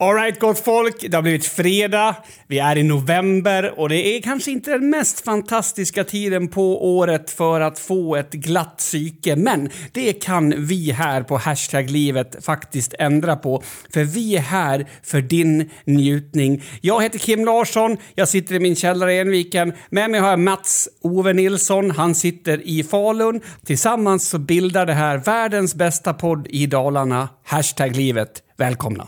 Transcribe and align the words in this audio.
Alright 0.00 0.40
gott 0.40 0.58
folk, 0.58 1.10
det 1.10 1.16
har 1.16 1.22
blivit 1.22 1.46
fredag, 1.46 2.16
vi 2.46 2.58
är 2.58 2.78
i 2.78 2.82
november 2.82 3.80
och 3.80 3.88
det 3.88 4.16
är 4.16 4.22
kanske 4.22 4.50
inte 4.50 4.70
den 4.70 4.90
mest 4.90 5.24
fantastiska 5.24 6.04
tiden 6.04 6.48
på 6.48 6.94
året 6.96 7.30
för 7.30 7.60
att 7.60 7.78
få 7.78 8.16
ett 8.16 8.32
glatt 8.32 8.76
psyke. 8.76 9.36
Men 9.36 9.70
det 9.92 10.12
kan 10.12 10.66
vi 10.66 10.90
här 10.90 11.22
på 11.22 11.36
Hashtag 11.36 11.90
livet 11.90 12.44
faktiskt 12.44 12.94
ändra 12.98 13.36
på. 13.36 13.62
För 13.92 14.04
vi 14.04 14.36
är 14.36 14.40
här 14.40 14.86
för 15.02 15.20
din 15.20 15.70
njutning. 15.84 16.62
Jag 16.80 17.02
heter 17.02 17.18
Kim 17.18 17.44
Larsson, 17.44 17.96
jag 18.14 18.28
sitter 18.28 18.54
i 18.54 18.60
min 18.60 18.76
källare 18.76 19.14
i 19.14 19.18
Enviken. 19.18 19.72
Med 19.90 20.10
mig 20.10 20.20
har 20.20 20.30
jag 20.30 20.40
Mats 20.40 20.88
Ove 21.02 21.32
Nilsson, 21.32 21.90
han 21.90 22.14
sitter 22.14 22.68
i 22.68 22.84
Falun. 22.84 23.40
Tillsammans 23.66 24.28
så 24.28 24.38
bildar 24.38 24.86
det 24.86 24.94
här 24.94 25.18
världens 25.18 25.74
bästa 25.74 26.14
podd 26.14 26.46
i 26.50 26.66
Dalarna, 26.66 27.28
Hashtag 27.44 27.96
livet. 27.96 28.42
Välkomna! 28.56 29.06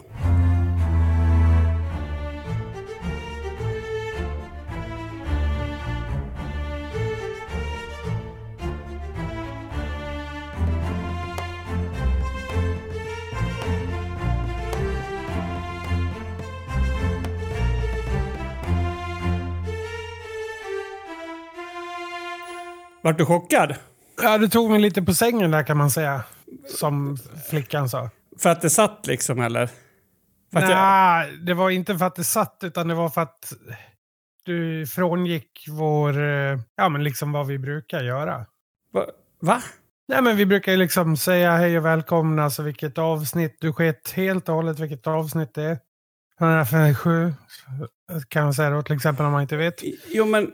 Vart 23.02 23.18
du 23.18 23.26
chockad? 23.26 23.74
Ja, 24.22 24.38
du 24.38 24.48
tog 24.48 24.70
mig 24.70 24.80
lite 24.80 25.02
på 25.02 25.14
sängen 25.14 25.50
där 25.50 25.62
kan 25.62 25.76
man 25.76 25.90
säga. 25.90 26.22
Som 26.78 27.16
flickan 27.50 27.88
sa. 27.88 28.10
För 28.38 28.50
att 28.50 28.60
det 28.60 28.70
satt 28.70 29.06
liksom, 29.06 29.40
eller? 29.40 29.70
Nej, 30.52 30.70
jag... 30.70 31.46
det 31.46 31.54
var 31.54 31.70
inte 31.70 31.98
för 31.98 32.06
att 32.06 32.14
det 32.14 32.24
satt, 32.24 32.58
utan 32.62 32.88
det 32.88 32.94
var 32.94 33.08
för 33.08 33.20
att 33.20 33.52
du 34.44 34.86
frångick 34.86 35.66
vår, 35.68 36.22
eh, 36.22 36.58
ja 36.76 36.88
men 36.88 37.04
liksom 37.04 37.32
vad 37.32 37.46
vi 37.46 37.58
brukar 37.58 38.02
göra. 38.02 38.46
Va? 38.92 39.06
Va? 39.40 39.62
Nej 40.08 40.22
men 40.22 40.36
vi 40.36 40.46
brukar 40.46 40.72
ju 40.72 40.78
liksom 40.78 41.16
säga 41.16 41.56
hej 41.56 41.78
och 41.78 41.84
välkomna, 41.84 42.44
alltså 42.44 42.62
vilket 42.62 42.98
avsnitt. 42.98 43.56
Du 43.60 43.72
sket 43.72 44.10
helt 44.10 44.48
och 44.48 44.54
hållet 44.54 44.78
vilket 44.78 45.06
avsnitt 45.06 45.54
det 45.54 45.62
är. 45.62 45.78
157 46.40 47.34
kan 48.28 48.44
man 48.44 48.54
säga 48.54 48.70
då 48.70 48.82
till 48.82 48.96
exempel 48.96 49.26
om 49.26 49.32
man 49.32 49.42
inte 49.42 49.56
vet. 49.56 49.82
Jo 50.08 50.24
men... 50.24 50.52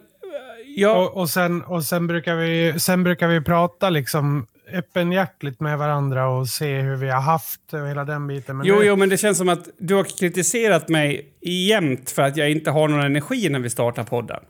Ja. 0.79 0.97
Och, 0.97 1.17
och, 1.17 1.31
sen, 1.31 1.63
och 1.63 1.85
sen, 1.85 2.07
brukar 2.07 2.37
vi, 2.37 2.81
sen 2.81 3.03
brukar 3.05 3.29
vi 3.29 3.41
prata 3.41 3.91
liksom 3.91 4.47
öppenhjärtligt 4.73 5.61
med 5.61 5.79
varandra 5.79 6.29
och 6.29 6.49
se 6.49 6.81
hur 6.81 6.97
vi 6.97 7.11
har 7.11 7.21
haft 7.21 7.75
och 7.75 7.89
hela 7.89 8.05
den 8.05 8.27
biten. 8.27 8.57
Men 8.57 8.67
jo, 8.67 8.79
nu... 8.79 8.85
jo, 8.85 8.97
men 8.97 9.09
det 9.09 9.17
känns 9.17 9.39
som 9.39 9.49
att 9.49 9.69
du 9.79 9.95
har 9.95 10.05
kritiserat 10.05 10.89
mig 10.89 11.33
jämt 11.41 12.11
för 12.11 12.23
att 12.23 12.37
jag 12.37 12.51
inte 12.51 12.71
har 12.71 12.89
någon 12.89 13.01
energi 13.01 13.49
när 13.49 13.59
vi 13.59 13.71
startar 13.71 14.05
podden. 14.05 14.41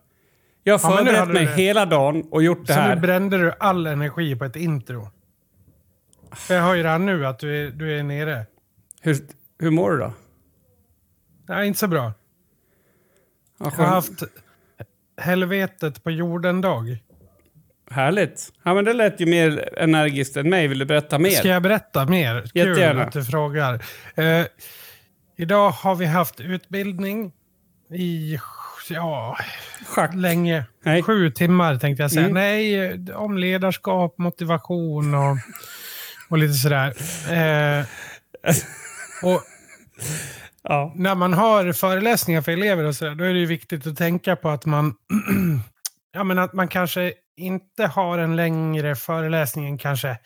Jag 0.62 0.78
har 0.78 0.96
förberett 0.96 1.18
ja, 1.18 1.24
mig 1.24 1.46
hela 1.46 1.86
dagen 1.86 2.22
och 2.30 2.42
gjort 2.42 2.66
det 2.66 2.72
så 2.72 2.80
här. 2.80 2.88
Så 2.88 2.94
nu 2.94 3.00
brände 3.00 3.38
du 3.38 3.52
all 3.58 3.86
energi 3.86 4.36
på 4.36 4.44
ett 4.44 4.56
intro. 4.56 5.08
För 6.32 6.54
jag 6.54 6.62
hör 6.62 6.74
ju 6.74 6.82
redan 6.82 7.06
nu 7.06 7.26
att 7.26 7.38
du 7.38 7.66
är, 7.66 7.70
du 7.70 7.98
är 7.98 8.02
nere. 8.02 8.46
Hur, 9.00 9.16
hur 9.58 9.70
mår 9.70 9.90
du 9.90 9.98
då? 9.98 10.12
Nej, 11.48 11.66
inte 11.66 11.78
så 11.78 11.88
bra. 11.88 12.12
Ja, 13.58 13.72
jag 13.76 13.84
har 13.84 13.86
haft 13.86 14.22
helvetet 15.16 16.04
på 16.04 16.10
jorden-dag. 16.10 16.98
Härligt. 17.90 18.52
Ja, 18.62 18.74
men 18.74 18.84
det 18.84 18.92
lät 18.92 19.20
ju 19.20 19.26
mer 19.26 19.78
energiskt 19.78 20.36
än 20.36 20.50
mig. 20.50 20.68
Vill 20.68 20.78
du 20.78 20.84
berätta 20.84 21.18
mer? 21.18 21.30
Ska 21.30 21.48
jag 21.48 21.62
berätta 21.62 22.06
mer? 22.06 22.50
Jättegärna. 22.54 22.92
Kul 22.92 23.00
att 23.00 23.12
du 23.12 23.24
frågar. 23.24 23.84
Eh, 24.14 24.46
idag 25.36 25.70
har 25.70 25.94
vi 25.94 26.06
haft 26.06 26.40
utbildning 26.40 27.32
i 27.90 28.38
ja, 28.88 29.38
Schack. 29.86 30.14
länge. 30.14 30.64
Nej. 30.84 31.02
Sju 31.02 31.30
timmar 31.30 31.76
tänkte 31.76 32.02
jag 32.02 32.10
säga. 32.10 32.26
Mm. 32.26 32.34
Nej, 32.34 33.14
om 33.14 33.38
ledarskap, 33.38 34.18
motivation 34.18 35.14
och, 35.14 35.36
och 36.28 36.38
lite 36.38 36.54
sådär. 36.54 36.94
Eh, 37.32 37.84
och 39.22 39.42
ja. 40.68 40.92
när 40.96 41.14
man 41.14 41.32
har 41.32 41.72
föreläsningar 41.72 42.42
för 42.42 42.52
elever 42.52 42.84
och 42.84 42.94
sådär, 42.94 43.14
då 43.14 43.24
är 43.24 43.32
det 43.32 43.40
ju 43.40 43.46
viktigt 43.46 43.86
att 43.86 43.96
tänka 43.96 44.36
på 44.36 44.48
att 44.48 44.66
man, 44.66 44.94
ja, 46.12 46.24
men 46.24 46.38
att 46.38 46.52
man 46.52 46.68
kanske 46.68 47.12
inte 47.36 47.86
har 47.86 48.18
en 48.18 48.36
längre 48.36 48.94
föreläsning 48.94 49.66
än 49.66 49.78
kanske 49.78 50.18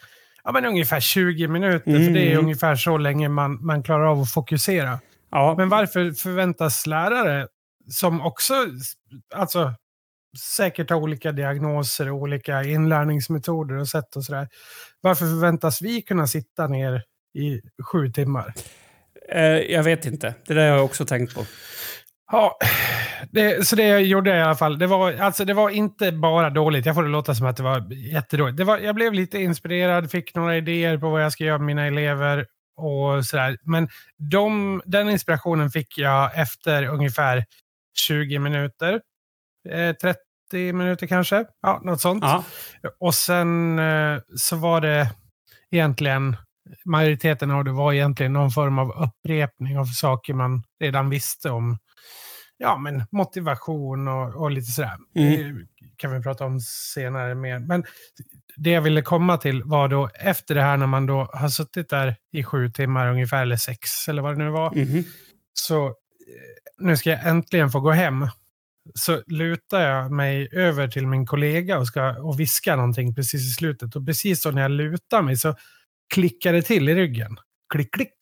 ja, 0.44 0.52
men 0.52 0.66
ungefär 0.66 1.00
20 1.00 1.48
minuter. 1.48 1.90
Mm. 1.90 2.04
För 2.04 2.14
det 2.14 2.32
är 2.32 2.38
ungefär 2.38 2.76
så 2.76 2.98
länge 2.98 3.28
man, 3.28 3.66
man 3.66 3.82
klarar 3.82 4.04
av 4.04 4.20
att 4.20 4.32
fokusera. 4.32 5.00
Ja. 5.30 5.54
Men 5.58 5.68
varför 5.68 6.12
förväntas 6.12 6.86
lärare, 6.86 7.46
som 7.90 8.20
också 8.20 8.54
alltså, 9.34 9.74
säkert 10.56 10.90
har 10.90 10.96
olika 10.96 11.32
diagnoser 11.32 12.10
och 12.10 12.18
olika 12.18 12.64
inlärningsmetoder 12.64 13.76
och 13.76 13.88
sätt 13.88 14.16
och 14.16 14.24
sådär. 14.24 14.48
Varför 15.00 15.24
förväntas 15.24 15.82
vi 15.82 16.02
kunna 16.02 16.26
sitta 16.26 16.66
ner 16.66 17.04
i 17.34 17.60
sju 17.92 18.12
timmar? 18.12 18.54
Eh, 19.32 19.72
jag 19.72 19.82
vet 19.82 20.06
inte. 20.06 20.34
Det 20.46 20.54
där 20.54 20.70
har 20.70 20.76
jag 20.76 20.84
också 20.84 21.06
tänkt 21.06 21.34
på. 21.34 21.44
Ja, 22.32 22.58
det, 23.30 23.66
så 23.66 23.76
det 23.76 23.86
jag 23.86 24.02
gjorde 24.02 24.36
i 24.36 24.40
alla 24.40 24.54
fall. 24.54 24.78
Det 24.78 24.86
var, 24.86 25.12
alltså 25.12 25.44
det 25.44 25.54
var 25.54 25.70
inte 25.70 26.12
bara 26.12 26.50
dåligt. 26.50 26.86
Jag 26.86 26.94
får 26.94 27.02
det 27.02 27.08
låta 27.08 27.34
som 27.34 27.46
att 27.46 27.56
det 27.56 27.62
var 27.62 27.92
jättedåligt. 27.92 28.56
Det 28.56 28.64
var, 28.64 28.78
jag 28.78 28.94
blev 28.94 29.12
lite 29.12 29.38
inspirerad, 29.38 30.10
fick 30.10 30.34
några 30.34 30.56
idéer 30.56 30.98
på 30.98 31.10
vad 31.10 31.24
jag 31.24 31.32
ska 31.32 31.44
göra 31.44 31.58
med 31.58 31.66
mina 31.66 31.86
elever 31.86 32.46
och 32.76 33.24
sådär. 33.24 33.58
Men 33.62 33.88
de, 34.30 34.82
den 34.84 35.08
inspirationen 35.08 35.70
fick 35.70 35.98
jag 35.98 36.38
efter 36.38 36.84
ungefär 36.86 37.44
20 37.98 38.38
minuter. 38.38 39.00
Eh, 39.68 39.92
30 39.96 40.72
minuter 40.72 41.06
kanske. 41.06 41.44
Ja, 41.62 41.80
något 41.84 42.00
sånt. 42.00 42.24
Ja. 42.24 42.44
Och 43.00 43.14
sen 43.14 43.78
eh, 43.78 44.18
så 44.36 44.56
var 44.56 44.80
det 44.80 45.10
egentligen 45.70 46.36
majoriteten 46.84 47.50
av 47.50 47.64
det 47.64 47.72
var 47.72 47.92
egentligen 47.92 48.32
någon 48.32 48.50
form 48.50 48.78
av 48.78 48.90
upprepning 48.90 49.78
av 49.78 49.84
saker 49.84 50.34
man 50.34 50.62
redan 50.80 51.10
visste 51.10 51.50
om 51.50 51.78
ja, 52.60 52.78
men 52.78 53.04
motivation 53.10 54.08
och, 54.08 54.42
och 54.42 54.50
lite 54.50 54.72
sådär. 54.72 54.96
Mm. 55.14 55.56
Det 55.80 55.96
kan 55.96 56.14
vi 56.14 56.22
prata 56.22 56.44
om 56.44 56.60
senare 56.60 57.34
mer. 57.34 57.58
Men 57.58 57.84
det 58.56 58.70
jag 58.70 58.82
ville 58.82 59.02
komma 59.02 59.38
till 59.38 59.62
var 59.64 59.88
då 59.88 60.10
efter 60.14 60.54
det 60.54 60.62
här 60.62 60.76
när 60.76 60.86
man 60.86 61.06
då 61.06 61.30
har 61.32 61.48
suttit 61.48 61.88
där 61.88 62.16
i 62.32 62.44
sju 62.44 62.70
timmar 62.70 63.10
ungefär, 63.10 63.42
eller 63.42 63.56
sex 63.56 64.08
eller 64.08 64.22
vad 64.22 64.38
det 64.38 64.44
nu 64.44 64.50
var. 64.50 64.76
Mm. 64.76 65.04
Så 65.52 65.86
eh, 65.86 65.92
nu 66.78 66.96
ska 66.96 67.10
jag 67.10 67.26
äntligen 67.26 67.70
få 67.70 67.80
gå 67.80 67.90
hem. 67.90 68.28
Så 68.94 69.22
lutar 69.26 69.80
jag 69.80 70.12
mig 70.12 70.48
över 70.52 70.88
till 70.88 71.06
min 71.06 71.26
kollega 71.26 71.78
och 71.78 71.86
ska 71.86 72.22
och 72.22 72.40
viska 72.40 72.76
någonting 72.76 73.14
precis 73.14 73.40
i 73.40 73.50
slutet. 73.50 73.96
Och 73.96 74.06
precis 74.06 74.42
då 74.42 74.50
när 74.50 74.62
jag 74.62 74.70
lutar 74.70 75.22
mig 75.22 75.36
så 75.36 75.54
klickar 76.10 76.52
det 76.52 76.62
till 76.62 76.88
i 76.88 76.94
ryggen. 76.94 77.36
Klick, 77.72 77.94
klick. 77.94 78.14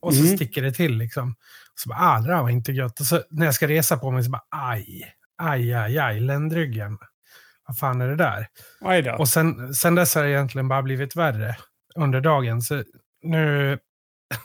Och 0.00 0.14
så 0.14 0.20
Mm. 0.24 0.36
sticker 0.36 0.62
det 0.62 0.72
till 0.72 0.96
liksom. 0.98 1.34
Så 1.74 1.88
bara, 1.88 1.98
ah, 2.00 2.20
det 2.20 2.28
där 2.28 2.42
var 2.42 2.50
inte 2.50 2.72
gött. 2.72 3.00
Och 3.00 3.06
så 3.06 3.22
när 3.30 3.44
jag 3.46 3.54
ska 3.54 3.68
resa 3.68 3.96
på 3.96 4.10
mig 4.10 4.22
så 4.24 4.30
bara, 4.30 4.42
aj, 4.50 5.14
aj, 5.42 5.74
aj, 5.74 5.98
aj, 5.98 6.20
ländryggen. 6.20 6.98
Vad 7.66 7.78
fan 7.78 8.00
är 8.00 8.08
det 8.08 8.16
där? 8.16 8.46
Och 9.20 9.28
sen, 9.28 9.74
sen 9.74 9.94
dess 9.94 10.14
har 10.14 10.22
det 10.22 10.30
egentligen 10.30 10.68
bara 10.68 10.82
blivit 10.82 11.16
värre 11.16 11.56
under 11.96 12.20
dagen. 12.20 12.62
Så 12.62 12.84
nu 13.22 13.78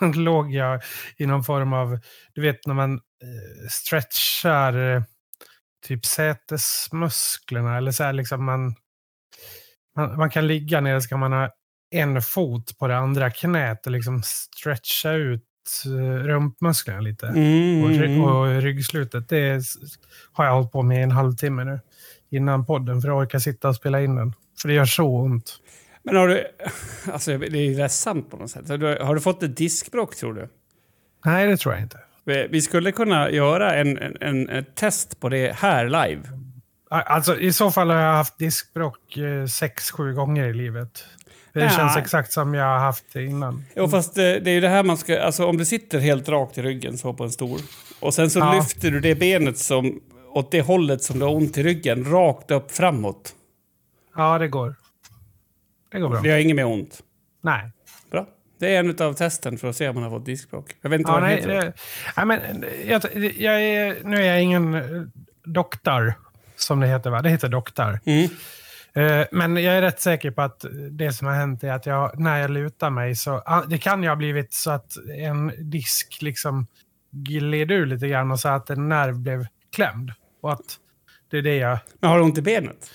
låg 0.15 0.51
jag 0.53 0.81
i 1.17 1.25
någon 1.25 1.43
form 1.43 1.73
av, 1.73 1.99
du 2.33 2.41
vet 2.41 2.65
när 2.67 2.73
man 2.73 2.93
eh, 2.93 3.67
stretchar 3.69 4.95
eh, 4.95 5.03
typ 5.87 6.05
sätesmusklerna 6.05 7.77
eller 7.77 7.91
så 7.91 8.03
här 8.03 8.13
liksom 8.13 8.45
man, 8.45 8.75
man, 9.95 10.17
man 10.17 10.29
kan 10.29 10.47
ligga 10.47 10.81
ner 10.81 10.99
så 10.99 11.09
kan 11.09 11.19
man 11.19 11.33
ha 11.33 11.49
en 11.91 12.21
fot 12.21 12.77
på 12.77 12.87
det 12.87 12.97
andra 12.97 13.31
knät 13.31 13.85
och 13.85 13.91
liksom 13.91 14.21
stretcha 14.23 15.11
ut 15.11 15.43
eh, 15.85 16.23
rumpmusklerna 16.23 16.99
lite. 17.01 17.27
Mm. 17.27 17.83
Och, 17.83 17.89
ry- 17.89 18.19
och 18.19 18.61
ryggslutet, 18.61 19.29
det 19.29 19.37
är, 19.37 19.61
har 20.31 20.45
jag 20.45 20.53
hållit 20.53 20.71
på 20.71 20.81
med 20.81 20.99
i 20.99 21.03
en 21.03 21.11
halvtimme 21.11 21.63
nu. 21.63 21.79
Innan 22.29 22.65
podden, 22.65 23.01
för 23.01 23.09
att 23.09 23.15
orka 23.15 23.39
sitta 23.39 23.69
och 23.69 23.75
spela 23.75 24.01
in 24.01 24.15
den. 24.15 24.33
För 24.61 24.67
det 24.67 24.73
gör 24.73 24.85
så 24.85 25.07
ont. 25.07 25.53
Men 26.03 26.15
har 26.15 26.27
du... 26.27 26.47
Alltså, 27.11 27.37
det 27.37 27.57
är 27.57 27.69
ju 27.69 27.77
ledsamt 27.77 28.31
på 28.31 28.37
något 28.37 28.51
sätt. 28.51 28.69
Har 28.69 28.77
du, 28.77 28.97
har 29.01 29.15
du 29.15 29.21
fått 29.21 29.43
ett 29.43 29.57
diskbråck, 29.57 30.15
tror 30.15 30.33
du? 30.33 30.49
Nej, 31.25 31.47
det 31.47 31.57
tror 31.57 31.73
jag 31.73 31.83
inte. 31.83 31.99
Vi 32.49 32.61
skulle 32.61 32.91
kunna 32.91 33.29
göra 33.31 33.75
en, 33.75 33.97
en, 33.97 34.17
en, 34.21 34.49
ett 34.49 34.75
test 34.75 35.19
på 35.19 35.29
det 35.29 35.55
här 35.55 35.85
live. 35.85 36.21
Alltså, 36.89 37.39
I 37.39 37.53
så 37.53 37.71
fall 37.71 37.89
har 37.89 37.97
jag 37.97 38.13
haft 38.13 38.37
diskbråck 38.37 39.17
eh, 39.17 39.45
sex, 39.45 39.91
sju 39.91 40.13
gånger 40.13 40.47
i 40.47 40.53
livet. 40.53 41.05
Det 41.57 41.63
Ja. 41.63 41.69
känns 41.69 41.97
exakt 41.97 42.31
som 42.31 42.53
jag 42.53 42.65
har 42.65 42.79
haft 42.79 43.05
det 43.13 43.23
innan. 43.23 43.65
Jo, 43.75 43.87
fast 43.87 44.17
eh, 44.17 44.21
det, 44.23 44.39
det 44.39 44.51
är 44.51 44.53
ju 44.53 44.61
det 44.61 44.69
här 44.69 44.83
man 44.83 44.97
ska... 44.97 45.21
Alltså 45.21 45.45
om 45.45 45.57
du 45.57 45.65
sitter 45.65 45.99
helt 45.99 46.29
rakt 46.29 46.57
i 46.57 46.61
ryggen 46.61 46.97
så 46.97 47.13
på 47.13 47.23
en 47.23 47.31
stol 47.31 47.59
och 47.99 48.13
sen 48.13 48.29
så 48.29 48.39
Ja. 48.39 48.53
lyfter 48.53 48.91
du 48.91 48.99
det 48.99 49.15
benet 49.15 49.57
som 49.57 49.99
åt 50.33 50.51
det 50.51 50.61
hållet 50.61 51.03
som 51.03 51.19
du 51.19 51.25
har 51.25 51.35
ont 51.35 51.57
i 51.57 51.63
ryggen, 51.63 52.05
rakt 52.11 52.51
upp 52.51 52.71
framåt. 52.71 53.33
Ja, 54.15 54.37
det 54.37 54.47
går. 54.47 54.75
Det 55.91 55.99
går 55.99 56.09
bra. 56.09 56.21
Det 56.21 56.29
har 56.31 56.37
inget 56.37 56.55
mer 56.55 56.65
ont. 56.65 56.99
Nej. 57.43 57.71
Bra. 58.11 58.27
Det 58.59 58.75
är 58.75 58.79
en 58.79 58.89
av 59.01 59.13
testen 59.13 59.57
för 59.57 59.69
att 59.69 59.75
se 59.75 59.89
om 59.89 59.95
man 59.95 60.03
har 60.03 60.09
fått 60.09 60.25
diskbråck. 60.25 60.75
Jag 60.81 60.89
vet 60.89 60.99
inte 60.99 61.11
Ja, 61.11 61.13
vad 61.13 61.23
det 61.23 61.27
nej, 61.27 61.35
heter. 61.35 61.61
det, 61.61 61.73
ja, 62.15 62.25
men, 62.25 62.39
jag, 62.87 63.01
jag 63.37 63.61
är, 63.63 63.95
nu 64.03 64.17
är 64.17 64.21
jag 64.25 64.41
ingen 64.43 64.81
doktor, 65.43 66.13
som 66.55 66.79
det 66.79 66.87
heter. 66.87 67.09
Va? 67.09 67.21
Det 67.21 67.29
heter 67.29 67.49
doktor. 67.49 67.99
Mm. 68.05 68.29
Eh, 68.97 69.25
Men 69.31 69.57
jag 69.63 69.77
är 69.77 69.81
rätt 69.81 69.99
säker 69.99 70.31
på 70.31 70.41
att 70.41 70.65
det 70.91 71.11
som 71.13 71.27
har 71.27 71.33
hänt 71.33 71.63
är 71.63 71.71
att 71.71 71.85
jag, 71.85 72.19
när 72.19 72.39
jag 72.39 72.51
lutar 72.51 72.89
mig 72.89 73.15
så... 73.15 73.31
ah, 73.45 73.63
Det 73.65 73.77
kan 73.77 74.03
ju 74.03 74.09
ha 74.09 74.15
blivit 74.15 74.53
så 74.53 74.71
att 74.71 74.91
en 75.17 75.51
disk 75.71 76.17
liksom 76.21 76.67
gled 77.11 77.71
ur 77.71 77.85
lite 77.85 78.07
grann 78.07 78.31
och 78.31 78.39
så 78.39 78.49
att 78.49 78.69
en 78.69 78.89
nerv 78.89 79.19
blev 79.19 79.45
klämd. 79.75 80.11
Och 80.41 80.53
att 80.53 80.77
det 81.31 81.37
är 81.37 81.41
det 81.41 81.55
jag... 81.55 81.79
Men 81.99 82.09
har 82.09 82.17
du 82.17 82.23
ont 82.23 82.37
i 82.37 82.41
benet? 82.41 82.91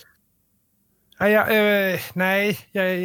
Nej, 1.19 1.31
jag, 1.31 1.91
eh, 1.93 1.99
nej 2.13 2.59
jag, 2.71 2.99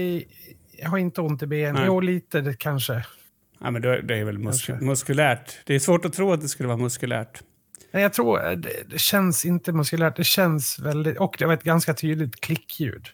jag 0.79 0.89
har 0.89 0.99
inte 0.99 1.21
ont 1.21 1.43
i 1.43 1.47
benen. 1.47 1.75
Nej. 1.75 1.85
Jo, 1.87 2.01
lite 2.01 2.41
det, 2.41 2.55
kanske. 2.55 3.05
Ja, 3.61 3.71
men 3.71 3.83
det 3.83 4.17
är 4.19 4.25
väl 4.25 4.39
mus 4.39 4.67
Kanske. 4.67 4.85
muskulärt. 4.87 5.59
Det 5.67 5.75
är 5.75 5.79
svårt 5.79 6.05
att 6.05 6.13
tro 6.13 6.33
att 6.33 6.41
det 6.41 6.49
skulle 6.49 6.67
vara 6.67 6.77
muskulärt. 6.79 7.43
Nej, 7.91 8.03
jag 8.03 8.13
tror 8.13 8.47
eh, 8.47 8.53
det, 8.53 8.91
det 8.91 8.99
känns 8.99 9.45
inte 9.45 9.73
muskulärt. 9.73 10.17
Det 10.17 10.25
känns 10.25 10.79
väldigt... 10.79 11.19
Och 11.19 11.37
det 11.39 11.47
var 11.47 11.55
ett 11.55 11.63
ganska 11.63 11.95
tydligt 11.95 12.41
klickljud. 12.41 13.07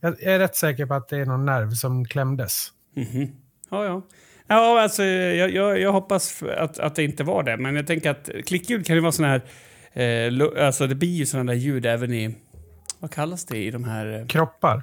Jag, 0.00 0.22
är 0.22 0.38
rätt 0.38 0.56
säker 0.56 0.86
på 0.86 0.94
att 0.94 1.08
det 1.08 1.16
är 1.16 1.26
någon 1.26 1.44
nerv 1.44 1.70
som 1.70 2.04
klämdes. 2.04 2.68
Mhm. 2.96 3.32
Ja, 3.70 3.84
ja. 3.84 4.02
Ja, 4.46 4.82
alltså, 4.82 5.04
jag, 5.04 5.50
jag, 5.50 5.80
jag 5.80 5.92
hoppas 5.92 6.42
att, 6.42 6.78
att 6.78 6.94
det 6.94 7.04
inte 7.04 7.24
var 7.24 7.42
det. 7.42 7.56
Men 7.56 7.76
jag 7.76 7.86
tänker 7.86 8.10
att 8.10 8.30
klickljud 8.46 8.86
kan 8.86 8.96
ju 8.96 9.02
vara 9.02 9.12
sån 9.12 9.24
här... 9.24 9.42
Eh, 9.92 10.66
alltså 10.66 10.86
det 10.86 10.94
blir 10.94 11.16
ju 11.16 11.26
sådana 11.26 11.52
där 11.52 11.58
ljud 11.58 11.86
även 11.86 12.14
i... 12.14 12.34
Vad 12.98 13.10
kallas 13.10 13.44
det 13.44 13.58
i 13.58 13.70
de 13.70 13.84
här... 13.84 14.20
Eh, 14.20 14.26
Kroppar. 14.26 14.82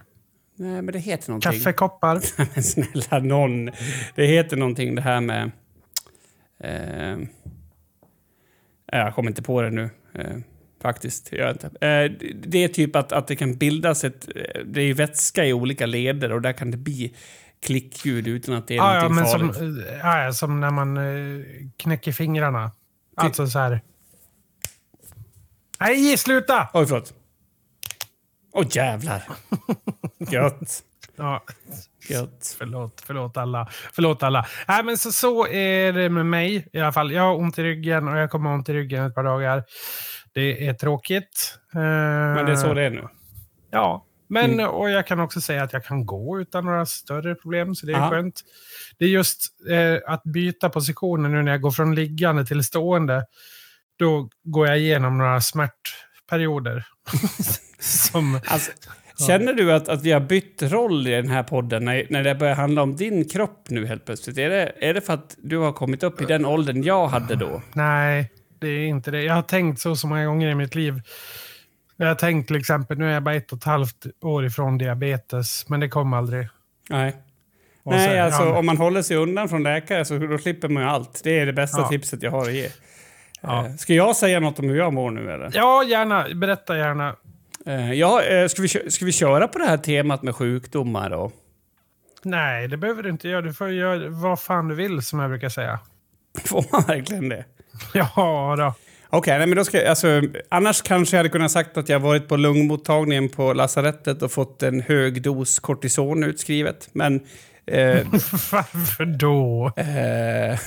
nej, 0.56 0.81
men 0.81 0.94
det 0.94 1.00
heter 1.00 1.30
någonting. 1.30 1.52
Kaffekoppar. 1.52 2.22
men 2.54 2.63
snälla 2.63 3.20
någon. 3.20 3.66
Det 4.16 4.25
heter 4.25 4.58
någonting 4.58 4.96
det 4.96 5.02
här 5.02 5.22
med... 5.22 5.52
Eh, 6.60 7.28
jag 8.92 9.16
kommer 9.16 9.30
inte 9.30 9.42
på 9.42 9.62
det 9.62 9.69
nu. 9.69 9.89
Eh, 10.13 10.38
faktiskt. 10.81 11.30
Jag 11.31 11.51
inte. 11.51 11.68
Eh, 11.68 12.12
det 12.36 12.63
är 12.63 12.68
typ 12.68 12.95
att, 12.95 13.12
att 13.12 13.28
det 13.28 13.36
kan 13.36 13.57
bildas 13.57 14.04
ett... 14.04 14.28
eh, 14.36 14.62
Det 14.66 14.81
är 14.81 14.94
vätska 14.94 15.45
i 15.45 15.54
olika 15.54 15.86
leder 15.86 16.31
och 16.31 16.42
där 16.42 16.54
kan 16.54 16.72
det 16.72 16.78
bli 16.78 17.13
klickljud 17.62 18.28
utan 18.28 18.56
att 18.56 18.68
det 18.68 18.74
är 18.74 18.78
Ja, 18.78 18.95
ja, 18.95 19.10
någonting 19.10 19.16
men 19.16 19.25
farligt. 19.25 19.56
som, 19.57 19.80
eh, 19.94 19.98
ja, 20.00 20.24
ja, 20.24 20.31
som 20.34 20.60
när 20.62 20.72
man 20.72 21.00
knäcker 21.78 22.12
fingrarna. 22.12 22.72
Alltså 23.16 23.48
så 23.48 23.60
här. 23.60 23.81
Nej, 25.80 26.18
sluta! 26.18 26.68
Oj, 26.74 26.86
förlåt. 26.86 27.13
Åh, 28.51 28.66
jävlar. 28.72 29.24
Gött. 30.31 30.84
Ja, 31.18 31.44
Gött. 32.10 32.56
förlåt, 32.58 33.04
förlåt 33.06 33.38
alla. 33.38 33.68
Förlåt 33.94 34.24
alla. 34.24 34.46
Nej, 34.68 34.84
men 34.84 34.98
så, 34.98 35.12
så 35.12 35.48
är 35.48 35.94
det 35.94 36.10
med 36.10 36.25
mig 36.25 36.68
i 36.74 36.80
alla 36.80 36.92
fall. 36.94 37.12
Jag 37.12 37.24
har 37.24 37.36
ont 37.36 37.60
i 37.60 37.64
ryggen 37.64 38.08
och 38.08 38.18
jag 38.18 38.31
kommer 38.31 38.50
ha 38.50 38.56
ont 38.56 38.69
i 38.69 38.74
ryggen 38.74 39.06
ett 39.06 39.16
par 39.16 39.24
dagar. 39.24 39.64
Det 40.34 40.68
är 40.68 40.74
tråkigt. 40.74 41.58
Men 41.74 42.46
det 42.46 42.52
är 42.52 42.56
så 42.56 42.74
det 42.74 42.84
är 42.86 42.90
nu. 42.90 43.08
Ja, 43.72 44.06
men 44.30 44.54
Mm. 44.54 44.68
och 44.69 44.90
jag 44.90 45.08
kan 45.08 45.19
också 45.19 45.42
säga 45.42 45.64
att 45.64 45.74
jag 45.74 45.86
kan 45.86 46.06
gå 46.06 46.40
utan 46.40 46.66
några 46.66 46.86
större 46.86 47.36
problem, 47.36 47.75
så 47.75 47.86
det 47.86 47.94
är 47.94 47.98
Ja. 48.00 48.10
skönt. 48.10 48.42
Det 48.98 49.06
är 49.06 49.10
just 49.10 49.48
eh, 49.70 50.13
att 50.13 50.24
byta 50.24 50.70
positioner 50.70 51.30
nu 51.30 51.44
när 51.44 51.52
jag 51.52 51.62
går 51.62 51.72
från 51.72 51.96
liggande 51.96 52.46
till 52.46 52.63
stående. 52.63 53.25
Då 54.00 54.30
går 54.44 54.68
jag 54.68 54.78
igenom 54.80 55.18
några 55.18 55.42
smärtperioder. 55.42 56.86
Som, 57.80 58.40
Alltså, 58.48 58.72
Känner 59.28 59.54
du 59.54 59.74
att, 59.74 59.90
att 59.90 60.04
vi 60.04 60.12
har 60.12 60.19
bytt 60.19 60.62
roll 60.62 61.08
i 61.08 61.12
den 61.12 61.30
här 61.30 61.44
podden 61.44 61.86
när, 61.86 62.06
när 62.10 62.24
det 62.24 62.36
börjar 62.36 62.56
handla 62.56 62.81
om 62.81 62.96
din 62.96 63.30
kropp 63.30 63.66
nu 63.69 63.86
helt 63.86 64.06
plötsligt? 64.06 64.38
Är 64.38 64.50
det, 64.50 64.72
är 64.80 64.94
det 64.94 65.02
för 65.02 65.14
att 65.14 65.36
du 65.38 65.58
har 65.58 65.72
kommit 65.74 66.04
upp 66.04 66.22
i 66.22 66.25
den 66.25 66.46
åldern 66.46 66.84
jag 66.84 67.08
hade 67.08 67.36
då? 67.36 67.62
nej, 67.74 68.31
det 68.60 68.68
är 68.68 68.88
inte 68.88 69.12
det. 69.12 69.24
Jag 69.24 69.34
har 69.34 69.42
tänkt 69.42 69.80
så 69.81 69.96
så 69.96 70.08
många 70.08 70.25
gånger 70.25 70.50
i 70.50 70.56
mitt 70.56 70.75
liv. 70.75 71.02
Jag 71.98 72.08
har 72.08 72.16
tänkt 72.16 72.48
till 72.48 72.56
exempel, 72.56 72.98
nu 72.98 73.10
är 73.10 73.14
jag 73.14 73.24
bara 73.24 73.36
ett 73.36 73.52
och 73.52 73.58
ett 73.58 73.64
halvt 73.64 74.06
år 74.22 74.46
ifrån 74.46 74.78
diabetes, 74.78 75.70
men 75.70 75.80
det 75.80 75.90
kom 75.90 76.13
aldrig. 76.13 76.48
Nej. 76.90 77.16
Och 77.84 77.92
Nej, 77.92 78.18
så- 78.18 78.22
alltså 78.24 78.44
ja, 78.44 78.58
om 78.60 78.66
man 78.66 78.78
håller 78.78 79.02
sig 79.02 79.18
undan 79.18 79.50
från 79.50 79.63
läkare 79.63 80.06
så 80.06 80.18
då 80.18 80.38
slipper 80.38 80.68
man 80.70 80.84
ju 80.84 80.90
allt. 80.90 81.22
Det 81.24 81.40
är 81.40 81.46
det 81.46 81.54
bästa 81.54 81.81
Ja. 81.81 81.88
tipset 81.90 82.24
jag 82.24 82.31
har 82.31 82.42
att 82.42 82.54
ge. 82.54 82.70
Ja. 83.42 83.66
Eh, 83.66 83.75
Ska 83.75 83.94
jag 83.94 84.16
säga 84.16 84.40
något 84.40 84.60
om 84.60 84.70
hur 84.70 84.78
jag 84.78 84.94
mår 84.94 85.12
nu 85.12 85.31
eller? 85.31 85.52
ja, 85.54 85.84
gärna. 85.84 86.25
Berätta 86.36 86.78
gärna. 86.78 87.16
Eh, 87.68 87.94
Ja, 87.94 88.24
eh, 88.24 88.48
ska 88.48 88.62
vi, 88.62 88.68
ska 88.68 89.06
vi 89.06 89.12
köra 89.12 89.48
på 89.48 89.60
det 89.60 89.66
här 89.66 89.78
temat 89.78 90.24
med 90.24 90.36
sjukdomar 90.36 91.10
då? 91.10 91.31
Nej, 92.24 92.68
det 92.68 92.78
behöver 92.78 93.04
du 93.04 93.10
inte 93.10 93.28
göra. 93.30 93.42
Du 93.42 93.54
får 93.54 93.69
göra 93.69 94.10
vad 94.10 94.40
fan 94.40 94.68
du 94.68 94.75
vill, 94.75 95.02
som 95.02 95.19
jag 95.19 95.30
brukar 95.30 95.50
säga. 95.50 95.80
Får 96.46 96.66
man 96.72 96.84
verkligen 96.88 97.30
det? 97.30 97.46
Ja, 97.94 98.56
då. 98.58 98.74
Okej, 99.10 99.38
nej, 99.38 99.48
men 99.48 99.58
då 99.58 99.66
ska, 99.66 99.90
alltså, 99.90 100.22
annars 100.50 100.81
kanske 100.81 101.16
jag 101.16 101.19
hade 101.19 101.30
kunnat 101.30 101.52
sagt 101.52 101.78
att 101.78 101.90
jag 101.90 102.00
varit 102.00 102.28
på 102.28 102.38
lungmottagningen 102.38 103.30
på 103.30 103.54
lasarettet 103.54 104.22
och 104.22 104.31
fått 104.31 104.63
en 104.63 104.81
hög 104.81 105.22
dos 105.22 105.60
kortison 105.60 106.24
utskrivet. 106.24 106.90
Men... 106.94 107.16
Eh, 107.66 107.98
Varför 108.52 109.06
då? 109.06 109.72
eh, 109.78 110.60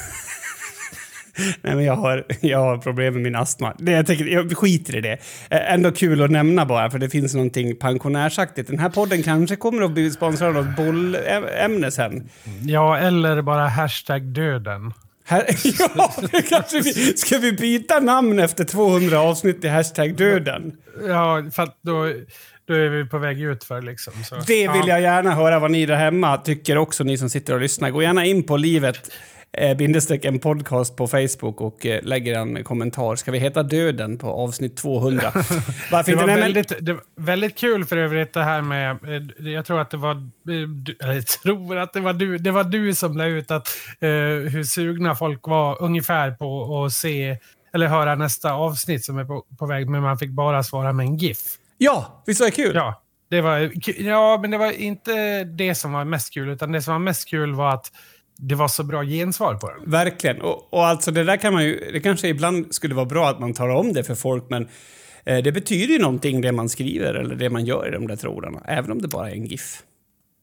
nej, 1.62 1.74
men 1.74 1.84
jag 1.84 1.96
har, 1.96 2.24
jag 2.40 2.58
har 2.58 2.78
problem 2.78 3.14
med 3.14 3.22
min 3.22 3.36
astma. 3.36 3.74
Det, 3.78 3.92
jag, 3.92 4.06
tänker, 4.06 4.24
jag 4.24 4.56
skiter 4.56 4.96
i 4.96 5.00
det. 5.00 5.18
Ändå 5.50 5.92
kul 5.92 6.22
att 6.22 6.30
nämna 6.30 6.66
bara, 6.66 6.90
för 6.90 6.98
det 6.98 7.10
finns 7.10 7.34
någonting 7.34 7.76
pensionärsaktigt. 7.76 8.68
Den 8.68 8.78
här 8.78 8.90
podden 8.90 9.22
kanske 9.22 9.56
kommer 9.56 9.82
att 9.82 9.90
bli 9.90 10.10
sponsrad 10.10 10.56
av 10.56 10.74
bollämne 10.76 11.90
sen. 11.90 12.28
Ja, 12.62 12.98
eller 12.98 13.42
bara 13.42 13.68
hashtag 13.68 14.22
döden. 14.22 14.92
Här, 15.24 15.44
ja, 15.96 16.14
kanske 16.48 16.80
vi, 16.80 16.92
ska 17.16 17.38
vi 17.38 17.52
byta 17.52 18.00
namn 18.00 18.38
efter 18.38 18.64
200 18.64 19.20
avsnitt 19.20 19.64
i 19.64 19.68
hashtag 19.68 20.16
döden? 20.16 20.72
Ja, 21.08 21.44
för 21.52 21.62
att 21.62 21.78
då, 21.82 22.12
då 22.68 22.74
är 22.74 22.88
vi 22.88 23.04
på 23.04 23.18
väg 23.18 23.40
ut 23.40 23.64
för 23.64 23.82
liksom. 23.82 24.12
Så. 24.24 24.34
Det 24.34 24.68
vill 24.68 24.68
ja. 24.68 24.88
jag 24.88 25.00
gärna 25.00 25.34
höra 25.34 25.58
vad 25.58 25.70
ni 25.70 25.86
där 25.86 25.96
hemma 25.96 26.36
tycker 26.36 26.78
också, 26.78 27.04
ni 27.04 27.18
som 27.18 27.30
sitter 27.30 27.54
och 27.54 27.60
lyssnar. 27.60 27.90
Gå 27.90 28.02
gärna 28.02 28.24
in 28.24 28.42
på 28.42 28.56
livet 28.56 29.10
bindestreck 29.78 30.24
en 30.24 30.38
podcast 30.38 30.96
på 30.96 31.06
Facebook 31.08 31.60
och 31.60 31.86
eh, 31.86 32.02
lägger 32.02 32.38
en 32.38 32.64
kommentar. 32.64 33.16
Ska 33.16 33.30
vi 33.30 33.38
heta 33.38 33.62
Döden 33.62 34.18
på 34.18 34.26
avsnitt 34.28 34.76
200? 34.76 35.30
Varför 35.34 36.12
Det 36.12 36.12
inte? 36.12 36.26
var 36.26 36.40
väldigt, 36.40 36.72
det 36.80 36.92
var 36.92 37.02
väldigt 37.16 37.58
kul 37.58 37.84
för 37.84 37.96
övrigt 37.96 38.32
det 38.32 38.42
här 38.42 38.62
med, 38.62 38.90
eh, 39.04 39.52
jag 39.52 39.64
tror 39.66 39.80
att 39.80 39.90
det 39.90 39.96
var, 39.96 40.14
eh, 40.14 41.06
jag 41.16 41.26
tror 41.26 41.78
att 41.78 41.92
det 41.92 42.00
var 42.00 42.12
du, 42.12 42.38
det 42.38 42.50
var 42.50 42.64
du 42.64 42.94
som 42.94 43.16
la 43.16 43.24
ut 43.26 43.50
att 43.50 43.68
eh, 44.00 44.08
hur 44.50 44.64
sugna 44.64 45.14
folk 45.14 45.46
var 45.46 45.82
ungefär 45.82 46.30
på 46.30 46.84
att 46.84 46.92
se, 46.92 47.36
eller 47.74 47.86
höra 47.86 48.14
nästa 48.14 48.52
avsnitt 48.52 49.04
som 49.04 49.18
är 49.18 49.24
på, 49.24 49.44
på 49.58 49.66
väg, 49.66 49.88
men 49.88 50.02
man 50.02 50.18
fick 50.18 50.30
bara 50.30 50.62
svara 50.62 50.92
med 50.92 51.06
en 51.06 51.16
GIF. 51.16 51.38
ja, 51.78 52.22
visst 52.26 52.40
var 52.40 52.46
det 52.46 52.52
kul? 52.52 52.72
Ja, 52.74 53.02
det 53.30 53.40
var, 53.40 53.70
ja, 53.98 54.38
men 54.42 54.50
det 54.50 54.58
var 54.58 54.72
inte 54.72 55.44
det 55.44 55.74
som 55.74 55.92
var 55.92 56.04
mest 56.04 56.34
kul, 56.34 56.48
utan 56.48 56.72
det 56.72 56.82
som 56.82 56.92
var 56.92 56.98
mest 56.98 57.28
kul 57.28 57.54
var 57.54 57.74
att 57.74 57.92
det 58.42 58.54
var 58.54 58.68
så 58.68 58.84
bra 58.84 59.02
gensvar 59.04 59.54
på 59.54 59.70
den. 59.70 59.90
Verkligen. 59.90 60.40
Och, 60.40 60.74
och 60.74 60.86
alltså 60.86 61.10
det 61.10 61.24
där 61.24 61.36
kan 61.36 61.52
man 61.52 61.64
ju... 61.64 61.90
Det 61.92 62.00
kanske 62.00 62.28
ibland 62.28 62.74
skulle 62.74 62.94
vara 62.94 63.06
bra 63.06 63.28
att 63.28 63.40
man 63.40 63.52
talar 63.54 63.74
om 63.74 63.92
det 63.92 64.04
för 64.04 64.14
folk, 64.14 64.44
men 64.50 64.68
eh, 65.24 65.38
det 65.38 65.52
betyder 65.52 65.92
ju 65.94 65.98
någonting 65.98 66.40
det 66.40 66.52
man 66.52 66.68
skriver 66.68 67.14
eller 67.14 67.34
det 67.34 67.50
man 67.50 67.64
gör 67.64 67.88
i 67.88 67.90
de 67.90 68.06
där 68.06 68.16
trådarna, 68.16 68.60
även 68.64 68.92
om 68.92 69.02
det 69.02 69.08
bara 69.08 69.30
är 69.30 69.34
en 69.34 69.46
GIF. 69.46 69.82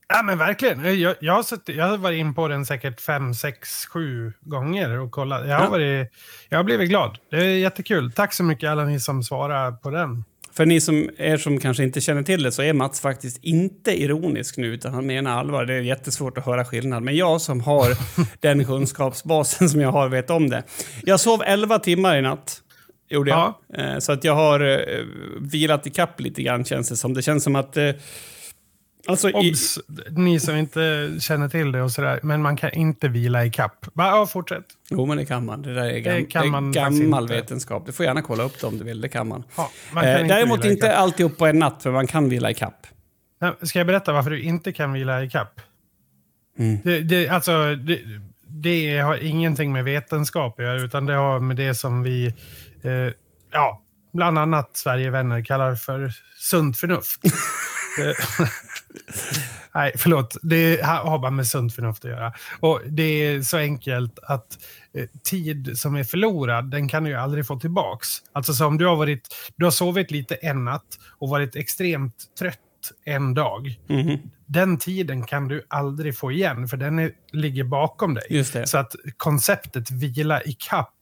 Ja, 0.09 0.23
men 0.23 0.37
verkligen. 0.37 0.99
Jag, 0.99 1.15
jag, 1.19 1.33
har, 1.33 1.43
suttit, 1.43 1.75
jag 1.75 1.85
har 1.87 1.97
varit 1.97 2.19
in 2.19 2.33
på 2.35 2.47
den 2.47 2.65
säkert 2.65 3.01
fem, 3.01 3.33
sex, 3.33 3.85
sju 3.85 4.33
gånger 4.41 4.99
och 4.99 5.11
kollat. 5.11 5.47
Jag 5.47 5.55
har, 5.55 5.63
Ja. 5.63 5.69
varit, 5.69 6.07
jag 6.49 6.57
har 6.57 6.63
blivit 6.63 6.89
glad. 6.89 7.17
Det 7.31 7.37
är 7.37 7.43
jättekul. 7.57 8.11
Tack 8.11 8.33
så 8.33 8.43
mycket 8.43 8.69
alla 8.69 8.85
ni 8.85 8.99
som 8.99 9.23
svarar 9.23 9.71
på 9.71 9.89
den. 9.89 10.23
För 10.57 10.65
ni 10.65 10.81
som 10.81 11.09
er 11.17 11.37
som 11.37 11.59
kanske 11.59 11.83
inte 11.83 12.01
känner 12.01 12.23
till 12.23 12.43
det 12.43 12.51
så 12.51 12.61
är 12.61 12.73
Mats 12.73 12.99
faktiskt 12.99 13.43
inte 13.43 14.01
ironisk 14.03 14.57
nu 14.57 14.67
utan 14.67 14.93
han 14.93 15.05
menar 15.05 15.39
allvar. 15.39 15.65
Det 15.65 15.73
är 15.73 15.81
jättesvårt 15.81 16.37
att 16.37 16.45
höra 16.45 16.65
skillnad. 16.65 17.03
Men 17.03 17.15
jag 17.15 17.41
som 17.41 17.61
har 17.61 17.87
den 18.39 18.65
kunskapsbasen 18.65 19.69
som 19.69 19.81
jag 19.81 19.91
har 19.91 20.09
vet 20.09 20.29
om 20.29 20.49
det. 20.49 20.63
Jag 21.03 21.19
sov 21.19 21.41
11 21.45 21.79
timmar 21.79 22.17
i 22.17 22.21
natt. 22.21 22.61
Gjorde 23.09 23.31
jag. 23.31 23.53
Eh, 23.73 23.99
Så 23.99 24.11
att 24.11 24.23
jag 24.23 24.35
har 24.35 24.59
eh, 24.59 25.05
vilat 25.41 25.87
i 25.87 25.89
kapp 25.89 26.19
lite 26.19 26.43
grann 26.43 26.65
känns 26.65 26.89
det 26.89 26.95
som. 26.97 27.13
Det 27.13 27.21
känns 27.21 27.43
som 27.43 27.55
att... 27.55 27.77
Eh, 29.07 29.11
alltså, 29.11 29.29
i, 29.29 29.33
Obs, 29.33 29.79
ni 30.09 30.39
som 30.39 30.55
inte 30.55 31.13
känner 31.19 31.49
till 31.49 31.71
det 31.71 31.81
och 31.81 31.91
sådär. 31.91 32.19
Men 32.23 32.41
man 32.41 32.57
kan 32.57 32.71
inte 32.71 33.07
vila 33.07 33.45
i 33.45 33.51
kapp. 33.51 33.85
Va, 33.93 34.07
Ja, 34.07 34.25
fortsätt. 34.25 34.65
jo, 34.89 35.05
men 35.05 35.17
det 35.17 35.25
kan 35.25 35.45
man. 35.45 35.61
Det 35.61 35.73
där 35.73 35.85
är, 35.85 35.99
gam, 35.99 36.15
Det 36.15 36.25
kan 36.25 36.71
det 36.71 36.79
är 36.79 36.83
gammal 36.83 37.27
vetenskap. 37.27 37.85
Du 37.85 37.91
får 37.91 38.05
gärna 38.05 38.21
kolla 38.21 38.43
upp 38.43 38.61
det 38.61 38.67
om 38.67 38.77
du 38.77 38.83
vill. 38.83 39.01
Det 39.01 39.09
kan 39.09 39.27
man. 39.27 39.43
Ja, 39.57 39.71
man 39.91 40.03
kan 40.03 40.13
eh, 40.13 40.21
inte 40.21 40.35
däremot 40.35 40.65
i 40.65 40.69
inte 40.69 41.23
upp 41.23 41.37
på 41.37 41.45
en 41.45 41.59
natt, 41.59 41.83
för 41.83 41.91
man 41.91 42.07
kan 42.07 42.29
vila 42.29 42.51
i 42.51 42.53
kapp. 42.53 42.87
Nej, 43.41 43.53
Ska 43.61 43.79
jag 43.79 43.87
berätta 43.87 44.13
varför 44.13 44.29
du 44.29 44.41
inte 44.41 44.73
kan 44.73 44.93
vila 44.93 45.23
i 45.23 45.29
kapp? 45.29 45.61
Mm. 46.59 46.77
Det, 46.83 46.99
det, 46.99 47.29
alltså, 47.29 47.75
det, 47.75 47.99
det 48.47 48.99
har 48.99 49.23
ingenting 49.23 49.73
med 49.73 49.83
vetenskap 49.83 50.59
att 50.59 50.65
göra, 50.65 50.81
utan 50.81 51.05
det 51.05 51.13
har 51.13 51.39
med 51.39 51.55
det 51.55 51.75
som 51.75 52.03
vi, 52.03 52.25
eh, 52.83 53.13
ja, 53.51 53.81
bland 54.13 54.39
annat 54.39 54.69
Sverigevänner 54.73 55.45
kallar 55.45 55.75
för 55.75 56.11
sunt 56.39 56.77
förnuft. 56.77 57.21
Nej, 59.75 59.91
förlåt. 59.95 60.37
Det 60.41 60.81
har 60.83 61.19
bara 61.19 61.31
med 61.31 61.47
sunt 61.47 61.75
förnuft 61.75 62.05
att 62.05 62.11
göra. 62.11 62.33
Och 62.59 62.81
det 62.89 63.03
är 63.03 63.41
så 63.41 63.57
enkelt 63.57 64.19
att 64.19 64.59
eh, 64.93 65.05
tid 65.23 65.77
som 65.77 65.95
är 65.95 66.03
förlorad, 66.03 66.71
den 66.71 66.87
kan 66.87 67.03
du 67.03 67.09
ju 67.09 67.15
aldrig 67.15 67.47
få 67.47 67.59
tillbaks. 67.59 68.07
Alltså 68.31 68.53
så 68.53 68.65
om 68.65 68.77
du 68.77 68.85
har, 68.85 68.95
varit, 68.95 69.35
du 69.55 69.65
har 69.65 69.71
sovit 69.71 70.11
lite 70.11 70.35
en 70.35 70.65
natt 70.65 70.99
och 71.19 71.29
varit 71.29 71.55
extremt 71.55 72.15
trött 72.39 72.59
en 73.05 73.33
dag. 73.33 73.79
Mhm. 73.87 74.17
Den 74.45 74.77
tiden 74.77 75.25
kan 75.25 75.47
du 75.47 75.65
aldrig 75.67 76.17
få 76.17 76.31
igen, 76.31 76.67
för 76.67 76.77
den 76.77 76.99
är, 76.99 77.11
ligger 77.31 77.63
bakom 77.63 78.13
dig. 78.13 78.45
Så 78.65 78.77
att 78.77 78.95
konceptet 79.17 79.91
vila 79.91 80.41
i 80.43 80.53
kapp 80.53 80.93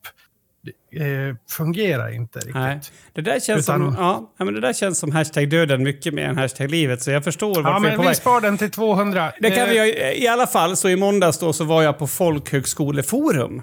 eh, 0.95 1.35
fungerar 1.49 2.13
inte 2.15 2.39
riktigt. 2.39 2.55
Nej. 2.55 2.79
Det 3.13 3.21
där, 3.21 3.39
känns 3.39 3.65
som, 3.65 3.81
Utan- 3.81 3.95
ja, 4.03 4.33
ja, 4.37 4.45
men 4.45 4.53
det 4.53 4.59
där 4.61 4.73
känns 4.73 4.99
som 4.99 5.11
hashtag 5.11 5.49
döden 5.49 5.83
mycket 5.83 6.13
mer 6.13 6.23
än 6.23 6.37
hashtag 6.37 6.71
livet, 6.71 7.01
så 7.01 7.11
jag 7.11 7.23
förstår 7.23 7.55
vart 7.55 7.63
Ja, 7.73 7.79
vi 7.79 7.85
är 7.87 7.89
men 7.89 7.95
på 7.95 8.01
vi 8.01 8.07
väg. 8.07 8.15
spar 8.17 8.41
den 8.41 8.57
till 8.57 8.71
200. 8.71 9.31
Det 9.39 9.49
kan 9.49 9.59
Eh, 9.59 9.69
vi 9.69 9.75
göra. 9.75 10.13
I 10.13 10.27
alla 10.27 10.47
fall, 10.47 10.75
så 10.77 10.89
i 10.89 10.95
måndags 10.95 11.39
då 11.39 11.53
så 11.53 11.63
var 11.63 11.83
jag 11.83 11.97
på 11.97 12.07
Folkhögskoleforum. 12.07 13.61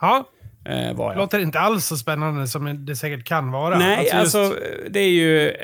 Ja, 0.00 0.28
Eh, 0.66 0.94
var 0.96 1.12
jag. 1.12 1.16
låter 1.18 1.38
inte 1.38 1.60
alls 1.60 1.86
så 1.86 1.96
spännande 1.96 2.48
som 2.48 2.84
det 2.86 2.96
säkert 2.96 3.24
kan 3.24 3.50
vara. 3.50 3.78
Nej, 3.78 4.02
just- 4.02 4.14
alltså 4.14 4.54
det 4.90 5.00
är 5.00 5.08
ju 5.10 5.48
eh, 5.48 5.54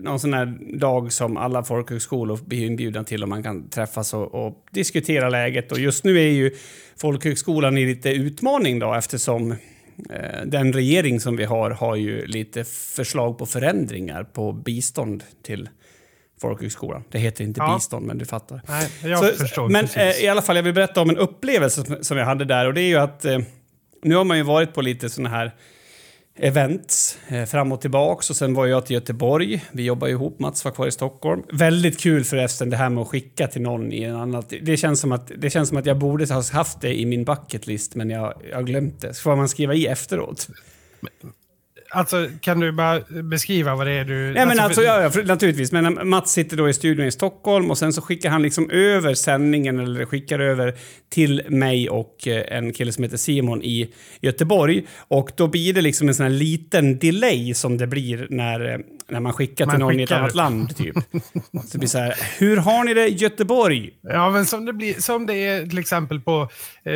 någon 0.00 0.20
sån 0.20 0.34
här 0.34 0.58
dag 0.78 1.12
som 1.12 1.36
alla 1.36 1.62
folkhögskolor 1.64 2.38
blir 2.46 2.66
inbjudna 2.66 3.04
till 3.04 3.22
och 3.22 3.28
man 3.28 3.42
kan 3.42 3.68
träffas 3.70 4.14
och, 4.14 4.34
och 4.46 4.64
diskutera 4.70 5.28
läget. 5.28 5.72
Och 5.72 5.78
just 5.78 6.04
nu 6.04 6.18
är 6.18 6.30
ju 6.30 6.50
folkhögskolan 7.00 7.78
i 7.78 7.86
lite 7.86 8.10
utmaning 8.10 8.78
då 8.78 8.94
eftersom 8.94 9.50
eh, 9.52 9.56
den 10.44 10.72
regering 10.72 11.20
som 11.20 11.36
vi 11.36 11.44
har 11.44 11.70
har 11.70 11.96
ju 11.96 12.26
lite 12.26 12.64
förslag 12.64 13.38
på 13.38 13.46
förändringar 13.46 14.24
på 14.24 14.52
bistånd 14.52 15.24
till 15.42 15.68
folkhögskolan. 16.40 17.04
Det 17.10 17.18
heter 17.18 17.44
inte 17.44 17.60
Ja. 17.60 17.74
bistånd, 17.76 18.06
men 18.06 18.18
du 18.18 18.24
fattar. 18.24 18.60
Nej, 18.68 18.88
jag 19.04 19.18
Så- 19.18 19.32
förstår 19.38 19.68
Men 19.68 19.84
precis. 19.86 20.18
eh, 20.20 20.24
i 20.24 20.28
alla 20.28 20.42
fall, 20.42 20.56
jag 20.56 20.62
vill 20.62 20.74
berätta 20.74 21.00
om 21.00 21.10
en 21.10 21.16
upplevelse 21.18 22.04
som, 22.04 22.16
jag 22.18 22.24
hade 22.24 22.44
där. 22.44 22.66
Och 22.66 22.74
det 22.74 22.80
är 22.80 22.88
ju 22.88 22.96
att 22.96 23.24
eh, 23.24 23.38
nu 24.02 24.14
har 24.14 24.24
man 24.24 24.36
ju 24.36 24.42
varit 24.42 24.74
på 24.74 24.80
lite 24.82 25.10
såna 25.10 25.28
här 25.28 25.52
events 26.36 27.18
eh, 27.28 27.44
fram 27.44 27.72
och 27.72 27.80
tillbaks. 27.80 28.30
Och 28.30 28.36
sen 28.36 28.54
var 28.54 28.66
jag 28.66 28.86
till 28.86 28.94
Göteborg. 28.94 29.64
Vi 29.72 29.82
jobbar 29.82 30.06
ju 30.06 30.12
ihop, 30.12 30.38
Mats 30.38 30.64
var 30.64 30.72
kvar 30.72 30.86
i 30.86 30.92
Stockholm. 30.92 31.42
Väldigt 31.52 32.00
kul 32.00 32.24
förresten 32.24 32.70
det 32.70 32.76
här 32.76 32.88
med 32.88 33.02
att 33.02 33.08
skicka 33.08 33.48
till 33.48 33.62
någon 33.62 33.92
i 33.92 34.02
en 34.02 34.16
annan... 34.16 34.44
Det 34.62 34.76
känns 34.76 35.00
som 35.00 35.12
att, 35.12 35.32
det 35.38 35.50
känns 35.50 35.68
som 35.68 35.78
att 35.78 35.86
jag 35.86 35.98
borde 35.98 36.34
ha 36.34 36.42
haft 36.52 36.80
det 36.80 37.00
i 37.00 37.06
min 37.06 37.24
bucketlist, 37.24 37.94
men 37.94 38.10
jag 38.10 38.32
jag 38.50 38.56
har 38.56 38.62
glömt 38.62 39.00
det. 39.00 39.14
Så 39.14 39.22
får 39.22 39.36
man 39.36 39.48
skriva 39.48 39.74
i 39.74 39.86
efteråt. 39.86 40.48
Alltså, 41.94 42.28
kan 42.40 42.60
du 42.60 42.72
bara 42.72 43.00
beskriva 43.22 43.74
vad 43.74 43.86
det 43.86 43.92
är 43.92 44.04
du... 44.04 44.32
Nej, 44.32 44.46
men 44.46 44.56
för- 44.56 44.62
alltså, 44.64 44.82
ja, 44.82 45.02
ja, 45.02 45.10
för- 45.10 45.22
naturligtvis. 45.24 45.72
Men 45.72 46.08
Mats 46.08 46.32
sitter 46.32 46.56
då 46.56 46.68
i 46.68 46.72
studion 46.72 47.06
i 47.06 47.12
Stockholm 47.12 47.70
och 47.70 47.78
sen 47.78 47.92
så 47.92 48.02
skickar 48.02 48.30
han 48.30 48.42
liksom 48.42 48.70
över 48.70 49.14
sändningen 49.14 49.80
eller 49.80 50.04
skickar 50.04 50.38
över 50.38 50.74
till 51.10 51.42
mig 51.48 51.90
och 51.90 52.28
eh, 52.28 52.56
en 52.58 52.72
kille 52.72 52.92
som 52.92 53.04
heter 53.04 53.16
Simon 53.16 53.62
i 53.62 53.94
Göteborg. 54.20 54.86
Och 54.98 55.30
då 55.36 55.48
blir 55.48 55.72
det 55.74 55.80
liksom 55.80 56.08
en 56.08 56.14
sån 56.14 56.24
här 56.24 56.30
liten 56.30 56.98
delay 56.98 57.54
som 57.54 57.78
det 57.78 57.86
blir 57.86 58.26
när, 58.30 58.72
eh, 58.72 58.78
när 59.08 59.20
man 59.20 59.32
skickar 59.32 59.64
till 59.64 59.66
Man 59.66 59.80
någon 59.80 60.00
i 60.00 60.02
ett 60.02 60.08
skickar. 60.08 60.20
annat 60.20 60.34
land, 60.34 60.76
typ. 60.76 60.94
så 61.52 61.72
det 61.72 61.78
blir 61.78 61.88
så 61.88 61.98
här, 61.98 62.14
hur 62.38 62.56
har 62.56 62.84
ni 62.84 62.94
det 62.94 63.08
i 63.08 63.14
Göteborg? 63.14 63.90
Ja, 64.02 64.30
men 64.30 64.46
som 64.46 64.64
det, 64.64 64.72
blir, 64.72 64.94
som 64.94 65.26
det 65.26 65.34
är 65.34 65.66
till 65.66 65.78
exempel 65.78 66.20
på, 66.20 66.48
eh, 66.84 66.92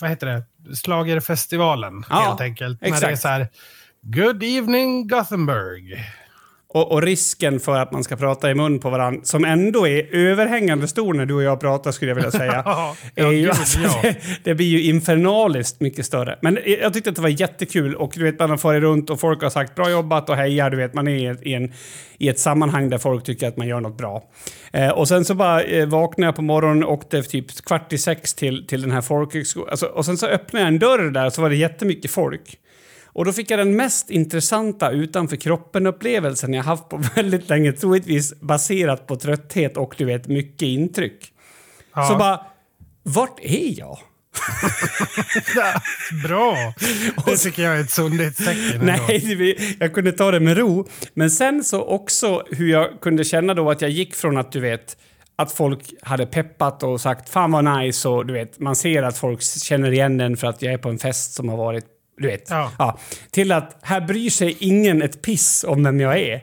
vad 0.00 0.10
heter 0.10 0.26
det, 0.26 0.42
Schlagerfestivalen 0.84 2.04
Ja, 2.10 2.20
helt 2.28 2.40
enkelt. 2.40 2.80
När 2.80 2.88
det 2.90 2.94
är 2.94 2.98
exakt. 2.98 3.20
så 3.22 3.28
här, 3.28 3.46
Good 4.06 4.42
evening 4.42 5.08
Gothenburg. 5.08 5.98
Och, 6.68 6.92
och 6.92 7.02
risken 7.02 7.60
för 7.60 7.78
att 7.78 7.92
man 7.92 8.04
ska 8.04 8.16
prata 8.16 8.50
i 8.50 8.54
mun 8.54 8.78
på 8.78 8.90
varandra, 8.90 9.20
som 9.24 9.44
ändå 9.44 9.88
är 9.88 10.14
överhängande 10.14 10.88
stor 10.88 11.14
när 11.14 11.26
du 11.26 11.34
och 11.34 11.42
jag 11.42 11.60
pratar 11.60 11.92
skulle 11.92 12.10
jag 12.10 12.16
vilja 12.16 12.30
säga. 12.30 12.62
Ja, 12.64 12.96
är 13.14 13.30
ju, 13.30 13.48
alltså, 13.48 13.80
ja. 13.80 14.00
det, 14.02 14.16
det 14.44 14.54
blir 14.54 14.66
ju 14.66 14.82
infernaliskt 14.82 15.80
mycket 15.80 16.06
större. 16.06 16.38
Men 16.42 16.58
jag 16.66 16.92
tyckte 16.92 17.10
att 17.10 17.16
det 17.16 17.22
var 17.22 17.28
jättekul 17.28 17.94
och 17.94 18.12
du 18.14 18.24
vet, 18.24 18.38
man 18.38 18.50
har 18.50 18.56
farit 18.56 18.82
runt 18.82 19.10
och 19.10 19.20
folk 19.20 19.42
har 19.42 19.50
sagt 19.50 19.74
bra 19.74 19.90
jobbat 19.90 20.30
och 20.30 20.36
hejar. 20.36 20.70
Du 20.70 20.76
vet, 20.76 20.94
man 20.94 21.08
är 21.08 21.46
i, 21.46 21.54
en, 21.54 21.72
i 22.18 22.28
ett 22.28 22.38
sammanhang 22.38 22.90
där 22.90 22.98
folk 22.98 23.24
tycker 23.24 23.48
att 23.48 23.56
man 23.56 23.66
gör 23.66 23.80
något 23.80 23.98
bra. 23.98 24.22
Eh, 24.72 24.90
och 24.90 25.08
sen 25.08 25.24
så 25.24 25.34
bara 25.34 25.62
eh, 25.62 25.86
vaknade 25.86 26.28
jag 26.28 26.36
på 26.36 26.42
morgonen 26.42 26.84
och 26.84 26.92
åkte 26.92 27.22
typ 27.22 27.64
kvart 27.64 27.92
i 27.92 27.98
sex 27.98 28.34
till, 28.34 28.66
till 28.66 28.82
den 28.82 28.90
här 28.90 29.00
folkhögskolan. 29.00 29.70
Alltså, 29.70 29.86
och 29.86 30.04
sen 30.04 30.18
så 30.18 30.26
öppnade 30.26 30.64
jag 30.64 30.68
en 30.68 30.78
dörr 30.78 31.10
där 31.10 31.26
och 31.26 31.32
så 31.32 31.42
var 31.42 31.50
det 31.50 31.56
jättemycket 31.56 32.10
folk. 32.10 32.58
Och 33.14 33.24
då 33.24 33.32
fick 33.32 33.50
jag 33.50 33.58
den 33.58 33.76
mest 33.76 34.10
intressanta 34.10 34.90
utanför 34.90 35.36
kroppen-upplevelsen 35.36 36.54
jag 36.54 36.62
haft 36.62 36.88
på 36.88 36.96
väldigt 37.16 37.48
länge, 37.48 37.72
troligtvis 37.72 38.40
baserat 38.40 39.06
på 39.06 39.16
trötthet 39.16 39.76
och 39.76 39.94
du 39.98 40.04
vet, 40.04 40.28
mycket 40.28 40.62
intryck. 40.62 41.32
Ja. 41.94 42.08
Så 42.08 42.16
bara, 42.16 42.40
vart 43.02 43.40
är 43.42 43.78
jag? 43.78 43.98
Bra! 46.28 46.74
Det 47.26 47.36
tycker 47.36 47.62
jag 47.62 47.76
är 47.76 47.80
ett 47.80 47.90
sundhetstecken. 47.90 48.80
Nej, 48.82 49.76
jag 49.80 49.94
kunde 49.94 50.12
ta 50.12 50.30
det 50.30 50.40
med 50.40 50.56
ro. 50.56 50.88
Men 51.14 51.30
sen 51.30 51.64
så 51.64 51.82
också 51.82 52.42
hur 52.50 52.70
jag 52.70 53.00
kunde 53.00 53.24
känna 53.24 53.54
då 53.54 53.70
att 53.70 53.82
jag 53.82 53.90
gick 53.90 54.14
från 54.14 54.36
att 54.36 54.52
du 54.52 54.60
vet 54.60 54.96
att 55.36 55.52
folk 55.52 55.94
hade 56.02 56.26
peppat 56.26 56.82
och 56.82 57.00
sagt 57.00 57.28
fan 57.28 57.52
vad 57.52 57.64
nice 57.64 58.08
och 58.08 58.26
du 58.26 58.32
vet 58.32 58.60
man 58.60 58.76
ser 58.76 59.02
att 59.02 59.18
folk 59.18 59.42
känner 59.42 59.92
igen 59.92 60.20
en 60.20 60.36
för 60.36 60.46
att 60.46 60.62
jag 60.62 60.72
är 60.72 60.78
på 60.78 60.88
en 60.88 60.98
fest 60.98 61.34
som 61.34 61.48
har 61.48 61.56
varit 61.56 61.93
du 62.16 62.26
vet. 62.28 62.50
Ja. 62.50 62.98
till 63.30 63.52
att 63.52 63.78
här 63.82 64.00
bryr 64.00 64.30
sig 64.30 64.56
ingen 64.60 65.02
ett 65.02 65.22
piss 65.22 65.64
om 65.68 65.84
vem 65.84 66.00
jag 66.00 66.18
är. 66.18 66.42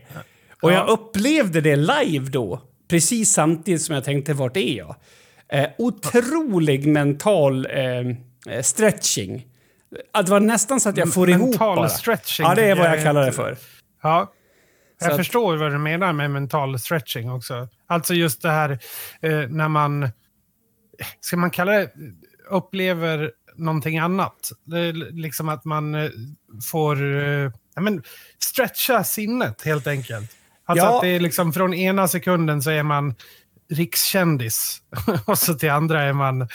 Och 0.62 0.72
jag 0.72 0.90
upplevde 0.90 1.62
det 1.62 1.76
live 1.76 2.30
då. 2.30 2.62
Precis 2.90 3.34
samtidigt 3.34 3.82
som 3.82 3.96
jag 3.96 4.04
tänkte 4.04 4.34
vart 4.34 4.58
är 4.58 4.78
jag? 4.78 4.96
Eh, 5.50 5.70
otrolig 5.78 6.88
mental 6.88 7.66
eh, 7.66 8.62
stretching. 8.62 9.48
Att 10.14 10.26
det 10.26 10.32
var 10.32 10.40
nästan 10.40 10.80
så 10.80 10.90
att 10.90 10.98
jag 10.98 11.14
får 11.14 11.30
ihop 11.30 11.50
Mental 11.50 11.90
stretching 11.90 12.46
Ja, 12.46 12.56
det 12.56 12.66
är 12.66 12.76
vad 12.76 12.86
jag 12.88 13.04
kallar 13.04 13.26
det 13.26 13.32
för. 13.32 13.58
Ja. 14.04 14.34
Jag 15.00 15.08
Så 15.08 15.12
att- 15.12 15.18
förstår 15.18 15.58
vad 15.58 15.72
du 15.72 15.78
menar 15.78 16.14
med 16.14 16.32
mental 16.32 16.80
stretching 16.80 17.32
också. 17.32 17.68
Alltså 17.88 18.14
just 18.14 18.42
det 18.42 18.50
här 18.50 18.70
eh, 19.22 19.40
när 19.50 19.68
man, 19.68 20.10
ska 21.20 21.38
man 21.38 21.50
kalla 21.52 21.72
det, 21.72 21.92
upplever 22.50 23.32
någonting 23.62 23.98
annat. 23.98 24.52
Det 24.64 24.80
är 24.80 24.94
liksom 25.14 25.50
att 25.50 25.66
man 25.66 25.96
eh, 25.96 26.10
får 26.72 27.04
eh, 27.24 27.52
ja, 27.76 27.82
men, 27.82 28.04
stretcha 28.40 29.04
sinnet 29.04 29.62
helt 29.62 29.88
enkelt. 29.88 30.32
Alltså 30.66 30.86
Ja. 30.86 30.96
att 30.96 31.02
det 31.02 31.08
är 31.08 31.20
liksom 31.20 31.54
från 31.54 31.74
ena 31.74 32.08
sekunden 32.08 32.62
så 32.62 32.70
är 32.70 32.84
man 32.84 33.16
rikskändis 33.70 34.82
och 35.26 35.38
så 35.38 35.54
till 35.54 35.72
andra 35.72 36.02
är 36.02 36.14
man, 36.14 36.48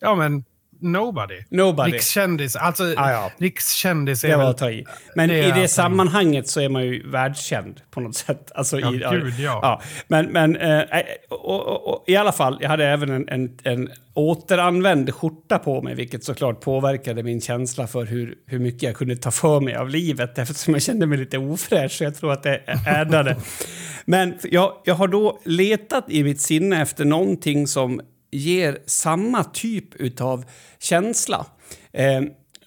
ja 0.00 0.14
men, 0.14 0.44
nobody. 0.80 1.42
Nobody. 1.50 1.92
Rikskändis, 1.92 2.56
alltså 2.56 2.84
Ah, 2.96 3.10
ja. 3.10 3.30
rikskändis 3.38 4.24
är 4.24 4.28
Det 4.28 4.36
var 4.36 4.50
att 4.50 4.58
ta 4.58 4.70
i. 4.70 4.84
Men 5.14 5.28
Det 5.28 5.38
i 5.38 5.50
det 5.50 5.68
sammanhanget 5.68 6.48
så 6.48 6.60
är 6.60 6.68
man 6.68 6.84
ju 6.84 7.10
världskänd 7.10 7.80
på 7.90 8.00
något 8.00 8.16
sätt. 8.16 8.52
Alltså 8.54 8.80
Ja, 8.80 8.94
i, 8.94 8.98
gud, 8.98 9.34
ja. 9.38 9.82
Men, 10.08 10.26
men 10.26 10.56
eh, 10.56 10.82
och, 11.28 11.66
och, 11.66 11.88
och, 11.88 12.04
i 12.06 12.16
alla 12.16 12.32
fall, 12.32 12.58
jag 12.60 12.68
hade 12.68 12.86
även 12.86 13.10
en, 13.10 13.28
en, 13.28 13.58
en 13.62 13.88
återanvänd 14.14 15.14
skjorta 15.14 15.58
på 15.58 15.82
mig, 15.82 15.94
vilket 15.94 16.24
såklart 16.24 16.60
påverkade 16.60 17.22
min 17.22 17.40
känsla 17.40 17.86
för 17.86 18.06
hur, 18.06 18.34
hur 18.46 18.58
mycket 18.58 18.82
jag 18.82 18.96
kunde 18.96 19.16
ta 19.16 19.30
för 19.30 19.60
mig 19.60 19.76
av 19.76 19.88
livet, 19.88 20.38
eftersom 20.38 20.74
jag 20.74 20.82
kände 20.82 21.06
mig 21.06 21.18
lite 21.18 21.38
ofräsch, 21.38 21.92
så 21.92 22.04
jag 22.04 22.16
tror 22.16 22.32
att 22.32 22.42
det 22.42 22.60
ärdade. 22.86 23.36
men 24.04 24.34
jag, 24.42 24.72
jag 24.84 24.94
har 24.94 25.08
då 25.08 25.40
letat 25.44 26.04
i 26.08 26.24
mitt 26.24 26.40
sinne 26.40 26.82
efter 26.82 27.04
någonting 27.04 27.66
som 27.66 28.00
ger 28.30 28.78
samma 28.86 29.44
typ 29.44 29.94
utav 29.94 30.44
känsla. 30.78 31.46
Eh, 31.92 32.22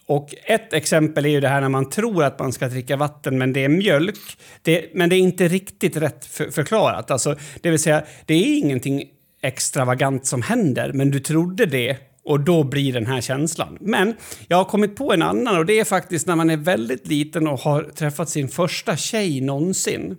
och 0.06 0.36
ett 0.46 0.74
exempel 0.74 1.26
är 1.26 1.30
ju 1.30 1.40
det 1.40 1.48
här 1.48 1.62
när 1.62 1.70
man 1.70 1.90
tror 1.90 2.24
att 2.24 2.40
man 2.40 2.54
ska 2.54 2.68
dricka 2.68 2.98
vatten 2.98 3.38
men 3.38 3.54
det 3.54 3.64
är 3.64 3.70
mjölk. 3.70 4.20
Det, 4.62 4.86
men 4.94 5.10
det 5.10 5.16
är 5.16 5.20
inte 5.20 5.48
riktigt 5.48 5.98
rätt 5.98 6.26
för, 6.26 6.52
förklarat. 6.52 7.12
Alltså, 7.12 7.36
det 7.62 7.70
vill 7.70 7.80
säga, 7.80 8.04
det 8.26 8.34
är 8.34 8.58
ingenting 8.58 9.04
extravagant 9.42 10.26
som 10.26 10.42
händer, 10.42 10.94
men 10.94 11.12
du 11.12 11.20
trodde 11.20 11.66
det 11.66 11.98
och 12.24 12.40
då 12.40 12.64
blir 12.64 12.94
den 12.94 13.06
här 13.06 13.22
känslan. 13.22 13.78
Men 13.82 14.16
jag 14.48 14.58
har 14.58 14.66
kommit 14.66 14.96
på 14.96 15.14
en 15.14 15.22
annan 15.22 15.58
och 15.58 15.66
det 15.66 15.80
är 15.80 15.86
faktiskt 15.86 16.28
när 16.28 16.36
man 16.36 16.50
är 16.50 16.58
väldigt 16.58 17.08
liten 17.08 17.48
och 17.48 17.60
har 17.60 17.84
träffat 17.84 18.30
sin 18.30 18.50
första 18.50 18.98
tjej 18.98 19.42
någonsin 19.42 20.18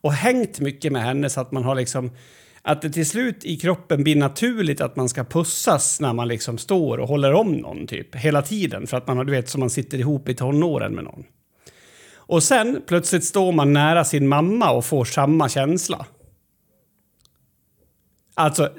och 0.00 0.12
hängt 0.12 0.60
mycket 0.60 0.92
med 0.92 1.02
henne 1.02 1.30
så 1.30 1.40
att 1.40 1.52
man 1.52 1.64
har 1.64 1.74
liksom 1.74 2.10
att 2.68 2.82
det 2.82 2.90
till 2.90 3.06
slut 3.06 3.44
i 3.44 3.56
kroppen 3.56 4.02
blir 4.02 4.16
naturligt 4.16 4.80
att 4.80 4.96
man 4.96 5.08
ska 5.08 5.24
pussas 5.24 6.00
när 6.00 6.12
man 6.12 6.28
liksom 6.28 6.58
står 6.58 6.98
och 6.98 7.08
håller 7.08 7.32
om 7.32 7.52
någon 7.52 7.86
typ 7.86 8.14
hela 8.14 8.42
tiden 8.42 8.86
för 8.86 8.96
att 8.96 9.06
man 9.06 9.16
har, 9.16 9.24
du 9.24 9.32
vet, 9.32 9.48
som 9.48 9.60
man 9.60 9.70
sitter 9.70 9.98
ihop 9.98 10.28
i 10.28 10.34
tonåren 10.34 10.94
med 10.94 11.04
någon. 11.04 11.24
Och 12.14 12.42
sen 12.42 12.82
plötsligt 12.86 13.24
står 13.24 13.52
man 13.52 13.72
nära 13.72 14.04
sin 14.04 14.28
mamma 14.28 14.70
och 14.70 14.84
får 14.84 15.04
samma 15.04 15.48
känsla. 15.48 16.06
Alltså 18.34 18.70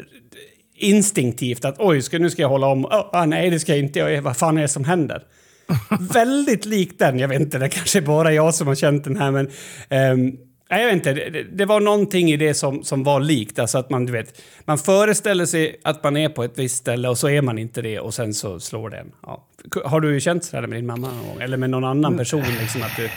instinktivt 0.76 1.66
att 1.66 1.76
oj, 1.80 2.02
ska, 2.02 2.20
nu 2.20 2.30
ska 2.30 2.42
jag 2.42 2.50
hålla 2.50 2.68
om. 2.68 2.86
Oh, 2.86 3.26
nej, 3.26 3.50
det 3.50 3.60
ska 3.60 3.72
jag 3.72 3.80
inte. 3.80 4.22
Vad 4.22 4.38
fan 4.38 4.58
är 4.58 4.62
det 4.62 4.68
som 4.68 4.84
händer? 4.84 5.24
Väldigt 6.14 6.66
lik 6.66 7.00
den. 7.00 7.20
Jag 7.20 7.28
vet 7.28 7.42
inte, 7.42 7.58
det 7.58 7.70
kanske 7.70 8.00
är 8.00 8.02
bara 8.02 8.34
jag 8.34 8.56
som 8.56 8.68
har 8.68 8.76
känt 8.76 9.04
den 9.04 9.18
här, 9.18 9.32
men 9.32 9.50
ehm, 9.90 10.38
Nej, 10.70 10.82
jag 10.82 10.88
vet 10.88 10.96
inte. 10.96 11.14
Det, 11.14 11.44
det, 11.44 11.66
var 11.66 11.80
någonting 11.80 12.32
i 12.32 12.38
det 12.38 12.54
som, 12.54 12.84
som 12.84 13.04
var 13.04 13.20
likt. 13.20 13.60
Alltså 13.60 13.78
att 13.78 13.90
man, 13.90 14.06
du 14.06 14.12
vet, 14.12 14.42
man 14.66 14.78
föreställer 14.78 15.46
sig 15.46 15.80
att 15.84 16.04
man 16.04 16.18
är 16.18 16.30
på 16.30 16.44
ett 16.44 16.60
visst 16.60 16.78
ställe 16.78 17.10
och 17.10 17.18
så 17.18 17.30
är 17.30 17.42
man 17.42 17.58
inte 17.58 17.82
det 17.82 18.00
och 18.00 18.14
sen 18.14 18.34
så 18.34 18.60
slår 18.60 18.90
det 18.90 18.98
en. 18.98 19.12
Ja. 19.24 19.48
Har 19.86 20.02
du 20.02 20.20
känt 20.20 20.46
så 20.46 20.62
med 20.62 20.70
din 20.70 20.86
mamma 20.86 21.08
någon 21.08 21.28
gång? 21.28 21.42
Eller 21.42 21.58
med 21.58 21.70
någon 21.70 21.84
annan 21.84 22.14
mm. 22.14 22.18
person? 22.18 22.44
Liksom, 22.62 22.82
att 22.82 22.96
du... 22.98 23.10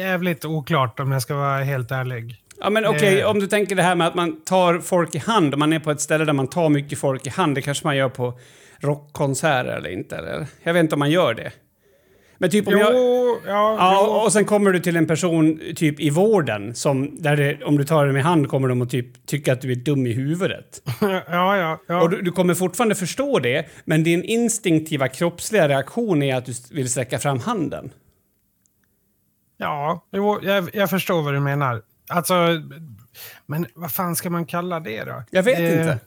Jävligt 0.00 0.44
oklart 0.44 1.00
om 1.00 1.12
jag 1.12 1.22
ska 1.22 1.34
vara 1.34 1.58
helt 1.58 1.90
ärlig. 1.90 2.36
Ja, 2.60 2.70
men 2.70 2.86
okej, 2.86 2.98
okay, 2.98 3.24
om 3.24 3.40
du 3.40 3.46
tänker 3.46 3.76
det 3.76 3.82
här 3.82 3.94
med 3.94 4.06
att 4.06 4.14
man 4.14 4.40
tar 4.40 4.78
folk 4.78 5.14
i 5.14 5.18
hand, 5.18 5.54
om 5.54 5.60
man 5.60 5.72
är 5.72 5.78
på 5.78 5.90
ett 5.90 6.00
ställe 6.00 6.24
där 6.24 6.32
man 6.32 6.48
tar 6.48 6.68
mycket 6.68 6.98
folk 6.98 7.26
i 7.26 7.30
hand, 7.30 7.54
det 7.54 7.62
kanske 7.62 7.86
man 7.86 7.96
gör 7.96 8.08
på 8.08 8.38
rockkonserter 8.80 9.72
eller 9.72 9.90
inte? 9.90 10.16
Eller? 10.16 10.46
Jag 10.62 10.72
vet 10.72 10.80
inte 10.80 10.94
om 10.94 10.98
man 10.98 11.10
gör 11.10 11.34
det. 11.34 11.52
Men 12.42 12.50
typ 12.50 12.66
om 12.66 12.72
jo, 12.72 12.78
jag... 12.78 12.94
Ja, 13.46 13.76
ja. 13.78 14.22
Och 14.24 14.32
sen 14.32 14.44
kommer 14.44 14.72
du 14.72 14.80
till 14.80 14.96
en 14.96 15.06
person 15.06 15.60
typ 15.76 16.00
i 16.00 16.10
vården 16.10 16.74
som 16.74 17.22
där 17.22 17.36
det, 17.36 17.64
om 17.64 17.76
du 17.76 17.84
tar 17.84 18.06
dem 18.06 18.16
i 18.16 18.20
hand 18.20 18.48
kommer 18.48 18.68
de 18.68 18.82
att 18.82 18.90
typ 18.90 19.26
tycka 19.26 19.52
att 19.52 19.60
du 19.60 19.72
är 19.72 19.76
dum 19.76 20.06
i 20.06 20.12
huvudet. 20.12 20.82
ja, 21.00 21.22
ja, 21.28 21.78
ja. 21.86 22.02
Och 22.02 22.10
du, 22.10 22.22
du, 22.22 22.32
kommer 22.32 22.54
fortfarande 22.54 22.94
förstå 22.94 23.38
det, 23.38 23.66
men 23.84 24.04
din 24.04 24.24
instinktiva 24.24 25.08
kroppsliga 25.08 25.68
reaktion 25.68 26.22
är 26.22 26.36
att 26.36 26.46
du 26.46 26.52
vill 26.70 26.90
sträcka 26.90 27.18
fram 27.18 27.38
handen. 27.38 27.90
Ja, 29.56 30.06
jo, 30.12 30.38
jag, 30.42 30.70
jag 30.72 30.90
förstår 30.90 31.22
vad 31.22 31.34
du 31.34 31.40
menar. 31.40 31.82
Alltså, 32.08 32.34
men 33.46 33.66
vad 33.74 33.92
fan 33.92 34.16
ska 34.16 34.30
man 34.30 34.46
kalla 34.46 34.80
det 34.80 35.04
då? 35.04 35.22
Jag 35.30 35.42
vet 35.42 35.58
eh, 35.58 35.64
inte. 35.64 35.98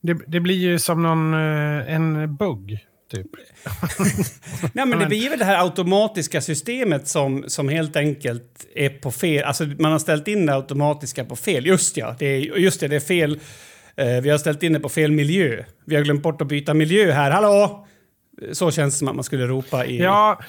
Det, 0.00 0.18
det, 0.26 0.40
blir 0.40 0.56
ju 0.56 0.78
som 0.78 1.02
någon, 1.02 1.34
eh, 1.34 1.94
en 1.94 2.36
bugg. 2.36 2.86
Typ. 3.12 3.26
Nej, 4.72 4.86
men 4.86 4.98
det 4.98 5.06
blir 5.06 5.30
väl 5.30 5.38
det 5.38 5.44
här 5.44 5.64
automatiska 5.64 6.40
systemet 6.40 7.08
som, 7.08 7.44
som 7.46 7.68
helt 7.68 7.96
enkelt 7.96 8.66
är 8.74 8.88
på 8.88 9.10
fel... 9.10 9.44
Alltså 9.44 9.64
man 9.64 9.92
har 9.92 9.98
ställt 9.98 10.28
in 10.28 10.46
det 10.46 10.54
automatiska 10.54 11.24
på 11.24 11.36
fel. 11.36 11.66
Just 11.66 11.96
ja, 11.96 12.16
det 12.18 12.26
är, 12.26 12.40
just 12.40 12.80
det, 12.80 12.88
det 12.88 12.96
är 12.96 13.00
fel. 13.00 13.40
Eh, 13.96 14.06
vi 14.06 14.30
har 14.30 14.38
ställt 14.38 14.62
in 14.62 14.72
det 14.72 14.80
på 14.80 14.88
fel 14.88 15.12
miljö. 15.12 15.64
Vi 15.86 15.96
har 15.96 16.02
glömt 16.02 16.22
bort 16.22 16.40
att 16.40 16.48
byta 16.48 16.74
miljö 16.74 17.12
här. 17.12 17.30
Hallå! 17.30 17.86
Så 18.52 18.70
känns 18.70 18.94
det 18.94 18.98
som 18.98 19.08
att 19.08 19.14
man 19.14 19.24
skulle 19.24 19.46
ropa 19.46 19.86
i... 19.86 19.98
Ja, 19.98 20.40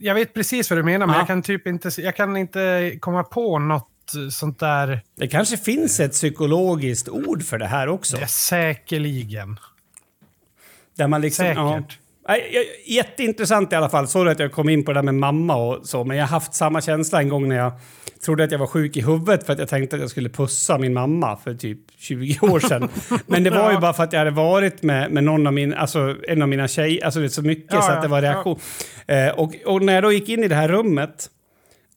jag 0.00 0.14
vet 0.14 0.34
precis 0.34 0.70
vad 0.70 0.78
du 0.78 0.82
menar, 0.82 1.06
men 1.06 1.16
jag 1.16 1.26
kan 1.26 1.42
typ 1.42 1.66
inte, 1.66 1.90
jag 1.98 2.16
kan 2.16 2.36
inte 2.36 2.92
komma 3.00 3.24
på 3.24 3.58
något 3.58 3.88
sånt 4.30 4.58
där... 4.58 5.00
Det 5.16 5.28
kanske 5.28 5.56
finns 5.56 6.00
ett 6.00 6.12
psykologiskt 6.12 7.08
ord 7.08 7.42
för 7.42 7.58
det 7.58 7.66
här 7.66 7.88
också. 7.88 8.16
Det 8.16 8.26
säkerligen. 8.26 9.58
Där 10.96 11.08
man 11.08 11.20
liksom, 11.20 11.46
Säkert. 11.46 11.98
Ja, 12.26 12.36
jätteintressant 12.86 13.72
i 13.72 13.76
alla 13.76 13.88
fall. 13.88 14.08
Sorry 14.08 14.32
att 14.32 14.38
jag 14.38 14.52
kom 14.52 14.68
in 14.68 14.84
på 14.84 14.92
det 14.92 14.98
där 14.98 15.02
med 15.02 15.14
mamma 15.14 15.56
och 15.56 15.86
så, 15.86 16.04
men 16.04 16.16
jag 16.16 16.24
har 16.24 16.30
haft 16.30 16.54
samma 16.54 16.80
känsla 16.80 17.20
en 17.20 17.28
gång 17.28 17.48
när 17.48 17.56
jag 17.56 17.72
trodde 18.24 18.44
att 18.44 18.52
jag 18.52 18.58
var 18.58 18.66
sjuk 18.66 18.96
i 18.96 19.00
huvudet 19.00 19.46
för 19.46 19.52
att 19.52 19.58
jag 19.58 19.68
tänkte 19.68 19.96
att 19.96 20.02
jag 20.02 20.10
skulle 20.10 20.28
pussa 20.28 20.78
min 20.78 20.94
mamma 20.94 21.36
för 21.36 21.54
typ 21.54 21.78
20 21.98 22.38
år 22.46 22.60
sedan. 22.60 22.88
men 23.26 23.44
det 23.44 23.50
var 23.50 23.72
ju 23.72 23.78
bara 23.78 23.92
för 23.92 24.02
att 24.02 24.12
jag 24.12 24.20
hade 24.20 24.30
varit 24.30 24.82
med, 24.82 25.10
med 25.10 25.24
någon 25.24 25.46
av 25.46 25.52
min, 25.52 25.74
alltså 25.74 26.16
en 26.28 26.42
av 26.42 26.48
mina 26.48 26.68
tjejer, 26.68 27.04
alltså 27.04 27.20
det 27.20 27.26
är 27.26 27.28
så 27.28 27.42
mycket 27.42 27.72
ja, 27.72 27.82
så 27.82 27.92
att 27.92 28.02
det 28.02 28.08
var 28.08 28.22
reaktion. 28.22 28.58
Ja. 29.06 29.14
Eh, 29.14 29.32
och, 29.32 29.54
och 29.66 29.82
när 29.82 29.94
jag 29.94 30.02
då 30.02 30.12
gick 30.12 30.28
in 30.28 30.44
i 30.44 30.48
det 30.48 30.54
här 30.54 30.68
rummet 30.68 31.30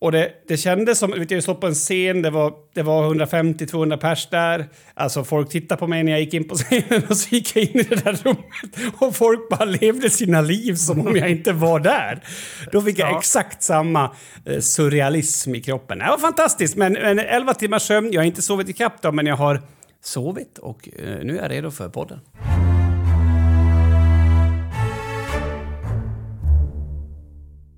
och 0.06 0.12
det, 0.12 0.32
det 0.48 0.58
kändes 0.58 1.00
som, 1.00 1.12
vet 1.12 1.32
jag 1.32 1.44
stod 1.44 1.62
på 1.62 1.68
en 1.68 1.74
scen, 1.74 2.22
det 2.22 2.30
var, 2.30 2.54
det 2.74 2.84
var 2.84 3.14
150-200 3.14 3.98
pers 3.98 4.28
där. 4.30 4.70
Alltså 4.94 5.24
folk 5.24 5.50
tittade 5.50 5.80
på 5.80 5.88
mig 5.88 6.04
när 6.04 6.12
jag 6.12 6.22
gick 6.22 6.34
in 6.34 6.48
på 6.48 6.56
scenen 6.56 7.04
och 7.10 7.18
så 7.18 7.36
gick 7.36 7.56
jag 7.56 7.64
in 7.64 7.80
i 7.80 7.84
det 7.84 7.96
där 7.96 8.14
rummet 8.24 8.94
och 9.00 9.16
folk 9.16 9.50
bara 9.50 9.66
levde 9.66 10.10
sina 10.10 10.42
liv 10.42 10.76
som 10.76 11.08
om 11.08 11.16
jag 11.16 11.30
inte 11.30 11.52
var 11.52 11.80
där. 11.80 12.24
Då 12.72 12.82
fick 12.82 13.00
jag 13.00 13.12
ja. 13.12 13.20
exakt 13.20 13.64
samma 13.64 14.16
eh, 14.46 14.60
surrealism 14.60 15.56
i 15.56 15.62
kroppen. 15.62 16.00
Det 16.00 16.06
var 16.06 16.18
fantastiskt, 16.18 16.76
men, 16.76 16.94
men 16.94 17.20
11 17.20 17.54
timmars 17.54 17.82
sömn, 17.82 18.12
jag 18.12 18.22
har 18.22 18.26
inte 18.26 18.42
sovit 18.42 18.70
ikapp 18.70 19.02
då, 19.02 19.12
men 19.12 19.26
jag 19.26 19.36
har 19.36 19.62
sovit 20.04 20.58
och 20.58 20.90
eh, 21.00 21.20
nu 21.24 21.38
är 21.38 21.42
jag 21.42 21.52
redo 21.52 21.72
för 21.72 21.90
podden. 21.90 22.20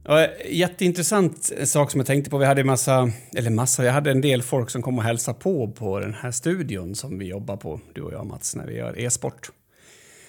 Ja, 0.09 0.27
jätteintressant 0.45 1.51
sak 1.63 1.91
som 1.91 1.99
jag 1.99 2.07
tänkte 2.07 2.29
på. 2.29 2.37
Vi 2.37 2.45
hade 2.45 2.63
massa, 2.63 3.11
eller 3.35 3.49
massa, 3.49 3.85
jag 3.85 3.93
hade 3.93 4.11
en 4.11 4.21
del 4.21 4.41
folk 4.41 4.69
som 4.69 4.81
kom 4.81 4.97
och 4.97 5.03
hälsade 5.03 5.39
på 5.39 5.71
på 5.71 5.99
den 5.99 6.13
här 6.13 6.31
studion 6.31 6.95
som 6.95 7.19
vi 7.19 7.25
jobbar 7.25 7.57
på, 7.57 7.79
du 7.93 8.01
och 8.01 8.13
jag 8.13 8.25
Mats, 8.25 8.55
när 8.55 8.67
vi 8.67 8.75
gör 8.75 8.99
e-sport. 8.99 9.49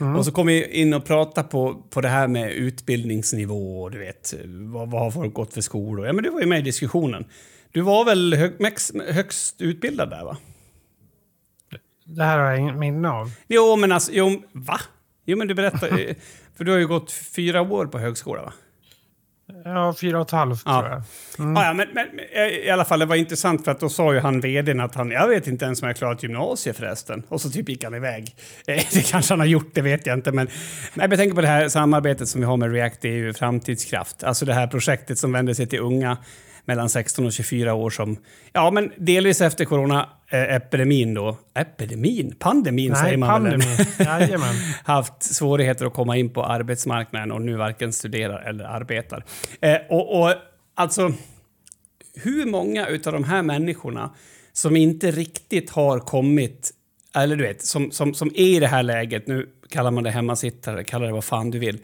Mm. 0.01 0.17
Och 0.17 0.25
så 0.25 0.33
kom 0.33 0.47
vi 0.47 0.81
in 0.81 0.95
och 0.95 1.05
pratade 1.05 1.49
på, 1.49 1.75
på 1.91 2.01
det 2.01 2.09
här 2.09 2.29
med 2.29 2.53
utbildningsnivå 2.53 3.83
och 3.83 3.91
du 3.91 3.99
vet, 3.99 4.35
vad, 4.45 4.91
vad 4.91 5.01
har 5.01 5.11
folk 5.11 5.35
gått 5.35 5.55
för 5.55 5.61
skolor? 5.61 6.07
Ja, 6.07 6.13
men 6.13 6.25
du 6.25 6.31
var 6.31 6.41
ju 6.41 6.47
med 6.47 6.59
i 6.59 6.63
diskussionen. 6.63 7.25
Du 7.73 7.81
var 7.81 8.05
väl 8.05 8.35
hög, 8.35 8.53
högst 9.09 9.61
utbildad 9.61 10.11
där, 10.11 10.25
va? 10.25 10.37
Det 12.05 12.25
här 12.25 12.39
har 12.39 12.51
jag 12.51 12.59
inget 12.59 12.77
minne 12.77 13.11
av. 13.11 13.31
Jo, 13.49 13.77
men 13.77 13.93
alltså, 13.93 14.13
jo, 14.15 14.43
va? 14.53 14.81
Jo, 15.25 15.39
men 15.39 15.49
du 15.49 15.55
berättar, 15.55 15.89
för 16.57 16.65
du 16.65 16.71
har 16.71 16.79
ju 16.79 16.87
gått 16.87 17.13
fyra 17.13 17.63
år 17.63 17.87
på 17.87 17.99
högskola, 17.99 18.43
va? 18.43 18.53
Ja, 19.65 19.95
fyra 20.01 20.21
och 20.21 20.27
ett 20.27 20.31
halvt 20.31 20.63
ja. 20.65 20.81
tror 20.81 20.93
jag. 20.93 21.03
Mm. 21.39 21.57
Ja, 21.57 21.65
ja, 21.65 21.73
men, 21.73 21.89
men, 21.93 22.07
i 22.67 22.71
alla 22.71 22.85
fall, 22.85 22.99
det 22.99 23.07
var 23.07 23.17
intressant 23.17 23.65
för 23.65 23.73
att 23.73 23.81
då 23.81 23.89
sa 23.89 24.15
ju 24.15 24.21
han 24.21 24.41
vdn 24.41 24.81
att 24.81 24.95
han, 24.95 25.11
jag 25.11 25.29
vet 25.29 25.47
inte 25.47 25.65
ens 25.65 25.83
om 25.83 25.89
jag 25.89 25.97
klarat 25.97 26.23
gymnasiet 26.23 26.77
förresten. 26.77 27.23
Och 27.29 27.41
så 27.41 27.51
typ 27.51 27.69
gick 27.69 27.85
han 27.85 27.95
iväg. 27.95 28.35
Eh, 28.67 28.85
det 28.93 29.11
kanske 29.11 29.33
han 29.33 29.41
har 29.41 29.47
gjort, 29.47 29.75
det 29.75 29.83
vet 29.83 30.07
jag 30.07 30.19
inte. 30.19 30.33
Men 30.33 30.49
jag 30.95 31.17
tänker 31.17 31.35
på 31.35 31.41
det 31.41 31.49
här 31.49 31.69
samarbetet 31.69 32.29
som 32.29 32.41
vi 32.41 32.47
har 32.47 32.57
med 32.57 32.73
React 32.73 33.05
EU 33.05 33.33
Framtidskraft. 33.33 34.25
Alltså 34.25 34.45
det 34.45 34.55
här 34.55 34.67
projektet 34.67 35.19
som 35.19 35.33
vänder 35.33 35.55
sig 35.55 35.67
till 35.67 35.79
unga 35.79 36.19
mellan 36.65 36.89
16 36.89 37.27
och 37.27 37.33
24 37.33 37.75
år 37.75 37.91
som, 37.91 38.17
ja 38.53 38.71
men 38.71 38.93
delvis 38.97 39.41
efter 39.41 39.65
corona-epidemin 40.31 41.15
då, 41.15 41.39
epidemin? 41.55 42.35
Pandemin 42.39 42.93
Nej, 42.93 43.03
säger 43.03 43.17
man 43.17 43.29
pandemin. 43.29 43.77
väl? 43.99 44.39
haft 44.85 45.23
svårigheter 45.23 45.87
att 45.87 45.95
komma 45.95 46.17
in 46.17 46.31
på 46.31 46.45
arbetsmarknaden 46.45 47.33
och 47.33 47.43
nu 47.43 47.57
varken 47.57 47.93
studerar 47.93 48.41
eller 48.41 48.65
arbetar. 48.65 49.25
Eh, 49.61 49.77
och, 49.89 50.21
och 50.21 50.35
alltså, 50.75 51.13
hur 52.15 52.47
många 52.47 52.87
utav 52.87 53.13
de 53.13 53.25
här 53.25 53.43
människorna 53.43 54.11
som 54.53 54.77
inte 54.77 55.11
riktigt 55.11 55.71
har 55.71 55.99
kommit, 55.99 56.71
eller 57.15 57.37
du 57.37 57.43
vet, 57.43 57.63
som, 57.63 57.91
som, 57.91 58.15
som 58.15 58.29
är 58.35 58.57
i 58.57 58.61
det 58.61 58.67
här 58.67 58.83
läget, 58.83 59.27
nu 59.27 59.49
kallar 59.71 59.91
man 59.91 60.05
det 60.05 60.11
hemmasittare, 60.11 60.85
kallar 60.85 61.07
det 61.07 61.13
vad 61.13 61.25
fan 61.25 61.51
du 61.51 61.59
vill, 61.59 61.79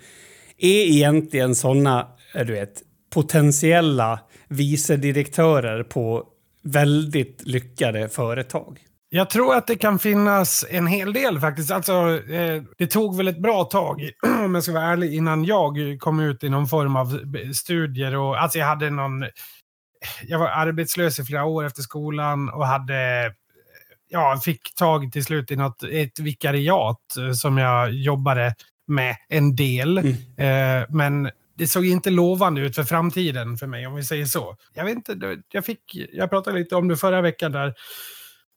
är 0.58 0.90
egentligen 0.90 1.54
såna, 1.54 2.08
du 2.34 2.52
vet, 2.52 2.82
potentiella 3.10 4.20
vice 4.48 4.96
direktörer 4.96 5.82
på 5.82 6.24
väldigt 6.64 7.42
lyckade 7.46 8.08
företag. 8.08 8.78
Jag 9.08 9.30
tror 9.30 9.54
att 9.54 9.66
det 9.66 9.76
kan 9.76 9.98
finnas 9.98 10.64
en 10.70 10.86
hel 10.86 11.12
del 11.12 11.40
faktiskt. 11.40 11.70
Alltså, 11.70 12.20
eh, 12.30 12.62
det 12.78 12.86
tog 12.86 13.16
väl 13.16 13.28
ett 13.28 13.42
bra 13.42 13.64
tag, 13.64 14.10
om 14.44 14.54
jag 14.54 14.64
ska 14.64 14.72
vara 14.72 14.84
ärlig, 14.84 15.14
innan 15.14 15.44
jag 15.44 15.96
kom 16.00 16.20
ut 16.20 16.44
i 16.44 16.48
någon 16.48 16.66
form 16.66 16.96
av 16.96 17.20
studier. 17.54 18.16
Och, 18.16 18.42
alltså 18.42 18.58
jag 18.58 18.66
hade 18.66 18.90
någon... 18.90 19.24
Jag 20.22 20.38
var 20.38 20.48
arbetslös 20.48 21.18
i 21.18 21.24
flera 21.24 21.44
år 21.44 21.64
efter 21.64 21.82
skolan 21.82 22.48
och 22.48 22.66
hade... 22.66 23.32
Ja, 24.08 24.40
fick 24.44 24.74
tag 24.74 25.12
till 25.12 25.24
slut 25.24 25.50
i 25.50 25.56
något, 25.56 25.82
ett 25.82 26.18
vikariat 26.18 27.14
som 27.34 27.58
jag 27.58 27.92
jobbade 27.92 28.54
med 28.86 29.16
en 29.28 29.56
del. 29.56 29.98
Mm. 29.98 30.14
Eh, 30.36 30.86
men 30.88 31.30
det 31.54 31.66
såg 31.66 31.86
inte 31.86 32.10
lovande 32.10 32.60
ut 32.60 32.74
för 32.74 32.84
framtiden 32.84 33.56
för 33.56 33.66
mig, 33.66 33.86
om 33.86 33.94
vi 33.94 34.04
säger 34.04 34.26
så. 34.26 34.56
Jag 34.74 34.84
vet 34.84 34.96
inte, 34.96 35.42
jag, 35.52 35.64
fick, 35.64 35.96
jag 36.12 36.30
pratade 36.30 36.58
lite 36.58 36.76
om 36.76 36.88
det 36.88 36.96
förra 36.96 37.20
veckan 37.20 37.52
där, 37.52 37.74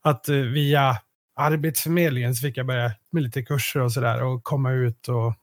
att 0.04 0.30
eh, 0.30 0.36
via 0.36 0.98
Arbetsförmedlingen 1.36 2.36
så 2.36 2.42
fick 2.42 2.58
jag 2.58 2.66
börja 2.66 2.92
med 3.12 3.24
lite 3.24 3.42
kurser 3.42 3.80
och 3.80 3.92
sådär 3.92 4.24
och 4.24 4.44
komma 4.44 4.72
ut 4.72 5.08
och 5.08 5.34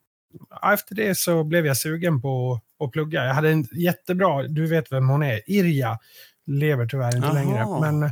efter 0.72 0.94
det 0.94 1.18
så 1.18 1.44
blev 1.44 1.66
jag 1.66 1.76
sugen 1.76 2.22
på 2.22 2.60
att 2.84 2.90
plugga. 2.90 3.24
Jag 3.24 3.34
hade 3.34 3.50
en 3.50 3.62
jättebra, 3.72 4.42
du 4.42 4.66
vet 4.66 4.92
vem 4.92 5.08
hon 5.08 5.22
är, 5.22 5.50
Irja, 5.50 5.98
lever 6.46 6.86
tyvärr 6.86 7.16
inte 7.16 7.28
Aha. 7.28 7.34
längre, 7.34 7.80
men 7.80 8.10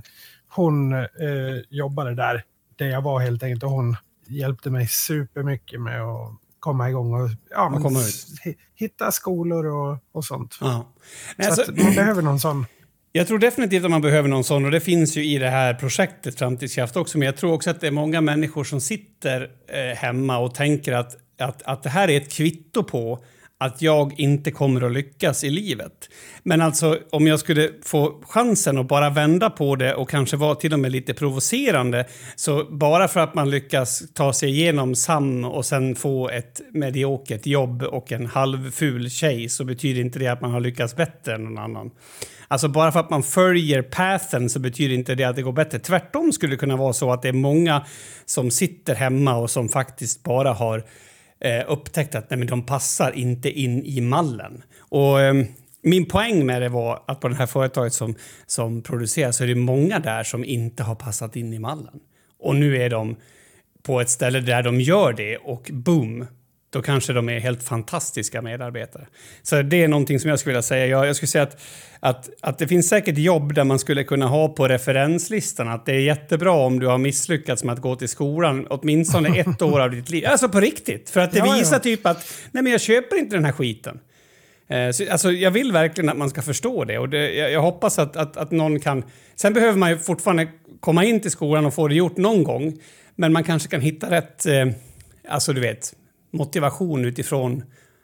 hon 0.48 0.92
eh, 0.92 1.06
jobbade 1.70 2.14
där, 2.14 2.42
där 2.76 2.86
jag 2.86 3.02
var 3.02 3.20
helt 3.20 3.42
enkelt 3.42 3.62
och 3.62 3.70
hon 3.70 3.96
hjälpte 4.26 4.70
mig 4.70 4.86
supermycket 4.88 5.80
med 5.80 6.02
att 6.02 6.41
komma 6.62 6.88
igång 6.90 7.14
och 7.14 7.30
ja, 7.50 7.68
men, 7.68 7.82
komma 7.82 8.00
ut. 8.00 8.26
hitta 8.74 9.12
skolor 9.12 9.66
och, 9.66 9.98
och 10.12 10.24
sånt. 10.24 10.58
Ja. 10.60 10.92
Så 11.38 11.46
alltså, 11.46 11.72
man 11.72 11.94
behöver 11.94 12.22
någon 12.22 12.40
sån. 12.40 12.66
Jag 13.12 13.26
tror 13.26 13.38
definitivt 13.38 13.84
att 13.84 13.90
man 13.90 14.00
behöver 14.00 14.28
någon 14.28 14.44
sån 14.44 14.64
och 14.64 14.70
det 14.70 14.80
finns 14.80 15.16
ju 15.16 15.24
i 15.24 15.38
det 15.38 15.50
här 15.50 15.74
projektet 15.74 16.38
Framtidskraft 16.38 16.96
också. 16.96 17.18
Men 17.18 17.26
jag 17.26 17.36
tror 17.36 17.52
också 17.52 17.70
att 17.70 17.80
det 17.80 17.86
är 17.86 17.90
många 17.90 18.20
människor 18.20 18.64
som 18.64 18.80
sitter 18.80 19.50
eh, 19.68 19.96
hemma 19.96 20.38
och 20.38 20.54
tänker 20.54 20.92
att, 20.92 21.16
att, 21.38 21.62
att 21.62 21.82
det 21.82 21.90
här 21.90 22.10
är 22.10 22.20
ett 22.20 22.32
kvitto 22.32 22.82
på 22.82 23.24
att 23.64 23.82
jag 23.82 24.20
inte 24.20 24.50
kommer 24.50 24.80
att 24.80 24.92
lyckas 24.92 25.44
i 25.44 25.50
livet. 25.50 26.08
Men 26.42 26.60
alltså 26.60 26.98
om 27.10 27.26
jag 27.26 27.40
skulle 27.40 27.70
få 27.84 28.22
chansen 28.22 28.78
att 28.78 28.88
bara 28.88 29.10
vända 29.10 29.50
på 29.50 29.76
det 29.76 29.94
och 29.94 30.10
kanske 30.10 30.36
vara 30.36 30.54
till 30.54 30.72
och 30.72 30.78
med 30.78 30.92
lite 30.92 31.14
provocerande 31.14 32.06
så 32.36 32.64
bara 32.64 33.08
för 33.08 33.20
att 33.20 33.34
man 33.34 33.50
lyckas 33.50 34.02
ta 34.14 34.32
sig 34.32 34.48
igenom 34.48 34.94
SAM 34.94 35.44
och 35.44 35.64
sen 35.64 35.94
få 35.94 36.28
ett 36.28 36.60
mediokert 36.72 37.46
jobb 37.46 37.82
och 37.82 38.12
en 38.12 38.26
halvful 38.26 39.10
tjej 39.10 39.48
så 39.48 39.64
betyder 39.64 40.00
inte 40.00 40.18
det 40.18 40.28
att 40.28 40.40
man 40.40 40.50
har 40.50 40.60
lyckats 40.60 40.96
bättre 40.96 41.34
än 41.34 41.44
någon 41.44 41.58
annan. 41.58 41.90
Alltså 42.48 42.68
bara 42.68 42.92
för 42.92 43.00
att 43.00 43.10
man 43.10 43.22
följer 43.22 43.82
pathen 43.82 44.50
så 44.50 44.58
betyder 44.58 44.94
inte 44.94 45.14
det 45.14 45.24
att 45.24 45.36
det 45.36 45.42
går 45.42 45.52
bättre. 45.52 45.78
Tvärtom 45.78 46.32
skulle 46.32 46.52
det 46.52 46.56
kunna 46.56 46.76
vara 46.76 46.92
så 46.92 47.12
att 47.12 47.22
det 47.22 47.28
är 47.28 47.32
många 47.32 47.86
som 48.24 48.50
sitter 48.50 48.94
hemma 48.94 49.36
och 49.36 49.50
som 49.50 49.68
faktiskt 49.68 50.22
bara 50.22 50.52
har 50.52 50.84
eh, 51.44 51.64
upptäckt 51.68 52.14
att 52.14 52.30
nej, 52.30 52.38
men 52.38 52.48
de 52.48 52.66
passar 52.66 53.12
inte 53.12 53.50
in 53.50 53.84
i 53.84 54.00
mallen. 54.00 54.62
Och 54.78 55.20
eh, 55.20 55.34
min 55.82 56.06
poäng 56.06 56.46
med 56.46 56.62
det 56.62 56.68
var 56.68 57.02
att 57.06 57.20
på 57.20 57.28
det 57.28 57.34
här 57.34 57.46
företaget 57.46 57.92
som, 57.92 58.14
som 58.46 58.82
producerar 58.82 59.32
så 59.32 59.44
är 59.44 59.48
det 59.48 59.54
många 59.54 59.98
där 59.98 60.22
som 60.22 60.44
inte 60.44 60.82
har 60.82 60.94
passat 60.94 61.36
in 61.36 61.52
i 61.52 61.58
mallen. 61.58 62.00
Och 62.38 62.56
nu 62.56 62.82
är 62.82 62.90
de 62.90 63.16
på 63.82 64.00
ett 64.00 64.10
ställe 64.10 64.40
där 64.40 64.62
de 64.62 64.80
gör 64.80 65.12
det 65.12 65.36
och 65.36 65.70
boom, 65.72 66.26
då 66.72 66.82
kanske 66.82 67.12
de 67.12 67.28
är 67.28 67.40
helt 67.40 67.62
fantastiska 67.62 68.42
medarbetare. 68.42 69.06
Så 69.42 69.62
det 69.62 69.82
är 69.82 69.88
någonting 69.88 70.20
som 70.20 70.30
jag 70.30 70.38
skulle 70.38 70.52
vilja 70.52 70.62
säga. 70.62 70.86
Jag, 70.86 71.06
jag 71.06 71.16
skulle 71.16 71.28
säga 71.28 71.42
att, 71.42 71.62
att, 72.00 72.30
att 72.40 72.58
det 72.58 72.68
finns 72.68 72.88
säkert 72.88 73.18
jobb 73.18 73.54
där 73.54 73.64
man 73.64 73.78
skulle 73.78 74.04
kunna 74.04 74.26
ha 74.26 74.48
på 74.48 74.68
referenslistan 74.68 75.68
att 75.68 75.86
det 75.86 75.92
är 75.92 76.00
jättebra 76.00 76.52
om 76.52 76.80
du 76.80 76.86
har 76.86 76.98
misslyckats 76.98 77.64
med 77.64 77.72
att 77.72 77.80
gå 77.80 77.96
till 77.96 78.08
skolan 78.08 78.66
åtminstone 78.70 79.38
ett 79.40 79.62
år 79.62 79.80
av 79.80 79.90
ditt 79.90 80.10
liv. 80.10 80.26
Alltså 80.26 80.48
på 80.48 80.60
riktigt. 80.60 81.10
För 81.10 81.20
att 81.20 81.32
det 81.32 81.38
ja, 81.38 81.52
visar 81.52 81.76
ja. 81.76 81.80
typ 81.80 82.06
att 82.06 82.32
nej 82.50 82.62
men 82.62 82.72
jag 82.72 82.80
köper 82.80 83.16
inte 83.18 83.36
den 83.36 83.44
här 83.44 83.52
skiten. 83.52 84.00
Eh, 84.68 84.90
så, 84.90 85.10
alltså, 85.10 85.32
jag 85.32 85.50
vill 85.50 85.72
verkligen 85.72 86.10
att 86.10 86.16
man 86.16 86.30
ska 86.30 86.42
förstå 86.42 86.84
det 86.84 86.98
och 86.98 87.08
det, 87.08 87.34
jag, 87.34 87.52
jag, 87.52 87.62
hoppas 87.62 87.98
att, 87.98 88.16
att, 88.16 88.36
att 88.36 88.50
någon 88.50 88.80
kan... 88.80 89.04
Sen 89.34 89.52
behöver 89.52 89.78
man 89.78 89.90
ju 89.90 89.98
fortfarande 89.98 90.48
komma 90.80 91.04
in 91.04 91.20
till 91.20 91.30
skolan 91.30 91.66
och 91.66 91.74
få 91.74 91.88
det 91.88 91.94
gjort 91.94 92.16
någon 92.16 92.44
gång. 92.44 92.78
Men 93.14 93.32
man 93.32 93.44
kanske 93.44 93.68
kan 93.68 93.80
hitta 93.80 94.10
rätt, 94.10 94.46
eh, 94.46 94.66
alltså 95.28 95.52
du 95.52 95.60
vet, 95.60 95.94
motivation 96.32 97.04
utifrån 97.04 97.62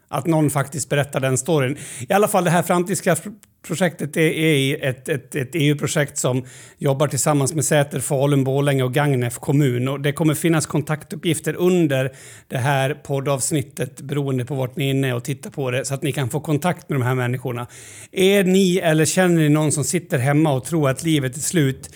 att 0.09 0.27
någon 0.27 0.51
faktiskt 0.51 0.89
berättar 0.89 1.21
den 1.21 1.39
storyn. 1.39 1.77
I 2.09 2.13
alla 2.13 2.29
fall 2.29 2.45
det 2.45 2.51
här 2.51 2.63
framtidskraftprojektet 2.63 4.17
är 4.17 4.85
ett, 4.85 5.09
ett, 5.09 5.35
ett 5.35 5.51
EU-projekt 5.53 6.19
som 6.19 6.45
jobbar 6.79 7.09
tillsammans 7.09 7.55
med 7.55 7.65
Säter, 7.65 8.01
Falun, 8.01 8.45
Borlänge 8.45 8.83
och 8.83 8.95
Gagnef 8.95 9.39
kommun. 9.39 9.89
Och 9.89 10.01
det 10.01 10.13
kommer 10.13 10.35
finnas 10.35 10.67
kontaktuppgifter 10.67 11.55
under 11.55 12.13
det 12.49 12.59
här 12.59 12.95
poddavsnittet 12.95 14.01
beroende 14.01 14.45
på 14.45 14.55
vart 14.55 14.77
ni 14.77 14.87
är 14.87 14.91
inne 14.91 15.13
och 15.15 15.25
tittar 15.25 15.51
på 15.51 15.71
det 15.71 15.85
så 15.85 15.95
att 15.95 16.03
ni 16.03 16.13
kan 16.13 16.31
få 16.31 16.41
kontakt 16.41 16.89
med 16.89 17.01
de 17.01 17.05
här 17.05 17.15
människorna. 17.15 17.67
Är 18.13 18.45
ni 18.45 18.77
eller 18.77 19.05
känner 19.05 19.37
ni 19.37 19.49
någon 19.49 19.73
som 19.73 19.85
sitter 19.85 20.19
hemma 20.19 20.53
och 20.53 20.65
tror 20.65 20.91
att 20.91 21.03
livet 21.03 21.37
är 21.37 21.41
slut? 21.41 21.91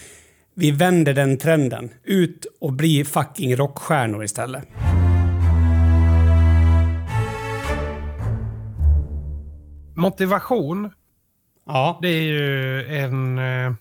Vi 0.55 0.71
vänder 0.71 1.14
den 1.14 1.38
trenden. 1.38 1.90
Ut 2.05 2.47
och 2.61 2.73
bli 2.73 3.05
fucking 3.05 3.57
rockstjärnor 3.57 4.25
istället. 4.25 4.64
Motivation, 9.95 10.91
ja. 11.67 11.99
det 12.03 12.09
är 12.09 12.23
ju 12.23 12.87
en 12.97 13.39
eh, 13.39 13.73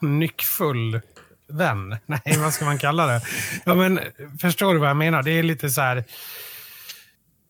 nyckfull 0.00 1.00
vän. 1.48 1.96
Nej, 2.06 2.38
vad 2.38 2.52
ska 2.52 2.64
man 2.64 2.78
kalla 2.78 3.06
det? 3.06 3.20
Ja, 3.64 3.74
men, 3.74 4.00
förstår 4.40 4.74
du 4.74 4.80
vad 4.80 4.88
jag 4.88 4.96
menar? 4.96 5.22
Det 5.22 5.30
är 5.30 5.42
lite 5.42 5.70
så 5.70 5.80
här... 5.80 6.04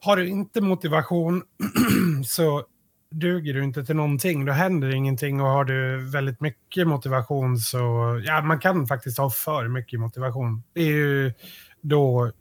Har 0.01 0.17
du 0.17 0.29
inte 0.29 0.61
motivation 0.61 1.43
så 2.27 2.65
duger 3.11 3.55
du 3.55 3.65
inte 3.65 3.85
till 3.85 3.97
någonting. 3.97 4.45
Då 4.45 4.53
händer 4.53 4.95
ingenting 4.95 5.41
och 5.41 5.49
har 5.49 5.65
du 5.65 6.11
väldigt 6.11 6.41
mycket 6.41 6.87
motivation 6.89 7.59
så... 7.59 7.79
Ja, 8.25 8.43
man 8.43 8.59
kan 8.59 8.87
faktiskt 8.87 9.19
ha 9.19 9.31
för 9.31 9.69
mycket 9.69 10.01
motivation. 10.01 10.63
Det 10.73 10.81
är 10.81 10.87
ju 10.87 11.33
då 11.81 12.33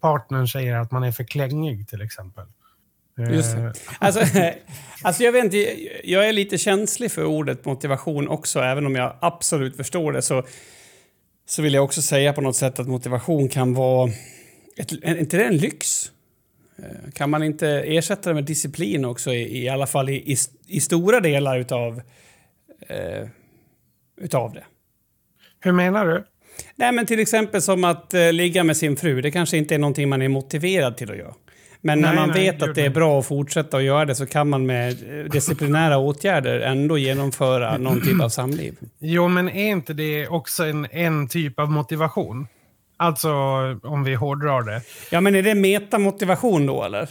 partnern 0.00 0.48
säger 0.48 0.76
att 0.76 0.90
man 0.90 1.04
är 1.04 1.12
för 1.12 1.24
klängig 1.24 1.88
till 1.88 2.02
exempel. 2.02 2.46
Just. 3.18 3.56
Eh. 3.56 3.70
Alltså, 3.98 4.20
alltså 5.02 5.22
jag 5.22 5.32
vet 5.32 5.44
inte, 5.44 5.76
jag 6.04 6.28
är 6.28 6.32
lite 6.32 6.58
känslig 6.58 7.12
för 7.12 7.24
ordet 7.24 7.64
motivation 7.64 8.28
också, 8.28 8.60
även 8.60 8.86
om 8.86 8.94
jag 8.94 9.16
absolut 9.20 9.76
förstår 9.76 10.12
det 10.12 10.22
så, 10.22 10.46
så 11.46 11.62
vill 11.62 11.74
jag 11.74 11.84
också 11.84 12.02
säga 12.02 12.32
på 12.32 12.40
något 12.40 12.56
sätt 12.56 12.78
att 12.78 12.88
motivation 12.88 13.48
kan 13.48 13.74
vara, 13.74 14.10
ett, 14.76 14.92
inte 14.92 15.36
det 15.36 15.44
en 15.44 15.56
lyx? 15.56 16.12
Eh, 16.78 17.10
kan 17.12 17.30
man 17.30 17.42
inte 17.42 17.68
ersätta 17.68 18.30
det 18.30 18.34
med 18.34 18.44
disciplin 18.44 19.04
också, 19.04 19.32
i, 19.32 19.64
i 19.64 19.68
alla 19.68 19.86
fall 19.86 20.08
i, 20.08 20.32
i, 20.32 20.36
i 20.66 20.80
stora 20.80 21.20
delar 21.20 21.58
utav, 21.58 22.02
eh, 22.88 23.28
utav 24.20 24.52
det? 24.52 24.64
Hur 25.60 25.72
menar 25.72 26.06
du? 26.06 26.24
Nej, 26.74 26.92
men 26.92 27.06
till 27.06 27.20
exempel 27.20 27.62
som 27.62 27.84
att 27.84 28.14
eh, 28.14 28.32
ligga 28.32 28.64
med 28.64 28.76
sin 28.76 28.96
fru. 28.96 29.20
Det 29.20 29.30
kanske 29.30 29.56
inte 29.56 29.74
är 29.74 29.78
någonting 29.78 30.08
man 30.08 30.22
är 30.22 30.28
motiverad 30.28 30.96
till 30.96 31.10
att 31.10 31.16
göra. 31.16 31.34
Men 31.80 32.00
när 32.00 32.14
man 32.14 32.28
nej, 32.28 32.44
vet 32.44 32.62
att 32.62 32.74
det 32.74 32.84
är 32.84 32.90
bra 32.90 33.18
att 33.18 33.26
fortsätta 33.26 33.76
att 33.76 33.82
göra 33.82 34.04
det 34.04 34.14
så 34.14 34.26
kan 34.26 34.48
man 34.48 34.66
med 34.66 34.96
disciplinära 35.30 35.98
åtgärder 35.98 36.60
ändå 36.60 36.98
genomföra 36.98 37.78
någon 37.78 38.00
typ 38.00 38.20
av 38.20 38.28
samliv. 38.28 38.76
Jo, 38.98 39.28
men 39.28 39.48
är 39.48 39.70
inte 39.70 39.94
det 39.94 40.28
också 40.28 40.64
en, 40.64 40.86
en 40.90 41.28
typ 41.28 41.58
av 41.58 41.70
motivation? 41.70 42.46
Alltså 42.96 43.32
om 43.82 44.04
vi 44.04 44.14
hårdrar 44.14 44.62
det. 44.62 44.82
Ja, 45.10 45.20
men 45.20 45.34
är 45.34 45.42
det 45.42 45.54
metamotivation 45.54 46.66
då 46.66 46.84
eller? 46.84 47.08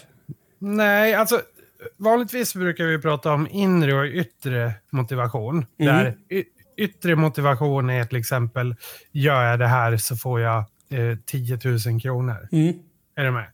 Nej, 0.60 1.14
alltså 1.14 1.42
vanligtvis 1.98 2.56
brukar 2.56 2.86
vi 2.86 3.00
prata 3.00 3.34
om 3.34 3.48
inre 3.52 3.94
och 3.94 4.06
yttre 4.06 4.74
motivation. 4.90 5.66
Mm. 5.80 5.96
Där 5.96 6.16
yttre 6.78 7.16
motivation 7.16 7.90
är 7.90 8.06
till 8.06 8.18
exempel, 8.18 8.76
gör 9.12 9.44
jag 9.44 9.60
det 9.60 9.68
här 9.68 9.98
så 9.98 10.16
får 10.16 10.42
jag 10.42 10.58
eh, 10.90 11.18
10 11.26 11.60
000 11.88 12.02
kronor. 12.02 12.48
Mm. 12.52 12.74
Är 13.16 13.24
du 13.24 13.32
med? 13.32 13.46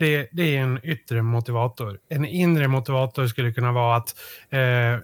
Det, 0.00 0.28
det, 0.32 0.56
är 0.56 0.60
en 0.60 0.80
yttre 0.82 1.22
motivator. 1.22 1.98
En 2.08 2.24
inre 2.24 2.68
motivator 2.68 3.26
skulle 3.26 3.52
kunna 3.52 3.72
vara 3.72 3.96
att 3.96 4.14
eh, 4.50 4.60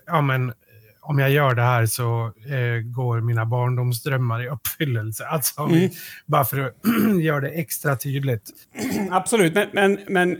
ja, 0.06 0.20
men, 0.20 0.52
om 1.00 1.18
jag 1.18 1.30
gör 1.30 1.54
det 1.54 1.62
här 1.62 1.86
så 1.86 2.24
eh, 2.26 2.80
går 2.84 3.20
mina 3.20 3.46
barndomsdrömmar 3.46 4.42
i 4.42 4.48
uppfyllelse. 4.48 5.26
Alltså, 5.26 5.60
mm. 5.60 5.90
Bara 6.26 6.44
för 6.44 6.60
att 6.60 6.74
göra 7.22 7.40
det 7.40 7.48
extra 7.48 7.96
tydligt. 7.96 8.50
Absolut, 9.10 9.54
men, 9.54 9.68
men, 9.72 9.98
men 10.08 10.38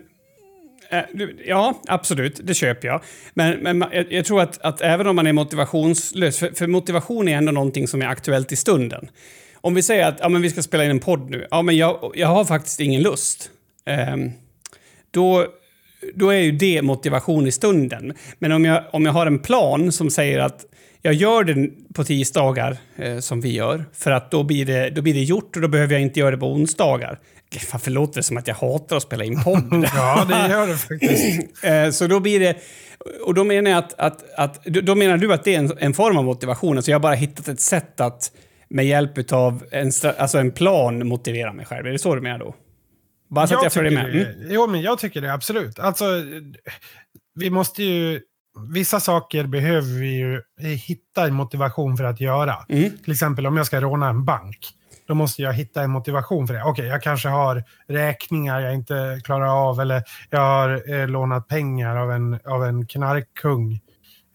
eh, 0.91 1.05
Ja, 1.47 1.83
absolut. 1.89 2.41
Det 2.45 2.55
köper 2.55 2.89
jag. 2.89 3.01
Men, 3.35 3.59
men 3.59 3.85
jag, 3.93 4.13
jag 4.13 4.25
tror 4.25 4.41
att, 4.41 4.59
att, 4.63 4.81
även 4.81 5.07
om 5.07 5.17
man 5.17 5.27
är 5.27 5.33
motivationslös, 5.33 6.39
för, 6.39 6.51
för, 6.55 6.67
motivation 6.67 7.29
är 7.29 7.37
ändå 7.37 7.53
någonting 7.53 7.89
som 7.89 8.03
är 8.03 8.07
aktuellt 8.07 8.53
i 8.53 8.57
stunden. 8.57 9.09
Om 9.55 9.75
vi 9.75 9.83
säger 9.83 10.09
att 10.09 10.17
ja, 10.21 10.29
men 10.29 10.43
vi 10.43 10.51
ska 10.51 10.63
spela 10.63 10.85
in 10.85 10.91
en 10.91 11.01
podd 11.01 11.31
nu. 11.31 11.47
Ja, 11.51 11.63
men 11.63 11.77
jag, 11.77 12.13
jag 12.15 12.29
har 12.29 12.45
faktiskt 12.45 12.81
ingen 12.81 13.03
lust. 13.03 13.51
Um, 14.13 14.33
då, 15.11 15.47
då 16.15 16.31
är 16.31 16.39
ju 16.39 16.53
det 16.53 16.83
motivation 16.83 17.47
i 17.47 17.53
stunden. 17.53 18.15
Men 18.39 18.53
om 18.53 18.65
jag, 18.65 18.83
om 18.93 19.07
jag 19.07 19.13
har 19.13 19.27
en 19.27 19.39
plan 19.39 19.93
som 19.93 20.11
säger 20.11 20.39
att 20.39 20.65
jag 21.03 21.15
gör 21.15 21.45
det 21.45 21.71
på 21.95 22.05
tisdagar, 22.05 22.77
eh, 22.97 23.19
som 23.19 23.41
vi 23.41 23.53
gör, 23.53 23.85
för 23.93 24.11
att 24.11 24.31
då 24.31 24.43
blir, 24.43 24.67
det, 24.67 24.91
då 24.91 25.03
blir 25.03 25.15
det 25.15 25.23
gjort 25.23 25.57
och 25.57 25.63
då 25.63 25.69
behöver 25.69 25.93
jag 25.93 26.03
inte 26.03 26.21
göra 26.21 26.31
det 26.31 26.37
på 26.37 26.53
onsdagar. 26.53 27.19
Varför 27.73 27.91
låter 27.91 28.17
det 28.17 28.23
som 28.23 28.37
att 28.37 28.49
jag 28.49 28.55
hatar 28.55 28.97
att 28.97 29.03
spela 29.03 29.25
in 29.25 29.43
podd? 29.43 29.65
ja, 29.97 30.27
det 30.29 30.53
gör 30.53 30.67
det 30.67 30.77
faktiskt. 30.77 31.65
eh, 31.65 31.91
så 31.91 32.07
då 32.07 32.21
blir 32.21 32.41
det... 32.41 32.57
Och 33.25 33.35
då 33.35 33.45
menar 33.45 33.71
jag 33.71 33.79
att... 33.79 33.95
att, 33.99 34.35
att 34.39 34.65
då 34.65 34.95
menar 34.95 35.17
du 35.17 35.33
att 35.33 35.45
det 35.45 35.55
är 35.55 35.59
en, 35.59 35.73
en 35.79 35.95
form 35.95 36.19
av 36.19 36.25
motivation. 36.25 36.77
Alltså 36.77 36.91
jag 36.91 36.99
har 36.99 37.03
bara 37.03 37.15
hittat 37.15 37.49
ett 37.49 37.61
sätt 37.61 38.01
att 38.01 38.33
med 38.69 38.87
hjälp 38.87 39.33
av 39.33 39.65
en, 39.71 39.93
alltså 40.19 40.39
en 40.39 40.51
plan 40.51 41.09
motivera 41.09 41.53
mig 41.53 41.67
själv. 41.67 41.87
Är 41.87 41.93
det 41.93 41.99
så 41.99 42.15
du 42.15 42.21
menar 42.21 42.39
då? 42.39 42.55
Bara 43.29 43.47
så 43.47 43.55
jag 43.55 43.59
att 43.59 43.65
jag 43.65 43.73
följer 43.73 43.93
med. 43.93 44.15
Mm. 44.15 44.47
Jo, 44.51 44.67
men 44.67 44.83
jag 44.83 44.99
tycker 44.99 45.21
det 45.21 45.33
absolut. 45.33 45.79
Alltså, 45.79 46.05
vi 47.35 47.51
måste 47.51 47.83
ju... 47.83 48.21
Vissa 48.73 49.01
saker 49.01 49.47
behöver 49.47 50.01
vi 50.01 50.17
ju 50.17 50.43
hitta 50.77 51.27
en 51.27 51.35
motivation 51.35 51.97
för 51.97 52.05
att 52.05 52.21
göra. 52.21 52.57
Mm. 52.69 52.99
Till 53.05 53.13
exempel 53.13 53.47
om 53.47 53.57
jag 53.57 53.67
ska 53.67 53.81
råna 53.81 54.09
en 54.09 54.25
bank. 54.25 54.59
Då 55.07 55.15
måste 55.15 55.43
jag 55.43 55.53
hitta 55.53 55.83
en 55.83 55.91
motivation 55.91 56.47
för 56.47 56.55
det. 56.55 56.61
Okej, 56.61 56.71
okay, 56.73 56.87
jag 56.87 57.03
kanske 57.03 57.29
har 57.29 57.65
räkningar 57.89 58.61
jag 58.61 58.75
inte 58.75 59.21
klarar 59.25 59.69
av. 59.69 59.81
Eller 59.81 60.03
jag 60.31 60.41
har 60.41 60.95
eh, 60.95 61.09
lånat 61.09 61.49
pengar 61.49 61.97
av 61.97 62.13
en, 62.13 62.39
av 62.45 62.65
en 62.65 62.87
knarkkung. 62.87 63.81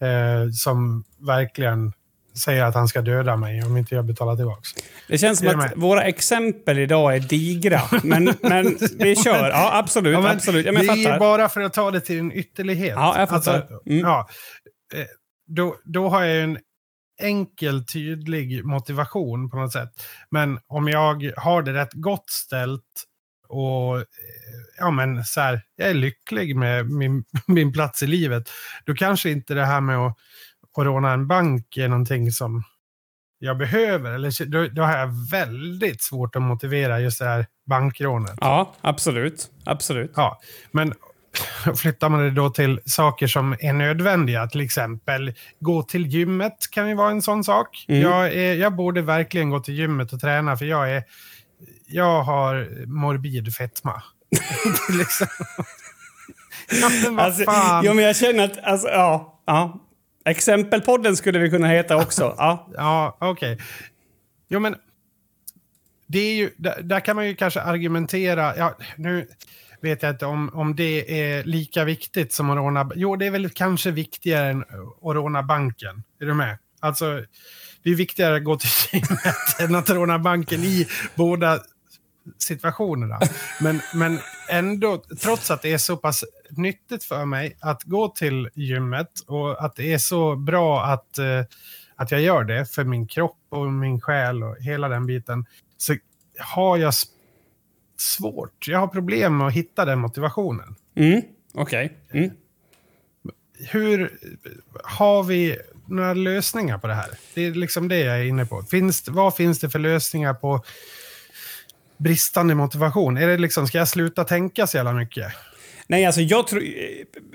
Eh, 0.02 0.50
som 0.52 1.04
verkligen 1.18 1.92
säger 2.34 2.64
att 2.64 2.74
han 2.74 2.88
ska 2.88 3.02
döda 3.02 3.36
mig 3.36 3.62
om 3.62 3.76
inte 3.76 3.94
jag 3.94 4.04
betalar 4.04 4.36
tillbaka. 4.36 4.62
Det 5.08 5.18
känns 5.18 5.38
som 5.38 5.60
att 5.60 5.72
våra 5.76 6.02
exempel 6.02 6.78
idag 6.78 7.16
är 7.16 7.20
digra, 7.20 7.80
men, 8.02 8.34
men 8.42 8.78
vi 8.98 9.16
kör. 9.24 9.48
Ja, 9.48 9.70
absolut. 9.78 10.12
Ja, 10.12 10.20
men 10.20 10.30
absolut. 10.30 10.66
Ja, 10.66 10.72
men 10.72 10.86
det 10.86 11.04
är 11.04 11.18
bara 11.18 11.48
för 11.48 11.60
att 11.60 11.72
ta 11.72 11.90
det 11.90 12.00
till 12.00 12.18
en 12.18 12.32
ytterlighet. 12.32 12.94
Ja, 12.96 13.18
jag 13.18 13.28
fattar. 13.28 13.54
Alltså, 13.54 13.80
mm. 13.86 14.00
ja, 14.00 14.28
eh, 14.94 15.06
då, 15.46 15.76
då 15.84 16.08
har 16.08 16.24
jag 16.24 16.42
en 16.42 16.58
enkel, 17.22 17.86
tydlig 17.86 18.64
motivation 18.64 19.50
på 19.50 19.56
något 19.56 19.72
sätt. 19.72 19.90
Men 20.30 20.58
om 20.66 20.88
jag 20.88 21.32
har 21.36 21.62
det 21.62 21.72
rätt 21.72 21.92
gott 21.92 22.30
ställt 22.30 23.04
och 23.48 23.96
eh, 23.96 24.04
ja, 24.78 24.90
men 24.90 25.24
så 25.24 25.40
här, 25.40 25.62
jag 25.76 25.90
är 25.90 25.94
lycklig 25.94 26.56
med 26.56 26.90
min, 26.90 27.24
min 27.46 27.72
plats 27.72 28.02
i 28.02 28.06
livet, 28.06 28.50
då 28.84 28.94
kanske 28.94 29.30
inte 29.30 29.54
det 29.54 29.64
här 29.64 29.80
med 29.80 29.98
att, 29.98 30.18
att 30.78 30.84
råna 30.84 31.12
en 31.12 31.26
bank 31.26 31.76
är 31.76 31.88
någonting 31.88 32.32
som 32.32 32.62
jag 33.38 33.58
behöver. 33.58 34.10
Eller 34.10 34.44
då, 34.46 34.68
då 34.68 34.82
har 34.82 34.98
jag 34.98 35.30
väldigt 35.30 36.02
svårt 36.02 36.36
att 36.36 36.42
motivera 36.42 37.00
just 37.00 37.18
det 37.18 37.24
här 37.24 37.46
bankrånet. 37.66 38.34
Ja, 38.40 38.74
absolut. 38.80 39.50
Absolut. 39.64 40.12
Ja, 40.16 40.40
men 40.70 40.94
flyttar 41.76 42.08
man 42.08 42.20
det 42.20 42.30
då 42.30 42.50
till 42.50 42.80
saker 42.86 43.26
som 43.26 43.56
är 43.60 43.72
nödvändiga, 43.72 44.46
till 44.46 44.60
exempel 44.60 45.34
gå 45.60 45.82
till 45.82 46.06
gymmet 46.06 46.56
kan 46.70 46.88
ju 46.88 46.94
vara 46.94 47.10
en 47.10 47.22
sån 47.22 47.44
sak. 47.44 47.84
Mm. 47.88 48.02
Jag, 48.02 48.34
är, 48.34 48.54
jag 48.54 48.76
borde 48.76 49.02
verkligen 49.02 49.50
gå 49.50 49.60
till 49.60 49.74
gymmet 49.74 50.12
och 50.12 50.20
träna 50.20 50.56
för 50.56 50.64
jag 50.64 50.90
är 50.90 51.04
jag 51.86 52.22
har 52.22 52.86
morbid 52.86 53.54
fetma. 53.54 54.02
Exempel. 55.00 55.36
ja, 56.80 56.88
men 57.04 57.16
vad 57.16 57.26
Alltså, 57.26 57.44
fan. 57.44 57.84
jo, 57.84 57.94
men 57.94 58.04
jag 58.04 58.16
känner 58.16 58.44
att... 58.44 58.58
Alltså, 58.64 58.88
ja, 58.88 59.42
ja. 59.46 59.80
Exempelpodden 60.24 61.16
skulle 61.16 61.38
vi 61.38 61.50
kunna 61.50 61.68
heta 61.68 61.96
också. 61.96 62.34
Ja. 62.38 62.68
Ja, 62.74 63.16
okej. 63.20 63.58
Jo, 64.48 64.60
men 64.60 64.76
det 66.06 66.18
är 66.18 66.34
ju, 66.34 66.50
där, 66.56 66.82
där 66.82 67.00
kan 67.00 67.16
man 67.16 67.26
ju 67.26 67.34
kanske 67.34 67.60
argumentera. 67.60 68.56
Ja, 68.56 68.78
nu 68.96 69.26
vet 69.80 70.02
jag 70.02 70.10
inte 70.10 70.26
om, 70.26 70.50
om 70.54 70.76
det 70.76 71.20
är 71.20 71.44
lika 71.44 71.84
viktigt 71.84 72.32
som 72.32 72.50
att 72.50 72.56
råna... 72.56 72.90
Jo, 72.94 73.16
det 73.16 73.26
är 73.26 73.30
väl 73.30 73.50
kanske 73.50 73.90
viktigare 73.90 74.50
än 74.50 74.60
att 74.60 75.14
råna 75.14 75.42
banken. 75.42 76.02
Är 76.20 76.26
du 76.26 76.34
med? 76.34 76.58
Alltså, 76.80 77.24
det 77.82 77.90
är 77.90 77.94
viktigare 77.94 78.36
att 78.36 78.44
gå 78.44 78.56
till 78.56 78.70
gymmet 78.92 79.60
än 79.60 79.74
att 79.74 79.90
råna 79.90 80.18
banken 80.18 80.60
i 80.60 80.88
båda 81.14 81.60
situationerna. 82.38 83.20
Men, 83.60 83.80
men 83.94 84.18
ändå, 84.48 85.04
trots 85.22 85.50
att 85.50 85.62
det 85.62 85.72
är 85.72 85.78
så 85.78 85.96
pass 85.96 86.24
nyttigt 86.50 87.04
för 87.04 87.24
mig 87.24 87.56
att 87.60 87.82
gå 87.82 88.08
till 88.08 88.48
gymmet 88.54 89.10
och 89.26 89.64
att 89.64 89.76
det 89.76 89.92
är 89.92 89.98
så 89.98 90.36
bra 90.36 90.84
att, 90.84 91.18
eh, 91.18 91.44
att 91.96 92.10
jag 92.10 92.20
gör 92.20 92.44
det 92.44 92.74
för 92.74 92.84
min 92.84 93.06
kropp 93.06 93.38
och 93.48 93.72
min 93.72 94.00
själ 94.00 94.42
och 94.42 94.56
hela 94.60 94.88
den 94.88 95.06
biten, 95.06 95.46
så 95.76 95.96
har 96.38 96.76
jag 96.76 96.94
svårt. 97.96 98.68
Jag 98.68 98.78
har 98.78 98.86
problem 98.86 99.36
med 99.36 99.46
att 99.46 99.52
hitta 99.52 99.84
den 99.84 99.98
motivationen. 99.98 100.74
Mm, 100.94 101.22
Okej. 101.54 101.96
Mm. 102.12 102.30
Hur 103.58 104.18
har 104.84 105.22
vi 105.22 105.58
några 105.86 106.14
lösningar 106.14 106.78
på 106.78 106.86
det 106.86 106.94
här? 106.94 107.10
Det 107.34 107.42
är 107.42 107.50
liksom 107.50 107.88
det 107.88 107.98
jag 107.98 108.20
är 108.20 108.24
inne 108.24 108.46
på. 108.46 108.62
Finns, 108.62 109.08
vad 109.08 109.36
finns 109.36 109.60
det 109.60 109.70
för 109.70 109.78
lösningar 109.78 110.34
på 110.34 110.64
bristande 112.02 112.54
motivation? 112.54 113.16
Är 113.16 113.26
det 113.26 113.38
liksom, 113.38 113.66
ska 113.66 113.78
jag 113.78 113.88
sluta 113.88 114.24
tänka 114.24 114.66
så 114.66 114.76
jävla 114.76 114.92
mycket? 114.92 115.32
Nej, 115.86 116.06
alltså 116.06 116.20
jag 116.20 116.46
tror... 116.46 116.62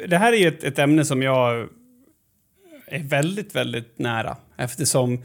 Det 0.08 0.18
här 0.18 0.34
är 0.34 0.38
ju 0.38 0.48
ett, 0.48 0.64
ett 0.64 0.80
ämne 0.80 1.06
som 1.06 1.22
jag 1.22 1.70
är 2.88 3.04
väldigt, 3.04 3.56
väldigt 3.56 4.00
nära 4.00 4.38
eftersom 4.58 5.24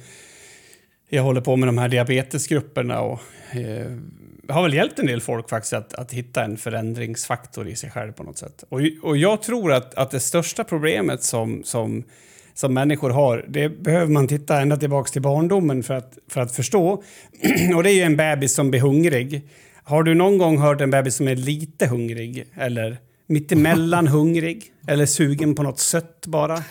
jag 1.09 1.22
håller 1.22 1.40
på 1.40 1.57
med 1.57 1.68
de 1.68 1.78
här 1.78 1.88
diabetesgrupperna 1.88 3.00
och 3.00 3.20
eh, 3.50 3.92
har 4.48 4.62
väl 4.62 4.74
hjälpt 4.74 4.98
en 4.98 5.07
del 5.07 5.20
folk 5.20 5.48
faktiskt 5.48 5.72
att, 5.72 5.94
att 5.94 6.12
hitta 6.12 6.44
en 6.44 6.57
förändringsfaktor 6.57 7.68
i 7.68 7.76
sig 7.76 7.90
själv 7.90 8.12
på 8.12 8.22
något 8.22 8.38
sätt. 8.38 8.64
Och, 8.68 8.81
och 9.02 9.16
jag 9.16 9.42
tror 9.42 9.72
att, 9.72 9.94
att 9.94 10.11
det 10.11 10.20
största 10.20 10.64
problemet 10.64 11.22
som, 11.22 11.64
som, 11.64 12.05
som 12.54 12.74
människor 12.74 13.10
har, 13.10 13.44
det 13.48 13.68
behöver 13.68 14.12
man 14.12 14.28
titta 14.28 14.60
ända 14.60 14.76
tillbaka 14.76 15.10
till 15.10 15.22
barndomen 15.22 15.82
för 15.82 15.94
att, 15.94 16.18
för 16.28 16.40
att 16.40 16.56
förstå. 16.56 16.92
och 17.76 17.82
det 17.82 17.90
är 17.90 17.94
ju 17.94 18.02
en 18.02 18.16
bebis 18.16 18.54
som 18.54 18.70
blir 18.70 18.80
hungrig. 18.80 19.48
Har 19.84 20.02
du 20.02 20.14
någon 20.14 20.38
gång 20.38 20.58
hört 20.58 20.80
en 20.80 20.90
bebis 20.90 21.16
som 21.16 21.28
är 21.28 21.36
lite 21.36 21.86
hungrig? 21.86 22.46
Eller 22.56 22.96
mittemellan 23.26 24.06
hungrig? 24.08 24.64
Eller 24.88 25.06
sugen 25.06 25.54
på 25.54 25.62
något 25.62 25.78
sött 25.78 26.26
bara? 26.26 26.62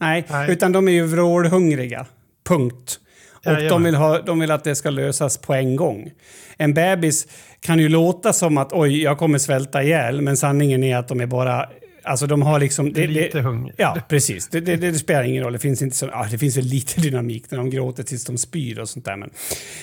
Nej, 0.00 0.24
Nej. 0.30 0.50
utan 0.50 0.72
de 0.72 0.88
är 0.88 0.92
ju 0.92 1.02
vrålhungriga. 1.02 2.06
Punkt. 2.48 3.00
Och 3.32 3.52
de 3.52 3.62
Jajamän. 3.62 3.84
vill, 3.84 3.94
ha, 3.94 4.20
de 4.22 4.40
vill 4.40 4.50
att 4.50 4.64
det 4.64 4.74
ska 4.74 4.90
lösas 4.90 5.38
på 5.38 5.54
en 5.54 5.76
gång. 5.76 6.10
En 6.56 6.74
bebis 6.74 7.26
kan 7.60 7.78
ju 7.78 7.88
låta 7.88 8.32
som 8.32 8.58
att 8.58 8.72
oj, 8.72 9.02
jag 9.02 9.18
kommer 9.18 9.38
svälta 9.38 9.82
ihjäl, 9.82 10.22
men 10.22 10.36
sanningen 10.36 10.84
är 10.84 10.96
att 10.96 11.08
de 11.08 11.20
är 11.20 11.26
bara... 11.26 11.68
Alltså 12.06 12.26
de 12.26 12.42
har 12.42 12.60
liksom... 12.60 12.92
Det, 12.92 13.06
Lite 13.06 13.38
det, 13.38 13.42
hungrig. 13.42 13.74
Ja, 13.78 13.96
precis. 14.08 14.48
Det, 14.48 14.60
det, 14.60 14.76
det 14.76 14.94
spelar 14.94 15.22
ingen 15.22 15.44
roll. 15.44 15.52
Det 15.52 15.58
finns, 15.58 15.82
inte 15.82 15.96
så, 15.96 16.10
ah, 16.12 16.28
det 16.30 16.38
finns 16.38 16.56
väl 16.56 16.64
lite 16.64 17.00
dynamik 17.00 17.50
när 17.50 17.58
de 17.58 17.70
gråter 17.70 18.02
tills 18.02 18.24
de 18.24 18.38
spyr 18.38 18.78
och 18.78 18.88
sånt 18.88 19.04
där. 19.04 19.16
Men, 19.16 19.30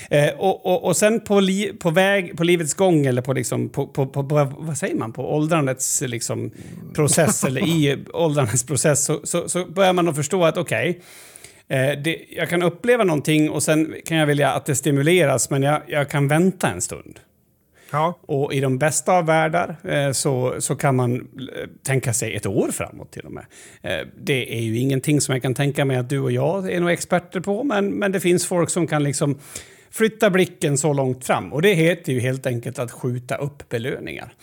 eh, 0.10 0.30
och, 0.30 0.66
och, 0.66 0.84
och 0.84 0.98
sen 0.98 1.20
på, 1.20 1.40
li, 1.40 1.74
på, 1.80 1.90
väg, 1.90 2.38
på 2.38 2.44
livets 2.44 2.74
gång, 2.74 3.06
eller 3.06 3.22
på, 3.22 3.34
liksom, 3.34 3.70
på, 3.70 3.88
på, 3.88 4.08
på, 4.08 4.24
på 4.24 4.54
vad 4.58 4.78
säger 4.78 4.96
man, 4.96 5.14
på 5.14 5.36
åldrandets 5.36 6.02
liksom, 6.02 6.52
process, 6.96 7.44
eller 7.44 7.62
i 7.62 7.98
åldrandets 8.14 8.66
process, 8.66 9.06
så, 9.06 9.20
så, 9.24 9.50
så 9.50 9.66
börjar 9.66 9.94
man 9.94 10.08
att 10.08 10.16
förstå 10.16 10.46
att 10.46 10.58
okej, 10.58 11.02
Eh, 11.68 11.92
det, 12.04 12.18
jag 12.30 12.50
kan 12.50 12.64
uppleva 12.64 13.04
någonting 13.04 13.50
och 13.50 13.64
sen 13.64 13.96
kan 14.06 14.18
jag 14.18 14.26
vilja 14.26 14.52
att 14.52 14.66
det 14.66 14.76
stimuleras, 14.76 15.50
men 15.50 15.64
jag, 15.64 15.82
jag 15.88 16.10
kan 16.10 16.28
vänta 16.28 16.68
en 16.68 16.82
stund. 16.82 17.20
Ja, 17.94 18.20
Och 18.22 18.54
i 18.54 18.60
de 18.60 18.78
bästa 18.78 19.14
av 19.14 19.26
världar 19.26 19.76
eh, 19.84 20.12
så, 20.12 20.56
så 20.60 20.76
kan 20.76 20.96
man 20.96 21.16
eh, 21.16 21.22
tänka 21.84 22.14
sig 22.14 22.36
ett 22.36 22.46
år 22.46 22.72
framåt 22.72 23.12
till 23.12 23.26
och 23.26 23.32
med. 23.32 23.46
Eh, 23.82 24.08
det 24.22 24.58
är 24.58 24.62
ju 24.62 24.78
ingenting 24.78 25.22
som 25.22 25.34
jag 25.34 25.42
kan 25.42 25.54
tänka 25.54 25.86
mig 25.86 25.98
att 25.98 26.10
du 26.10 26.20
och 26.20 26.32
jag 26.32 26.72
är 26.72 26.80
några 26.80 26.94
experter 26.94 27.40
på, 27.40 27.64
men, 27.64 27.90
men 27.90 28.12
det 28.12 28.20
finns 28.20 28.46
folk 28.46 28.70
som 28.70 28.88
kan 28.88 29.04
liksom 29.04 29.40
flytta 29.92 30.30
blicken 30.30 30.78
så 30.78 30.94
långt 30.94 31.26
fram. 31.26 31.54
Och 31.54 31.62
det 31.62 31.74
heter 31.74 32.14
ju 32.14 32.20
helt 32.20 32.46
enkelt 32.46 32.80
att 32.80 32.92
skjuta 32.92 33.36
upp 33.36 33.70
belöningar. 33.70 34.34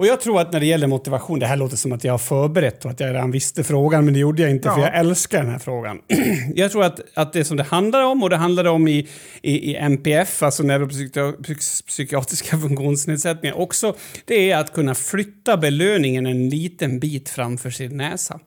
Och 0.00 0.06
jag 0.06 0.20
tror 0.20 0.40
att 0.40 0.52
när 0.52 0.60
det 0.60 0.66
gäller 0.66 0.86
motivation, 0.86 1.38
det 1.38 1.46
här 1.46 1.56
låter 1.56 1.76
som 1.76 1.92
att 1.92 2.04
jag 2.04 2.12
har 2.12 2.18
förberett 2.18 2.84
och 2.84 2.90
att 2.90 3.00
jag 3.00 3.14
redan 3.14 3.30
visste 3.30 3.64
frågan, 3.64 4.04
men 4.04 4.14
det 4.14 4.20
gjorde 4.20 4.42
jag 4.42 4.50
inte 4.50 4.68
för 4.68 4.80
Ja. 4.80 4.86
jag 4.86 4.98
älskar 4.98 5.42
den 5.42 5.50
här 5.50 5.58
frågan. 5.58 5.98
jag 6.54 6.72
tror 6.72 6.84
att, 6.84 7.00
att 7.14 7.32
det 7.32 7.44
som 7.44 7.56
det 7.56 7.62
handlar 7.62 8.02
om, 8.04 8.22
och 8.22 8.30
det 8.30 8.36
handlar 8.36 8.64
om 8.64 8.88
i, 8.88 9.08
i, 9.42 9.70
i 9.70 9.76
NPF, 9.76 10.42
alltså 10.42 10.62
neuropsykiatriska 10.62 12.58
funktionsnedsättningar 12.58 13.58
också, 13.58 13.96
det 14.24 14.50
är 14.50 14.56
att 14.56 14.72
kunna 14.72 14.94
flytta 14.94 15.56
belöningen 15.56 16.26
en 16.26 16.48
liten 16.48 17.00
bit 17.00 17.28
framför 17.28 17.70
sin 17.70 17.96
näsa. 17.96 18.40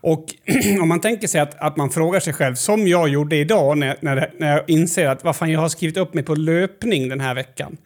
Och 0.00 0.24
om 0.80 0.88
man 0.88 1.00
tänker 1.00 1.28
sig 1.28 1.40
att, 1.40 1.54
att 1.54 1.76
man 1.76 1.90
frågar 1.90 2.20
sig 2.20 2.32
själv, 2.32 2.54
som 2.54 2.86
jag 2.88 3.08
gjorde 3.08 3.36
idag 3.36 3.78
när, 3.78 3.96
när, 4.00 4.32
när 4.38 4.52
jag 4.52 4.70
inser 4.70 5.08
att 5.08 5.24
vad 5.24 5.36
fan, 5.36 5.50
jag 5.50 5.60
har 5.60 5.68
skrivit 5.68 5.96
upp 5.96 6.14
mig 6.14 6.24
på 6.24 6.34
löpning 6.34 7.08
den 7.08 7.20
här 7.20 7.34
veckan. 7.34 7.76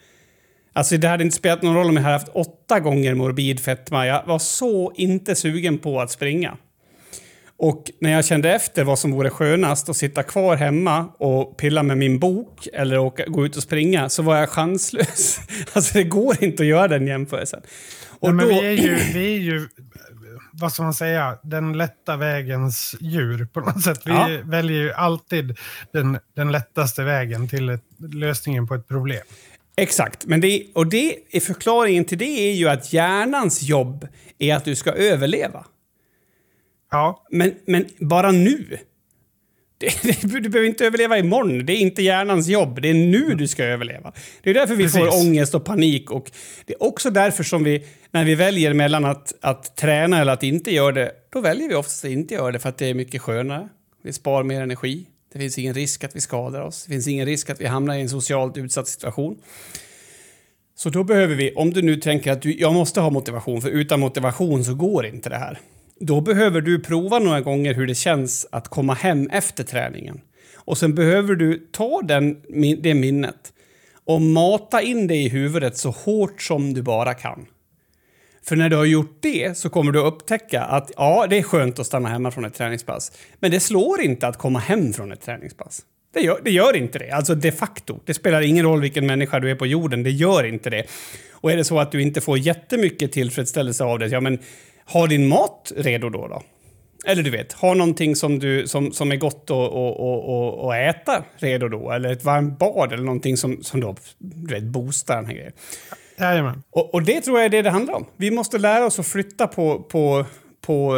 Alltså 0.73 0.97
det 0.97 1.09
hade 1.09 1.25
inte 1.25 1.37
spelat 1.37 1.63
någon 1.63 1.75
roll 1.75 1.89
om 1.89 1.97
jag 1.97 2.03
hade 2.03 2.15
haft 2.15 2.29
åtta 2.29 2.81
gånger 2.81 3.15
morbid 3.15 3.61
fetma. 3.61 4.07
Jag 4.07 4.27
var 4.27 4.39
så 4.39 4.93
inte 4.97 5.35
sugen 5.35 5.79
på 5.79 6.01
att 6.01 6.11
springa. 6.11 6.57
Och 7.57 7.91
när 8.01 8.13
jag 8.13 8.25
kände 8.25 8.53
efter 8.55 8.85
vad 8.85 8.99
som 8.99 9.13
vore 9.13 9.31
skönast, 9.31 9.89
att 9.89 9.97
sitta 9.97 10.23
kvar 10.23 10.57
hemma 10.57 11.09
och 11.19 11.57
pilla 11.57 11.83
med 11.83 11.99
min 11.99 12.19
bok 12.19 12.69
eller 12.73 12.99
åka, 12.99 13.25
gå 13.27 13.47
ut 13.47 13.57
och 13.57 13.63
springa, 13.63 14.09
så 14.09 14.23
var 14.23 14.37
jag 14.37 14.49
chanslös. 14.49 15.41
Alltså 15.73 15.99
det 15.99 16.05
går 16.05 16.45
inte 16.45 16.63
att 16.63 16.67
göra 16.67 16.89
den 16.89 17.07
jämförelsen. 17.07 17.61
Och 18.21 18.35
Nej, 18.35 18.47
då, 18.47 18.53
vi 18.61 18.67
är 18.67 18.71
ju, 18.73 18.95
vi 19.15 19.35
är 19.35 19.39
ju, 19.39 19.69
vad 20.53 20.73
ska 20.73 20.83
man 20.83 20.95
säga, 20.95 21.39
den 21.43 21.73
lätta 21.79 22.17
vägens 22.17 22.95
djur 23.01 23.45
på 23.53 23.61
något 23.61 23.83
sätt. 23.83 24.01
Vi 24.05 24.11
Ja. 24.13 24.29
väljer 24.45 24.83
ju 24.83 24.93
alltid 24.93 25.59
den, 25.93 26.19
den 26.37 26.53
lättaste 26.53 27.03
vägen 27.05 27.49
till 27.49 27.69
ett, 27.69 27.85
lösningen 28.15 28.67
på 28.67 28.75
ett 28.75 28.89
problem. 28.89 29.23
Exakt, 29.77 30.27
men 30.27 30.41
det, 30.41 30.67
och 30.75 30.87
det 30.87 31.17
är 31.31 31.41
förklaringen 31.41 32.05
till 32.05 32.19
det 32.19 32.51
är 32.51 32.53
ju 32.53 32.69
att 32.69 32.93
hjärnans 32.93 33.63
jobb 33.63 34.09
är 34.39 34.55
att 34.55 34.65
du 34.65 34.77
ska 34.77 34.91
överleva. 34.93 35.65
Ja, 36.91 37.27
Men, 37.31 37.55
men 37.65 37.87
bara 37.99 38.33
nu. 38.33 38.79
Det, 39.79 40.03
det, 40.03 40.41
du 40.41 40.49
behöver 40.49 40.69
inte 40.69 40.87
överleva 40.87 41.19
imorgon. 41.19 41.67
Det 41.67 41.73
är 41.73 41.77
inte 41.77 42.03
hjärnans 42.03 42.49
jobb. 42.49 42.83
Det 42.83 42.89
är 42.89 42.95
nu 42.95 43.35
du 43.35 43.49
ska 43.49 43.65
överleva. 43.65 44.13
Det 44.43 44.51
är 44.51 44.55
därför 44.55 44.75
vi 44.75 44.89
får 44.89 44.99
Precis. 44.99 45.27
ångest 45.27 45.55
och 45.55 45.65
panik. 45.65 46.11
Och 46.11 46.31
det 46.67 46.73
är 46.73 46.83
också 46.83 47.11
därför 47.11 47.45
som 47.45 47.65
vi, 47.65 47.85
när 48.11 48.25
vi 48.25 48.35
väljer 48.35 48.75
mellan 48.75 49.05
att, 49.05 49.35
att 49.41 49.77
träna 49.77 50.21
eller 50.21 50.33
att 50.33 50.43
inte 50.43 50.75
göra 50.75 50.93
det, 50.93 51.13
då 51.33 51.41
väljer 51.41 51.69
vi 51.69 51.75
oftast 51.75 52.05
att 52.05 52.11
inte 52.11 52.35
göra 52.35 52.53
det 52.53 52.59
för 52.59 52.69
att 52.69 52.79
det 52.79 52.87
är 52.87 52.95
mycket 52.95 53.23
skönare. 53.23 53.69
Vi 54.03 54.13
spar 54.13 54.43
mer 54.43 54.63
energi. 54.63 55.07
Det 55.33 55.39
finns 55.39 55.59
ingen 55.59 55.75
risk 55.75 56.05
att 56.05 56.17
vi 56.17 56.21
skadar 56.21 56.61
oss. 56.61 56.85
Det 56.85 56.93
finns 56.93 57.09
ingen 57.09 57.27
risk 57.27 57.51
att 57.51 57.61
vi 57.61 57.67
hamnar 57.67 57.95
i 57.95 58.01
en 58.01 58.09
socialt 58.09 58.57
utsatt 58.57 58.89
situation. 58.89 59.39
Så 60.75 60.91
då 60.91 61.05
behöver 61.05 61.35
vi, 61.35 61.55
om 61.55 61.71
du 61.71 61.83
nu 61.83 61.97
tänker 61.97 62.33
att 62.33 62.43
du, 62.43 62.59
jag 62.59 62.75
måste 62.75 63.01
ha 63.01 63.11
motivation, 63.11 63.63
för 63.63 63.69
utan 63.69 64.01
motivation 64.01 64.65
så 64.65 64.75
går 64.75 65.07
inte 65.07 65.29
det 65.29 65.37
här. 65.37 65.59
Då 66.01 66.21
behöver 66.21 66.61
du 66.61 66.81
prova 66.81 67.19
några 67.19 67.41
gånger 67.41 67.75
hur 67.75 67.87
det 67.87 67.95
känns 67.95 68.47
att 68.53 68.69
komma 68.69 68.95
hem 68.95 69.29
efter 69.29 69.65
träningen. 69.65 70.21
Och 70.55 70.79
sen 70.79 70.95
behöver 70.95 71.35
du 71.35 71.69
ta 71.73 72.03
den, 72.03 72.43
det 72.83 72.95
minnet 72.95 73.53
och 74.05 74.23
mata 74.23 74.83
in 74.83 75.07
det 75.07 75.17
i 75.17 75.29
huvudet 75.29 75.77
så 75.77 75.91
hårt 75.91 76.43
som 76.43 76.75
du 76.75 76.83
bara 76.83 77.15
kan. 77.15 77.47
För 78.45 78.57
när 78.57 78.69
du 78.69 78.77
har 78.77 78.85
gjort 78.85 79.19
det 79.21 79.57
så 79.57 79.71
kommer 79.71 79.93
du 79.93 79.99
upptäcka 79.99 80.63
att 80.63 80.91
ja, 80.97 81.27
det 81.31 81.39
är 81.39 81.43
skönt 81.43 81.79
att 81.79 81.87
stanna 81.87 82.09
hemma 82.09 82.31
från 82.31 82.45
ett 82.45 82.55
träningspass. 82.55 83.13
Men 83.41 83.51
det 83.51 83.61
slår 83.61 84.01
inte 84.01 84.27
att 84.27 84.39
komma 84.39 84.59
hem 84.59 84.93
från 84.93 85.13
ett 85.13 85.21
träningspass. 85.21 85.83
Det 86.15 86.21
gör, 86.21 86.41
det 86.45 86.51
gör 86.51 86.77
inte 86.77 86.99
det. 86.99 87.11
Alltså 87.11 87.35
de 87.35 87.53
facto. 87.53 88.01
Det 88.05 88.15
spelar 88.15 88.41
ingen 88.41 88.65
roll 88.65 88.81
vilken 88.81 89.07
människa 89.07 89.41
du 89.41 89.51
är 89.51 89.55
på 89.55 89.67
jorden. 89.67 90.03
Det 90.03 90.11
gör 90.11 90.45
inte 90.45 90.71
det. 90.71 90.85
Och 91.33 91.53
är 91.53 91.57
det 91.57 91.65
så 91.65 91.79
att 91.79 91.93
du 91.93 92.03
inte 92.03 92.21
får 92.21 92.39
jättemycket 92.39 93.13
tillfredsställelse 93.13 93.85
av 93.85 93.99
det, 93.99 94.07
ja 94.07 94.21
men 94.21 94.39
ha 94.85 95.07
din 95.07 95.29
mat 95.29 95.73
redo 95.77 96.09
då. 96.09 96.29
då. 96.29 96.43
Eller 97.07 97.23
du 97.23 97.31
vet, 97.31 97.53
ha 97.53 97.75
någonting 97.75 98.17
som, 98.17 98.39
du, 98.39 98.67
som, 98.67 98.93
som 98.93 99.13
är 99.13 99.17
gott 99.17 99.51
att 99.51 99.51
och, 99.51 100.77
äta 100.77 101.25
redo 101.37 101.69
då. 101.69 101.91
Eller 101.91 102.13
ett 102.13 102.25
varmt 102.25 102.59
bad 102.59 102.93
eller 102.93 103.05
någonting 103.05 103.37
som, 103.37 103.63
som 103.63 103.81
då, 103.81 103.97
du 104.19 104.55
vet, 104.55 104.63
boostar 104.63 105.17
den 105.17 105.27
här 105.27 105.35
grejen. 105.35 105.53
Jajamän. 106.21 106.63
Och, 106.71 106.95
och 106.95 107.03
det 107.03 107.21
tror 107.21 107.39
jag 107.39 107.45
är 107.45 107.49
det 107.49 107.63
det 107.63 107.71
handlar 107.71 107.95
om. 107.95 108.07
Vi 108.17 108.31
måste 108.31 108.59
lära 108.59 108.85
oss 108.87 108.99
att 108.99 109.07
flytta 109.07 109.47
på, 109.47 109.83
på, 109.83 110.27
på 110.61 110.97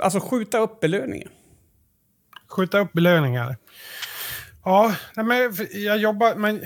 alltså 0.00 0.20
skjuta 0.20 0.58
upp 0.58 0.80
belöningen. 0.80 1.28
Skjuta 2.48 2.78
upp 2.78 2.92
belöningar. 2.92 3.56
Ja, 4.64 4.94
men 5.14 5.52
jag 5.72 5.98
jobbar, 5.98 6.34
men, 6.34 6.60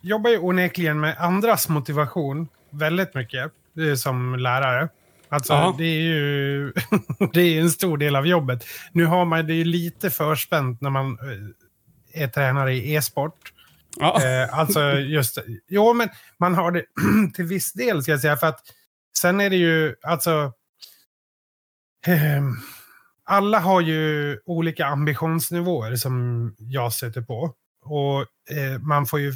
jobbar 0.00 0.30
ju 0.30 0.38
onekligen 0.38 1.00
med 1.00 1.16
andras 1.18 1.68
motivation 1.68 2.48
väldigt 2.70 3.14
mycket 3.14 3.52
som 3.96 4.36
lärare. 4.38 4.88
Alltså, 5.28 5.52
Ja. 5.52 5.74
det 5.78 5.84
är 5.84 6.00
ju 6.00 6.72
det 7.32 7.40
är 7.40 7.60
en 7.60 7.70
stor 7.70 7.98
del 7.98 8.16
av 8.16 8.26
jobbet. 8.26 8.64
Nu 8.92 9.04
har 9.06 9.24
man 9.24 9.46
det 9.46 9.54
ju 9.54 9.64
lite 9.64 10.10
förspänt 10.10 10.80
när 10.80 10.90
man 10.90 11.18
eh, 12.12 12.22
är 12.22 12.28
tränare 12.28 12.74
i 12.74 12.94
e-sport. 12.94 13.52
Ja. 14.00 14.22
Eh, 14.24 14.58
alltså 14.58 14.92
just, 14.92 15.38
jo 15.68 15.92
men 15.92 16.08
man 16.38 16.54
har 16.54 16.70
det 16.72 16.84
till 17.34 17.44
viss 17.44 17.72
del 17.72 18.02
ska 18.02 18.12
jag 18.12 18.20
säga 18.20 18.36
för 18.36 18.46
att 18.46 18.60
sen 19.18 19.40
är 19.40 19.50
det 19.50 19.56
ju 19.56 19.94
alltså 20.02 20.52
Eh, 22.06 22.42
alla 23.24 23.58
har 23.58 23.80
ju 23.80 24.38
olika 24.44 24.86
ambitionsnivåer 24.86 25.96
som 25.96 26.54
jag 26.58 26.92
sätter 26.92 27.22
på. 27.22 27.54
Och 27.84 28.20
eh, 28.56 28.78
man 28.80 29.06
får 29.06 29.20
ju, 29.20 29.32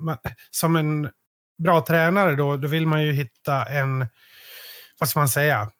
man, 0.00 0.16
som 0.50 0.76
en 0.76 1.10
bra 1.58 1.84
tränare 1.86 2.36
då, 2.36 2.56
då 2.56 2.68
vill 2.68 2.86
man 2.86 3.02
ju 3.02 3.12
hitta 3.12 3.64
en, 3.64 4.06
vad 5.00 5.08
ska 5.08 5.18
man 5.18 5.28
säga? 5.28 5.70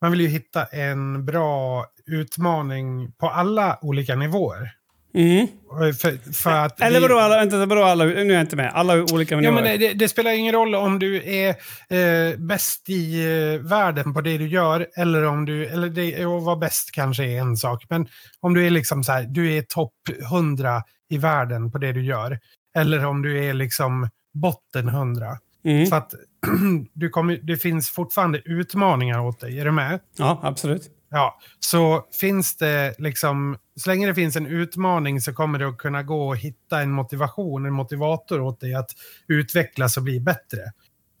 Man 0.00 0.10
vill 0.10 0.20
ju 0.20 0.28
hitta 0.28 0.64
en 0.64 1.24
bra 1.24 1.86
utmaning 2.06 3.12
på 3.12 3.28
alla 3.28 3.78
olika 3.82 4.16
nivåer. 4.16 4.79
Mm. 5.14 5.46
För, 5.70 6.32
för 6.32 6.50
att 6.50 6.80
Eller 6.80 7.00
vadå 7.00 7.18
alla, 7.18 7.36
vänta, 7.36 7.66
vadå 7.66 7.82
alla, 7.82 8.04
nu 8.04 8.20
är 8.20 8.32
jag 8.32 8.40
inte 8.40 8.56
med. 8.56 8.72
Alla 8.74 9.02
olika 9.02 9.40
Ja, 9.40 9.52
men 9.52 9.64
det, 9.64 9.92
det 9.92 10.08
spelar 10.08 10.30
ingen 10.30 10.52
roll 10.52 10.74
om 10.74 10.98
du 10.98 11.22
är 11.24 11.48
eh, 11.88 12.38
bäst 12.38 12.88
i 12.88 13.24
eh, 13.24 13.68
världen 13.68 14.14
på 14.14 14.20
det 14.20 14.38
du 14.38 14.48
gör. 14.48 14.86
Eller 14.96 15.24
om 15.24 15.44
du, 15.44 15.66
eller 15.66 15.88
det, 15.88 16.24
att 16.24 16.42
vara 16.42 16.56
bäst 16.56 16.90
kanske 16.92 17.24
är 17.24 17.40
en 17.40 17.56
sak. 17.56 17.84
Men 17.88 18.06
om 18.40 18.54
du 18.54 18.66
är 18.66 18.70
liksom 18.70 19.04
så 19.04 19.12
här, 19.12 19.22
du 19.22 19.52
är 19.52 19.62
topp 19.62 19.94
100 20.32 20.82
i 21.10 21.18
världen 21.18 21.72
på 21.72 21.78
det 21.78 21.92
du 21.92 22.04
gör. 22.04 22.38
Eller 22.76 23.06
om 23.06 23.22
du 23.22 23.44
är 23.44 23.54
liksom 23.54 24.08
botten 24.34 24.88
100. 24.88 25.26
Mm. 25.64 25.86
Så 25.86 25.94
att 25.94 26.14
du 26.92 27.08
kommer, 27.08 27.40
det 27.42 27.56
finns 27.56 27.90
fortfarande 27.90 28.42
utmaningar 28.44 29.20
åt 29.20 29.40
dig. 29.40 29.60
Är 29.60 29.64
du 29.64 29.70
med? 29.70 30.00
Ja, 30.16 30.40
absolut. 30.42 30.82
Ja, 31.10 31.38
så 31.60 32.04
finns 32.20 32.56
det 32.56 32.94
liksom, 32.98 33.56
så 33.76 33.90
länge 33.90 34.06
det 34.06 34.14
finns 34.14 34.36
en 34.36 34.46
utmaning 34.46 35.20
så 35.20 35.32
kommer 35.32 35.58
det 35.58 35.68
att 35.68 35.78
kunna 35.78 36.02
gå 36.02 36.32
att 36.32 36.38
hitta 36.38 36.80
en 36.80 36.90
motivation, 36.90 37.66
en 37.66 37.72
motivator 37.72 38.40
åt 38.40 38.60
dig 38.60 38.74
att 38.74 38.90
utvecklas 39.28 39.96
och 39.96 40.02
bli 40.02 40.20
bättre. 40.20 40.60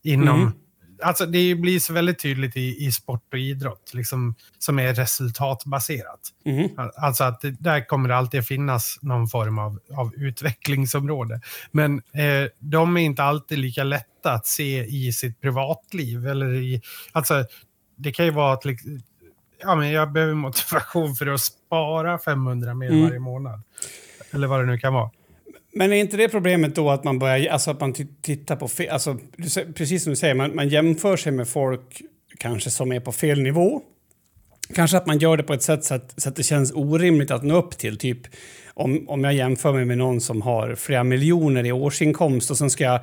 Inom, 0.02 0.40
Mm. 0.40 0.52
Alltså 1.02 1.26
det 1.26 1.54
blir 1.54 1.78
så 1.78 1.92
väldigt 1.92 2.18
tydligt 2.18 2.56
i, 2.56 2.86
i 2.86 2.92
sport 2.92 3.24
och 3.32 3.38
idrott, 3.38 3.90
liksom, 3.94 4.34
som 4.58 4.78
är 4.78 4.94
resultatbaserat. 4.94 6.20
Mm. 6.44 6.68
Alltså 6.96 7.24
att 7.24 7.40
det, 7.40 7.50
där 7.50 7.86
kommer 7.86 8.08
det 8.08 8.16
alltid 8.16 8.46
finnas 8.46 8.98
någon 9.02 9.28
form 9.28 9.58
av, 9.58 9.78
av 9.94 10.14
utvecklingsområde. 10.14 11.40
Men 11.70 11.94
eh, 11.98 12.48
de 12.58 12.96
är 12.96 13.00
inte 13.00 13.22
alltid 13.22 13.58
lika 13.58 13.84
lätta 13.84 14.32
att 14.32 14.46
se 14.46 14.84
i 14.84 15.12
sitt 15.12 15.40
privatliv. 15.40 16.26
Eller 16.26 16.54
i, 16.54 16.82
alltså, 17.12 17.44
det 17.96 18.12
kan 18.12 18.26
ju 18.26 18.32
vara 18.32 18.52
att 18.52 18.64
ja, 19.60 19.74
men 19.76 19.90
jag 19.90 20.12
behöver 20.12 20.34
motivation 20.34 21.14
för 21.14 21.26
att 21.26 21.40
spara 21.40 22.18
500 22.18 22.74
mer 22.74 22.88
Mm. 22.88 23.02
varje 23.02 23.18
månad. 23.18 23.62
Eller 24.30 24.46
vad 24.46 24.60
det 24.60 24.66
nu 24.66 24.78
kan 24.78 24.94
vara. 24.94 25.10
Men 25.74 25.92
är 25.92 25.96
inte 25.96 26.16
det 26.16 26.28
problemet 26.28 26.74
då 26.74 26.90
att 26.90 27.04
man 27.04 27.18
börjar, 27.18 27.52
alltså 27.52 27.70
att 27.70 27.80
man 27.80 27.94
ti- 27.94 28.14
tittar 28.22 28.56
på 28.56 28.68
fel, 28.68 28.88
alltså 28.90 29.16
precis 29.74 30.02
som 30.04 30.10
du 30.12 30.16
säger, 30.16 30.34
man, 30.34 30.54
man 30.56 30.68
jämför 30.68 31.16
sig 31.16 31.32
med 31.32 31.48
folk 31.48 32.02
kanske 32.38 32.70
som 32.70 32.92
är 32.92 33.00
på 33.00 33.12
fel 33.12 33.42
nivå. 33.42 33.80
Kanske 34.74 34.96
att 34.96 35.06
man 35.06 35.18
gör 35.18 35.36
det 35.36 35.42
på 35.42 35.52
ett 35.52 35.62
sätt 35.62 35.84
så 35.84 35.94
att, 35.94 36.14
så 36.22 36.28
att 36.28 36.36
det 36.36 36.42
känns 36.42 36.72
orimligt 36.74 37.30
att 37.30 37.42
nå 37.42 37.56
upp 37.56 37.78
till. 37.78 37.98
Typ 37.98 38.18
om, 38.74 39.08
om 39.08 39.24
jag 39.24 39.34
jämför 39.34 39.72
mig 39.72 39.84
med 39.84 39.98
någon 39.98 40.20
som 40.20 40.42
har 40.42 40.74
flera 40.74 41.04
miljoner 41.04 41.66
i 41.66 41.72
årsinkomst 41.72 42.50
och 42.50 42.58
sen 42.58 42.70
ska 42.70 42.84
jag 42.84 43.00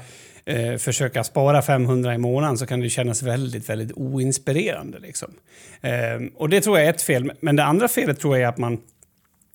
eh, 0.48 0.78
försöka 0.78 1.24
spara 1.24 1.62
500 1.62 2.14
i 2.14 2.18
månaden 2.18 2.58
så 2.58 2.66
kan 2.66 2.80
det 2.80 2.90
kännas 2.90 3.24
väldigt, 3.24 3.70
väldigt 3.70 3.92
oinspirerande. 3.98 5.00
Liksom. 5.00 5.34
Eh, 5.82 5.92
och 6.36 6.50
det 6.50 6.62
tror 6.62 6.78
jag 6.78 6.86
är 6.88 6.90
ett 6.90 7.02
fel. 7.02 7.32
Men 7.40 7.56
det 7.56 7.64
andra 7.64 7.88
felet 7.88 8.20
tror 8.20 8.38
jag 8.38 8.44
är 8.44 8.48
att 8.48 8.58
man 8.58 8.82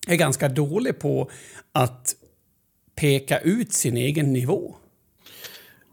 är 0.07 0.15
ganska 0.15 0.49
dålig 0.49 0.99
på 0.99 1.29
att 1.71 2.15
peka 2.95 3.39
ut 3.39 3.73
sin 3.73 3.97
egen 3.97 4.33
nivå. 4.33 4.75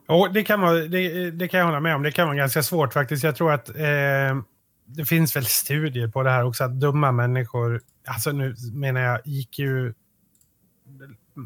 Och 0.09 0.33
det, 0.33 0.43
kan 0.43 0.61
vara, 0.61 0.75
det, 0.75 1.31
det 1.31 1.49
kan 1.49 1.61
jag 1.61 1.67
hålla 1.67 1.81
med 1.81 1.95
om. 1.95 2.03
Det 2.03 2.13
kan 2.13 2.27
vara 2.27 2.37
ganska 2.37 2.63
svårt 2.63 2.93
faktiskt. 2.93 3.25
Jag 3.25 3.37
tror 3.37 3.53
att 3.53 3.69
eh, 3.69 4.43
det 4.87 5.05
finns 5.09 5.37
väl 5.37 5.47
studier 5.47 6.09
på 6.09 6.23
det 6.23 6.31
här 6.31 6.45
också. 6.45 6.65
Att 6.65 6.81
dumma 6.81 7.13
människor, 7.13 7.81
alltså 8.07 8.33
nu 8.33 8.55
menar 8.75 9.01
jag 9.01 9.21
IQ, 9.25 9.59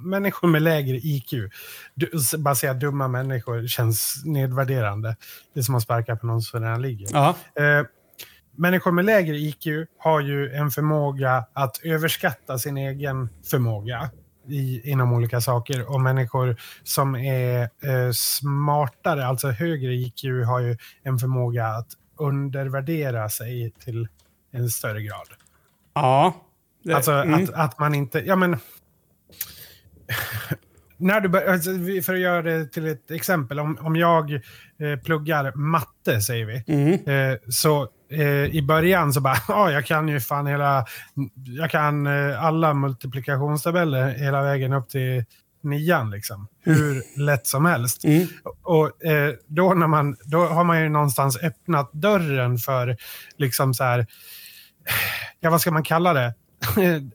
människor 0.02 0.48
med 0.48 0.62
lägre 0.62 0.96
IQ. 0.96 1.30
Du, 1.94 2.10
bara 2.38 2.54
säga 2.54 2.74
dumma 2.74 3.08
människor 3.08 3.66
känns 3.66 4.22
nedvärderande. 4.24 5.16
Det 5.54 5.60
är 5.60 5.64
som 5.64 5.74
att 5.74 5.82
sparka 5.82 6.16
på 6.16 6.26
någon 6.26 6.42
som 6.42 6.60
redan 6.62 6.82
ligger. 6.82 7.16
Eh, 7.54 7.86
människor 8.56 8.92
med 8.92 9.04
lägre 9.04 9.36
IQ 9.36 9.66
har 9.98 10.20
ju 10.20 10.50
en 10.52 10.70
förmåga 10.70 11.44
att 11.52 11.80
överskatta 11.84 12.58
sin 12.58 12.76
egen 12.76 13.28
förmåga 13.50 14.10
i, 14.48 14.90
inom 14.90 15.12
olika 15.12 15.40
saker. 15.40 15.90
Och 15.92 16.00
människor 16.00 16.56
som 16.82 17.16
är 17.16 17.62
eh, 17.62 18.10
smartare, 18.14 19.26
alltså 19.26 19.48
högre 19.50 19.94
IQ, 19.94 20.24
har 20.46 20.60
ju 20.60 20.76
en 21.02 21.18
förmåga 21.18 21.66
att 21.66 21.88
undervärdera 22.18 23.28
sig 23.28 23.72
till 23.84 24.08
en 24.52 24.70
större 24.70 25.02
grad. 25.02 25.28
Ja. 25.94 26.34
Det- 26.84 26.94
Alltså 26.94 27.12
mm. 27.12 27.44
att, 27.44 27.50
att 27.50 27.78
man 27.78 27.94
inte... 27.94 28.18
Ja, 28.18 28.36
men, 28.36 28.56
när 30.96 31.20
du 31.20 31.50
alltså, 31.50 31.70
för 32.02 32.14
att 32.14 32.20
göra 32.20 32.42
det 32.42 32.66
till 32.66 32.86
ett 32.86 33.10
exempel. 33.10 33.60
Om, 33.60 33.78
om 33.80 33.96
jag 33.96 34.32
eh, 34.32 34.98
pluggar 35.04 35.52
matte, 35.54 36.20
säger 36.20 36.46
vi. 36.46 36.64
Mm. 36.66 36.92
Eh, 36.92 37.38
så 37.48 37.88
eh, 38.10 38.44
i 38.44 38.62
början 38.62 39.12
så 39.12 39.20
bara, 39.20 39.36
ja, 39.48 39.70
jag 39.70 39.86
kan 39.86 40.08
ju 40.08 40.20
fan 40.20 40.46
hela, 40.46 40.84
jag 41.46 41.70
kan 41.70 42.06
eh, 42.06 42.44
alla 42.44 42.74
multiplikationstabeller 42.74 44.08
hela 44.08 44.42
vägen 44.42 44.72
upp 44.72 44.88
till 44.88 45.24
nian 45.62 46.10
liksom. 46.10 46.48
Hur 46.60 47.02
lätt 47.20 47.46
som 47.46 47.64
helst. 47.64 48.04
Mm. 48.04 48.26
Och 48.62 49.04
eh, 49.04 49.34
då, 49.46 49.74
när 49.74 49.86
man, 49.86 50.16
då 50.24 50.46
har 50.46 50.64
man 50.64 50.82
ju 50.82 50.88
någonstans 50.88 51.42
öppnat 51.42 51.92
dörren 51.92 52.58
för 52.58 52.96
liksom 53.36 53.74
så 53.74 53.84
här, 53.84 54.06
ja 55.40 55.50
vad 55.50 55.60
ska 55.60 55.70
man 55.70 55.84
kalla 55.84 56.12
det? 56.12 56.34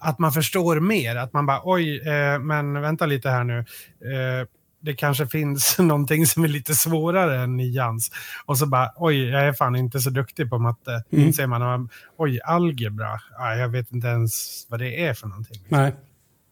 att 0.00 0.18
man 0.18 0.32
förstår 0.32 0.80
mer. 0.80 1.16
Att 1.16 1.32
man 1.32 1.46
bara, 1.46 1.60
oj, 1.64 2.08
eh, 2.08 2.38
men 2.38 2.80
vänta 2.80 3.06
lite 3.06 3.30
här 3.30 3.44
nu. 3.44 3.58
Eh, 3.58 4.46
det 4.82 4.94
kanske 4.94 5.26
finns 5.26 5.78
någonting 5.78 6.26
som 6.26 6.44
är 6.44 6.48
lite 6.48 6.74
svårare 6.74 7.42
än 7.42 7.56
nians. 7.56 8.10
Och 8.46 8.58
så 8.58 8.66
bara, 8.66 8.92
oj, 8.96 9.28
jag 9.28 9.42
är 9.42 9.52
fan 9.52 9.76
inte 9.76 10.00
så 10.00 10.10
duktig 10.10 10.50
på 10.50 10.58
matte. 10.58 11.04
Mm. 11.12 11.26
Inser 11.26 11.46
man, 11.46 11.88
oj, 12.16 12.40
algebra. 12.44 13.20
Ja, 13.38 13.54
jag 13.56 13.68
vet 13.68 13.92
inte 13.92 14.08
ens 14.08 14.66
vad 14.68 14.80
det 14.80 15.06
är 15.06 15.14
för 15.14 15.26
någonting. 15.26 15.62
Nej. 15.68 15.92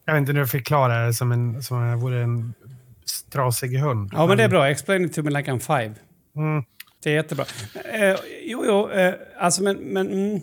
Jag 0.04 0.14
vet 0.14 0.20
inte 0.20 0.32
nu 0.32 0.46
förklara 0.46 1.06
det 1.06 1.14
som 1.14 1.32
en, 1.32 1.62
som 1.62 1.76
om 1.76 1.84
jag 1.84 1.96
vore 1.96 2.22
en 2.22 2.54
trasig 3.32 3.78
hund. 3.78 4.10
Ja, 4.12 4.26
men 4.26 4.36
det 4.36 4.44
är 4.44 4.48
bra. 4.48 4.68
Explain 4.68 5.04
it 5.04 5.14
to 5.14 5.22
me 5.22 5.30
like 5.30 5.50
I'm 5.50 5.58
five. 5.58 5.94
Mm. 6.36 6.64
Det 7.02 7.10
är 7.10 7.14
jättebra. 7.14 7.44
Eh, 7.94 8.16
jo, 8.44 8.64
jo, 8.66 8.90
eh, 8.90 9.14
alltså 9.38 9.62
men... 9.62 9.76
men 9.76 10.12
mm. 10.12 10.40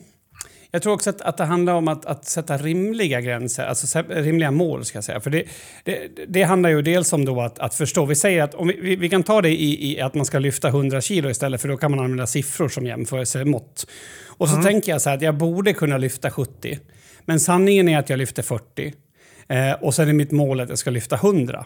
Jag 0.76 0.82
tror 0.82 0.94
också 0.94 1.10
att, 1.10 1.22
att 1.22 1.38
det 1.38 1.44
handlar 1.44 1.74
om 1.74 1.88
att, 1.88 2.06
att 2.06 2.26
sätta 2.26 2.58
rimliga 2.58 3.22
gränser, 3.22 3.66
alltså 3.66 4.02
rimliga 4.10 4.52
mål 4.52 4.86
ska 4.86 4.98
jag 4.98 5.04
säga. 5.04 5.20
För 5.20 5.30
det, 5.30 5.44
det, 5.84 6.10
det 6.28 6.44
handlar 6.44 6.70
ju 6.70 6.82
dels 6.82 7.14
om 7.14 7.26
då 7.26 7.42
att, 7.42 7.60
att 7.60 7.76
förstå. 7.76 8.06
Vi 8.06 8.16
säger 8.16 8.44
att 8.44 8.56
om 8.56 8.68
vi, 8.68 8.80
vi, 8.82 8.96
vi 8.96 9.10
kan 9.10 9.24
ta 9.24 9.42
det 9.42 9.50
i, 9.50 9.92
i 9.92 10.02
att 10.02 10.14
man 10.14 10.26
ska 10.26 10.40
lyfta 10.40 10.68
100 10.68 11.02
kilo 11.02 11.30
istället 11.30 11.62
för 11.62 11.68
då 11.68 11.78
kan 11.78 11.92
man 11.92 12.00
använda 12.00 12.28
siffror 12.28 12.70
som 12.70 12.86
jämförelsemått. 12.86 13.88
Och 14.26 14.50
så 14.50 14.64
tänker 14.64 14.92
jag 14.92 15.02
så 15.02 15.10
här 15.10 15.18
att 15.18 15.24
jag 15.24 15.36
borde 15.36 15.74
kunna 15.74 15.98
lyfta 15.98 16.32
70. 16.32 16.80
Men 17.26 17.40
sanningen 17.40 17.90
är 17.90 18.00
att 18.00 18.10
jag 18.10 18.18
lyfter 18.18 18.44
40. 18.44 18.94
Eh, 19.48 19.72
och 19.72 19.94
sen 19.94 20.10
är 20.10 20.14
mitt 20.14 20.32
mål 20.32 20.60
att 20.60 20.70
jag 20.70 20.78
ska 20.78 20.90
lyfta 20.90 21.16
100. 21.16 21.66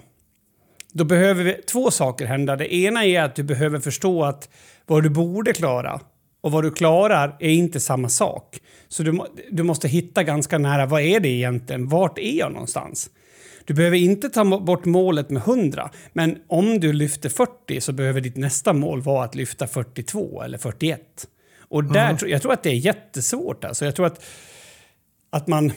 Då 0.94 1.04
behöver 1.04 1.44
vi, 1.44 1.54
två 1.54 1.92
saker 1.92 2.26
hända. 2.26 2.56
Det 2.56 2.76
ena 2.76 3.06
är 3.06 3.22
att 3.22 3.36
du 3.36 3.44
behöver 3.44 3.80
förstå 3.80 4.24
att 4.24 4.50
vad 4.86 5.04
du 5.04 5.10
borde 5.10 5.54
klara 5.54 6.00
och 6.42 6.52
vad 6.52 6.64
du 6.64 6.72
klarar 6.72 7.38
är 7.40 7.50
inte 7.50 7.80
samma 7.80 8.10
sak. 8.10 8.60
Så 8.88 9.04
du, 9.04 9.20
du 9.52 9.64
måste 9.64 9.88
hitta 9.88 10.24
ganska 10.24 10.58
nära, 10.58 10.86
vad 10.86 11.02
är 11.02 11.20
det 11.20 11.30
egentligen? 11.30 11.88
Vart 11.88 12.18
är 12.18 12.38
jag 12.38 12.52
någonstans? 12.52 13.10
Du 13.66 13.74
behöver 13.74 13.98
inte 13.98 14.30
ta 14.30 14.60
bort 14.60 14.86
målet 14.86 15.30
med 15.30 15.42
100, 15.42 15.90
men 16.14 16.38
om 16.48 16.80
du 16.80 16.94
lyfter 16.94 17.30
40 17.30 17.82
så 17.82 17.92
behöver 17.92 18.22
ditt 18.22 18.38
nästa 18.38 18.74
mål 18.74 19.02
vara 19.02 19.26
att 19.26 19.36
lyfta 19.36 19.68
42 19.68 20.42
eller 20.42 20.58
41. 20.58 21.02
Och 21.70 21.84
där, 21.84 22.10
mm. 22.10 22.18
jag 22.28 22.42
tror 22.42 22.54
att 22.54 22.64
det 22.64 22.70
är 22.70 22.74
jättesvårt. 22.74 23.64
Alltså. 23.64 23.86
Jag 23.86 23.96
tror 23.96 24.06
att, 24.06 24.26
att 25.30 25.48
man, 25.48 25.72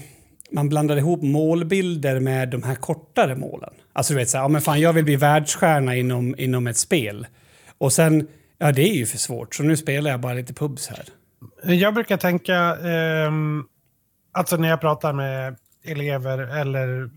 man 0.51 0.69
blandar 0.69 0.97
ihop 0.97 1.23
målbilder 1.23 2.21
med 2.21 2.49
de 2.49 2.63
här 2.63 2.75
kortare 2.75 3.37
målen. 3.37 3.73
Alltså 3.93 4.13
du 4.13 4.19
vet 4.19 4.31
så 4.31 4.37
här, 4.37 4.45
ja 4.45 4.49
men 4.49 4.63
fan 4.63 4.81
jag 4.81 4.93
vill 4.93 5.05
bli 5.05 5.17
världsstjärna 5.17 5.97
inom, 5.97 6.35
inom 6.39 6.67
ett 6.67 6.77
spel. 6.77 7.27
Och 7.79 7.93
sen, 7.93 8.29
ja 8.63 8.73
det 8.73 8.83
är 8.83 8.95
ju 8.95 9.07
för 9.07 9.19
svårt, 9.19 9.55
så 9.55 9.63
nu 9.63 9.77
spelar 9.77 10.11
jag 10.11 10.21
bara 10.21 10.35
lite 10.35 10.55
pubs 10.55 10.89
här. 10.89 11.05
Jag 11.63 11.95
brukar 11.95 12.17
tänka, 12.17 12.57
eh, 12.77 13.33
alltså 14.33 14.57
när 14.57 14.69
jag 14.69 14.81
pratar 14.81 15.13
med 15.13 15.57
elever 15.85 16.39
eller 16.39 17.11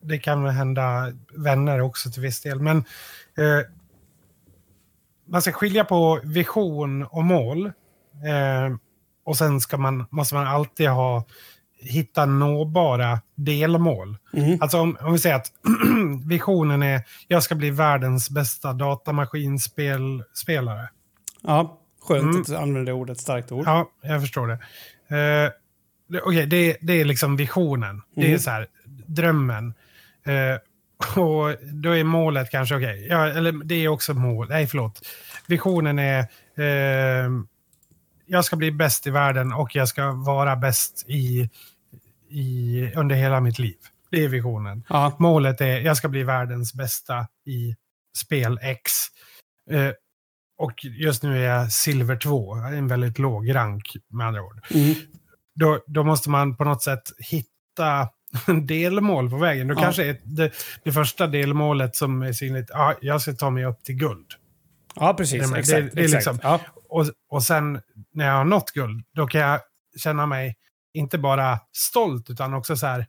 det 0.00 0.18
kan 0.18 0.46
hända 0.46 1.12
vänner 1.36 1.80
också 1.80 2.10
till 2.10 2.22
viss 2.22 2.40
del, 2.40 2.60
men 2.60 2.76
eh, 3.38 3.66
man 5.26 5.42
ska 5.42 5.52
skilja 5.52 5.84
på 5.84 6.20
vision 6.24 7.02
och 7.02 7.24
mål. 7.24 7.66
Eh, 7.66 8.76
och 9.24 9.36
sen 9.36 9.60
ska 9.60 9.76
man, 9.76 10.06
måste 10.10 10.34
man 10.34 10.46
alltid 10.46 10.88
ha 10.88 11.24
hitta 11.80 12.26
nåbara 12.26 13.20
delmål. 13.34 14.16
Mm. 14.32 14.58
Alltså 14.60 14.78
om, 14.78 14.96
om 15.00 15.12
vi 15.12 15.18
säger 15.18 15.36
att 15.36 15.52
visionen 16.26 16.82
är 16.82 17.02
jag 17.28 17.42
ska 17.42 17.54
bli 17.54 17.70
världens 17.70 18.30
bästa 18.30 18.72
datamaskinspelare. 18.72 20.88
Ja, 21.42 21.80
skönt 22.02 22.22
mm. 22.22 22.40
att 22.40 22.46
du 22.46 22.56
använder 22.56 22.92
ordet, 22.92 23.20
starkt 23.20 23.52
ord. 23.52 23.66
Ja, 23.66 23.90
jag 24.02 24.20
förstår 24.20 24.46
det. 24.46 24.58
Uh, 25.16 25.50
Okej, 26.08 26.22
okay, 26.22 26.46
det, 26.46 26.76
det 26.80 26.92
är 26.92 27.04
liksom 27.04 27.36
visionen. 27.36 27.90
Mm. 27.90 28.02
Det 28.14 28.22
är 28.22 28.26
mm. 28.26 28.38
så 28.38 28.50
här, 28.50 28.66
drömmen. 29.06 29.74
Uh, 30.28 30.56
och 31.22 31.54
då 31.72 31.96
är 31.96 32.04
målet 32.04 32.50
kanske, 32.50 32.76
okej, 32.76 33.04
okay, 33.04 33.06
ja, 33.06 33.28
eller 33.28 33.52
det 33.52 33.74
är 33.74 33.88
också 33.88 34.14
mål, 34.14 34.48
nej 34.48 34.66
förlåt. 34.66 35.06
Visionen 35.46 35.98
är 35.98 36.20
uh, 36.58 37.42
jag 38.28 38.44
ska 38.44 38.56
bli 38.56 38.72
bäst 38.72 39.06
i 39.06 39.10
världen 39.10 39.52
och 39.52 39.76
jag 39.76 39.88
ska 39.88 40.12
vara 40.12 40.56
bäst 40.56 41.04
i, 41.08 41.50
i, 42.28 42.92
under 42.96 43.16
hela 43.16 43.40
mitt 43.40 43.58
liv. 43.58 43.76
Det 44.10 44.24
är 44.24 44.28
visionen. 44.28 44.84
Ja. 44.88 45.16
Målet 45.18 45.60
är 45.60 45.80
jag 45.80 45.96
ska 45.96 46.08
bli 46.08 46.22
världens 46.22 46.74
bästa 46.74 47.26
i 47.46 47.74
spel 48.16 48.58
X. 48.62 48.92
Eh, 49.70 49.90
och 50.58 50.84
just 50.84 51.22
nu 51.22 51.44
är 51.44 51.50
jag 51.50 51.72
silver 51.72 52.16
2, 52.16 52.54
en 52.54 52.88
väldigt 52.88 53.18
låg 53.18 53.54
rank 53.54 53.96
med 54.08 54.26
andra 54.26 54.42
ord. 54.42 54.60
Mm. 54.70 54.94
Då, 55.54 55.80
då 55.86 56.04
måste 56.04 56.30
man 56.30 56.56
på 56.56 56.64
något 56.64 56.82
sätt 56.82 57.02
hitta 57.18 58.08
delmål 58.62 59.30
på 59.30 59.36
vägen. 59.36 59.68
Då 59.68 59.74
ja. 59.74 59.80
kanske 59.80 60.04
är 60.04 60.16
det, 60.22 60.52
det 60.84 60.92
första 60.92 61.26
delmålet 61.26 61.96
som 61.96 62.22
är 62.22 62.32
synligt, 62.32 62.70
ja, 62.72 62.94
jag 63.00 63.22
ska 63.22 63.32
ta 63.32 63.50
mig 63.50 63.64
upp 63.64 63.82
till 63.82 63.94
guld. 63.94 64.26
Ja, 64.94 65.14
precis. 65.14 65.50
Det, 65.50 65.58
exakt. 65.58 65.94
Det, 65.94 66.00
det 66.00 66.04
exakt. 66.04 66.14
Liksom, 66.14 66.38
ja. 66.42 66.60
Och, 66.88 67.06
och 67.28 67.42
sen 67.42 67.80
när 68.12 68.26
jag 68.26 68.34
har 68.34 68.44
nått 68.44 68.70
guld, 68.70 69.04
då 69.14 69.26
kan 69.26 69.40
jag 69.40 69.60
känna 69.96 70.26
mig 70.26 70.56
inte 70.92 71.18
bara 71.18 71.58
stolt 71.72 72.30
utan 72.30 72.54
också 72.54 72.76
så 72.76 72.86
här 72.86 73.06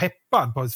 peppad 0.00 0.54
på 0.54 0.68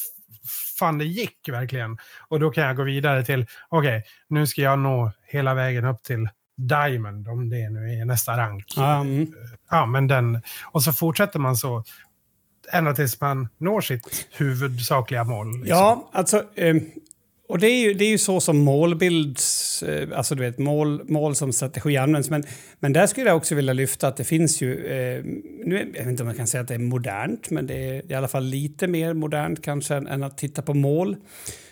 fan 0.78 0.98
det 0.98 1.04
gick 1.04 1.48
verkligen. 1.48 1.98
Och 2.28 2.40
då 2.40 2.50
kan 2.50 2.64
jag 2.64 2.76
gå 2.76 2.82
vidare 2.82 3.24
till, 3.24 3.46
okej, 3.68 3.98
okay, 3.98 4.10
nu 4.28 4.46
ska 4.46 4.62
jag 4.62 4.78
nå 4.78 5.12
hela 5.26 5.54
vägen 5.54 5.84
upp 5.84 6.02
till 6.02 6.28
Diamond, 6.56 7.28
om 7.28 7.50
det 7.50 7.70
nu 7.70 8.00
är 8.00 8.04
nästa 8.04 8.36
rank. 8.36 8.76
Mm. 8.76 9.32
Ja, 9.70 9.86
men 9.86 10.06
den, 10.06 10.42
och 10.64 10.82
så 10.82 10.92
fortsätter 10.92 11.38
man 11.38 11.56
så 11.56 11.84
ända 12.72 12.94
tills 12.94 13.20
man 13.20 13.48
når 13.58 13.80
sitt 13.80 14.28
huvudsakliga 14.30 15.24
mål. 15.24 15.46
Liksom. 15.46 15.68
Ja, 15.68 16.10
alltså 16.12 16.44
eh, 16.54 16.76
och 17.50 17.58
det 17.58 17.66
är, 17.66 17.80
ju, 17.80 17.94
det 17.94 18.04
är 18.04 18.08
ju 18.08 18.18
så 18.18 18.40
som 18.40 18.58
målbilds, 18.58 19.82
eh, 19.82 20.08
alltså 20.14 20.34
du 20.34 20.42
vet 20.42 20.58
mål, 20.58 21.02
mål 21.08 21.34
som 21.34 21.52
strategi 21.52 21.96
används. 21.96 22.30
Men, 22.30 22.44
men 22.80 22.92
där 22.92 23.06
skulle 23.06 23.26
jag 23.26 23.36
också 23.36 23.54
vilja 23.54 23.72
lyfta 23.72 24.08
att 24.08 24.16
det 24.16 24.24
finns 24.24 24.60
ju, 24.60 24.86
eh, 24.86 25.24
nu, 25.64 25.90
jag 25.94 26.00
vet 26.00 26.10
inte 26.10 26.22
om 26.22 26.26
man 26.26 26.36
kan 26.36 26.46
säga 26.46 26.60
att 26.60 26.68
det 26.68 26.74
är 26.74 26.78
modernt, 26.78 27.50
men 27.50 27.66
det 27.66 27.74
är 27.74 28.12
i 28.12 28.14
alla 28.14 28.28
fall 28.28 28.44
lite 28.44 28.86
mer 28.86 29.14
modernt 29.14 29.62
kanske 29.62 29.94
än, 29.94 30.06
än 30.06 30.22
att 30.22 30.38
titta 30.38 30.62
på 30.62 30.74
mål. 30.74 31.16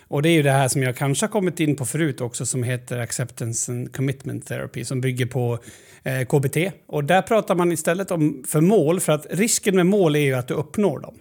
Och 0.08 0.22
det 0.22 0.28
är 0.28 0.32
ju 0.32 0.42
det 0.42 0.50
här 0.50 0.68
som 0.68 0.82
jag 0.82 0.96
kanske 0.96 1.26
har 1.26 1.30
kommit 1.30 1.60
in 1.60 1.76
på 1.76 1.86
förut 1.86 2.20
också 2.20 2.46
som 2.46 2.62
heter 2.62 2.98
Acceptance 2.98 3.72
and 3.72 3.96
Commitment 3.96 4.46
Therapy 4.46 4.84
som 4.84 5.00
bygger 5.00 5.26
på 5.26 5.58
eh, 6.02 6.24
KBT. 6.24 6.56
Och 6.86 7.04
där 7.04 7.22
pratar 7.22 7.54
man 7.54 7.72
istället 7.72 8.10
om 8.10 8.44
för 8.48 8.60
mål, 8.60 9.00
för 9.00 9.12
att 9.12 9.26
risken 9.30 9.76
med 9.76 9.86
mål 9.86 10.16
är 10.16 10.20
ju 10.20 10.34
att 10.34 10.48
du 10.48 10.54
uppnår 10.54 11.00
dem. 11.00 11.14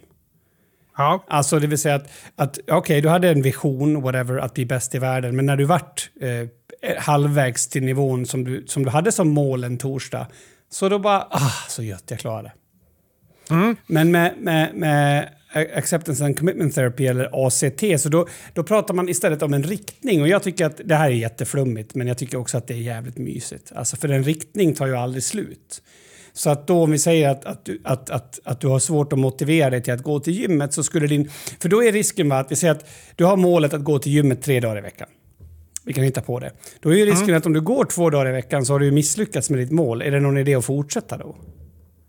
Ja. 0.98 1.24
Alltså 1.28 1.58
det 1.58 1.66
vill 1.66 1.78
säga 1.78 1.94
att, 1.94 2.08
att 2.36 2.58
okej, 2.58 2.76
okay, 2.76 3.00
du 3.00 3.08
hade 3.08 3.28
en 3.28 3.42
vision, 3.42 4.02
whatever, 4.02 4.38
att 4.38 4.54
bli 4.54 4.66
bäst 4.66 4.94
i 4.94 4.98
världen. 4.98 5.36
Men 5.36 5.46
när 5.46 5.56
du 5.56 5.64
vart 5.64 6.10
eh, 6.20 6.96
halvvägs 6.98 7.68
till 7.68 7.82
nivån 7.82 8.26
som 8.26 8.44
du, 8.44 8.64
som 8.66 8.84
du 8.84 8.90
hade 8.90 9.12
som 9.12 9.28
mål 9.28 9.64
en 9.64 9.78
torsdag, 9.78 10.26
så 10.70 10.88
då 10.88 10.98
bara, 10.98 11.26
ah, 11.30 11.52
så 11.68 11.82
gött, 11.82 12.04
jag 12.06 12.18
klarade 12.18 12.48
det. 12.48 13.54
Mm. 13.54 13.76
Men 13.86 14.10
med, 14.10 14.34
med, 14.38 14.74
med 14.74 15.28
Acceptance 15.52 16.24
and 16.24 16.38
Commitment 16.38 16.74
Therapy, 16.74 17.06
eller 17.06 17.46
ACT, 17.46 18.00
så 18.00 18.08
då, 18.08 18.26
då 18.52 18.62
pratar 18.62 18.94
man 18.94 19.08
istället 19.08 19.42
om 19.42 19.54
en 19.54 19.62
riktning. 19.62 20.22
Och 20.22 20.28
jag 20.28 20.42
tycker 20.42 20.66
att 20.66 20.80
det 20.84 20.94
här 20.94 21.10
är 21.10 21.14
jätteflummigt, 21.14 21.94
men 21.94 22.06
jag 22.06 22.18
tycker 22.18 22.38
också 22.38 22.58
att 22.58 22.66
det 22.66 22.74
är 22.74 22.78
jävligt 22.78 23.18
mysigt. 23.18 23.72
Alltså 23.74 23.96
för 23.96 24.08
en 24.08 24.24
riktning 24.24 24.74
tar 24.74 24.86
ju 24.86 24.96
aldrig 24.96 25.22
slut. 25.22 25.82
Så 26.38 26.50
att 26.50 26.66
då 26.66 26.82
om 26.82 26.90
vi 26.90 26.98
säger 26.98 27.28
att, 27.28 27.44
att, 27.44 27.64
du, 27.64 27.80
att, 27.84 28.10
att, 28.10 28.38
att 28.44 28.60
du 28.60 28.66
har 28.66 28.78
svårt 28.78 29.12
att 29.12 29.18
motivera 29.18 29.70
dig 29.70 29.82
till 29.82 29.92
att 29.92 30.02
gå 30.02 30.20
till 30.20 30.32
gymmet 30.32 30.72
så 30.72 30.82
skulle 30.82 31.06
din... 31.06 31.30
För 31.60 31.68
då 31.68 31.84
är 31.84 31.92
risken 31.92 32.32
att 32.32 32.52
vi 32.52 32.56
säger 32.56 32.74
att 32.74 32.88
du 33.16 33.24
har 33.24 33.36
målet 33.36 33.74
att 33.74 33.84
gå 33.84 33.98
till 33.98 34.12
gymmet 34.12 34.42
tre 34.42 34.60
dagar 34.60 34.78
i 34.78 34.80
veckan. 34.80 35.08
Vi 35.84 35.92
kan 35.92 36.04
hitta 36.04 36.20
på 36.20 36.40
det. 36.40 36.52
Då 36.80 36.90
är 36.90 36.94
ju 36.94 37.06
risken 37.06 37.28
mm. 37.28 37.38
att 37.38 37.46
om 37.46 37.52
du 37.52 37.60
går 37.60 37.84
två 37.84 38.10
dagar 38.10 38.28
i 38.28 38.32
veckan 38.32 38.64
så 38.64 38.72
har 38.72 38.80
du 38.80 38.90
misslyckats 38.90 39.50
med 39.50 39.58
ditt 39.58 39.70
mål. 39.70 40.02
Är 40.02 40.10
det 40.10 40.20
någon 40.20 40.38
idé 40.38 40.54
att 40.54 40.64
fortsätta 40.64 41.16
då? 41.16 41.36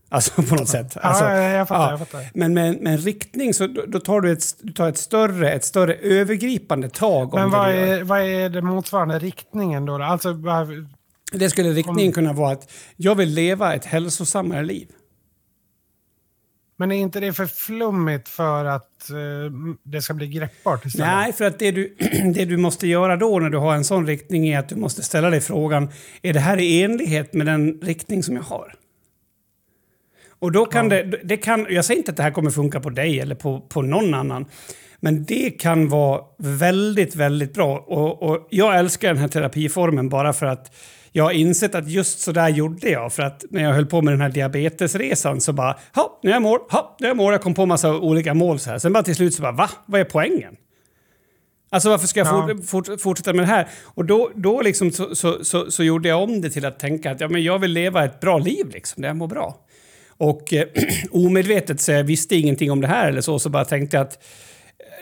Alltså 0.10 0.42
på 0.42 0.56
något 0.56 0.70
sätt. 0.70 0.98
Alltså, 0.98 1.24
ja, 1.24 1.42
jag 1.42 1.68
fattar. 1.68 1.84
Ja. 1.84 1.90
Jag 1.92 2.00
fattar. 2.00 2.30
Men 2.34 2.54
med, 2.54 2.82
med 2.82 2.94
en 2.94 3.00
riktning 3.00 3.54
så 3.54 3.68
då, 3.68 3.86
då, 3.88 4.00
tar 4.00 4.22
du 4.22 4.32
ett, 4.32 4.44
du 4.62 4.74
tar 4.74 4.90
ett, 4.90 4.98
större, 4.98 5.52
ett 5.52 5.66
större 5.66 5.94
övergripande 5.94 6.90
tag. 6.90 7.34
Men 7.34 7.50
vad, 7.50 7.70
är, 7.70 8.04
vad 8.04 8.22
är 8.22 8.50
det 8.50 8.62
motsvarande 8.62 9.20
riktningen 9.20 9.86
då? 9.86 10.04
Alltså, 10.04 10.34
det 11.32 11.50
skulle 11.50 11.70
riktningen 11.70 12.12
kunna 12.12 12.34
vara 12.34 12.52
att 12.52 12.72
jag 12.96 13.16
vill 13.16 13.30
leva 13.30 13.76
ett 13.76 13.86
hälsosammare 13.86 14.64
liv. 14.64 14.88
Men 16.78 16.92
är 16.92 16.96
inte 16.96 17.20
det 17.20 17.34
för 17.34 17.46
flummigt 17.46 18.30
för 18.30 18.66
att 18.66 19.12
uh, 19.12 19.76
det 19.84 20.02
ska 20.02 20.14
bli 20.14 20.28
greppbart 20.28 20.86
istället? 20.86 21.08
Nej, 21.08 21.34
för 21.34 21.46
att 21.46 21.60
det 21.60 21.72
du, 21.72 21.96
det 22.34 22.46
du 22.46 22.58
måste 22.58 22.88
göra 22.88 23.18
då 23.18 23.40
när 23.40 23.50
du 23.50 23.58
har 23.58 23.76
en 23.76 23.84
sån 23.84 24.08
riktning 24.08 24.48
är 24.48 24.60
att 24.60 24.70
du 24.70 24.76
måste 24.76 25.04
ställa 25.04 25.30
dig 25.30 25.42
frågan, 25.42 25.90
är 26.22 26.34
det 26.34 26.40
här 26.40 26.58
i 26.58 26.84
enlighet 26.84 27.34
med 27.34 27.46
den 27.46 27.82
riktning 27.82 28.24
som 28.24 28.36
jag 28.36 28.44
har? 28.44 28.74
Och 30.40 30.52
då 30.52 30.66
kan 30.66 30.92
ja. 30.92 31.04
det, 31.04 31.20
det 31.24 31.38
kan, 31.38 31.68
jag 31.70 31.86
säger 31.86 31.98
inte 31.98 32.12
att 32.12 32.18
det 32.18 32.24
här 32.24 32.32
kommer 32.32 32.52
funka 32.52 32.80
på 32.80 32.90
dig 32.90 33.20
eller 33.20 33.36
på, 33.36 33.60
på 33.60 33.82
någon 33.82 34.14
annan. 34.14 34.46
Men 35.00 35.26
det 35.26 35.50
kan 35.50 35.90
vara 35.90 36.22
väldigt, 36.38 37.16
väldigt 37.16 37.54
bra. 37.54 37.78
Och, 37.80 38.24
och 38.24 38.48
jag 38.50 38.80
älskar 38.80 39.08
den 39.08 39.18
här 39.18 39.28
terapiformen 39.28 40.10
bara 40.10 40.34
för 40.34 40.46
att 40.46 40.76
jag 41.12 41.24
har 41.24 41.32
insett 41.32 41.76
att 41.76 41.90
just 41.90 42.20
så 42.20 42.32
där 42.32 42.50
gjorde 42.50 42.90
jag. 42.90 43.14
För 43.14 43.24
att 43.24 43.46
när 43.50 43.64
jag 43.64 43.74
höll 43.74 43.86
på 43.86 44.02
med 44.02 44.14
den 44.14 44.22
här 44.22 44.30
diabetesresan 44.30 45.42
så 45.42 45.54
bara, 45.54 45.80
ja, 45.96 46.20
nu 46.24 46.30
är 46.30 46.34
jag 46.34 46.42
mål, 46.42 46.60
ja, 46.72 46.96
nu 47.00 47.08
är 47.08 47.10
jag 47.10 47.18
mål. 47.18 47.34
Jag 47.34 47.42
kom 47.42 47.54
på 47.54 47.66
massa 47.66 47.96
olika 47.96 48.34
mål 48.34 48.60
så 48.60 48.70
här. 48.70 48.80
Sen 48.80 48.94
bara 48.94 49.04
till 49.04 49.16
slut 49.16 49.34
så 49.34 49.42
bara, 49.42 49.52
va? 49.52 49.70
Vad 49.86 50.02
är 50.02 50.06
poängen? 50.06 50.56
Alltså 51.72 51.90
varför 51.90 52.08
ska 52.08 52.20
jag 52.20 52.50
ja. 52.50 52.56
fort, 52.68 53.02
fortsätta 53.02 53.34
med 53.34 53.44
det 53.44 53.48
här? 53.48 53.68
Och 53.84 54.06
då, 54.06 54.32
då 54.36 54.62
liksom 54.62 54.92
så, 54.92 55.16
så, 55.16 55.44
så, 55.46 55.72
så, 55.72 55.84
gjorde 55.84 56.10
jag 56.10 56.24
om 56.24 56.42
det 56.42 56.50
till 56.50 56.66
att 56.66 56.80
tänka 56.80 57.12
att 57.12 57.22
ja, 57.22 57.28
men 57.28 57.44
jag 57.44 57.60
vill 57.60 57.72
leva 57.72 58.06
ett 58.06 58.20
bra 58.20 58.38
liv, 58.38 58.70
liksom, 58.70 59.02
där 59.02 59.10
jag 59.10 59.18
mår 59.18 59.28
bra. 59.28 59.58
Och 60.18 60.54
eh, 60.54 60.68
omedvetet 61.12 61.82
så 61.82 61.92
jag 61.92 62.04
visste 62.04 62.36
ingenting 62.36 62.72
om 62.72 62.82
det 62.82 62.88
här 62.88 63.08
eller 63.10 63.22
så, 63.22 63.40
så 63.40 63.50
bara 63.50 63.66
tänkte 63.66 63.98
jag 63.98 64.08
att 64.08 64.14
eh, 64.14 64.20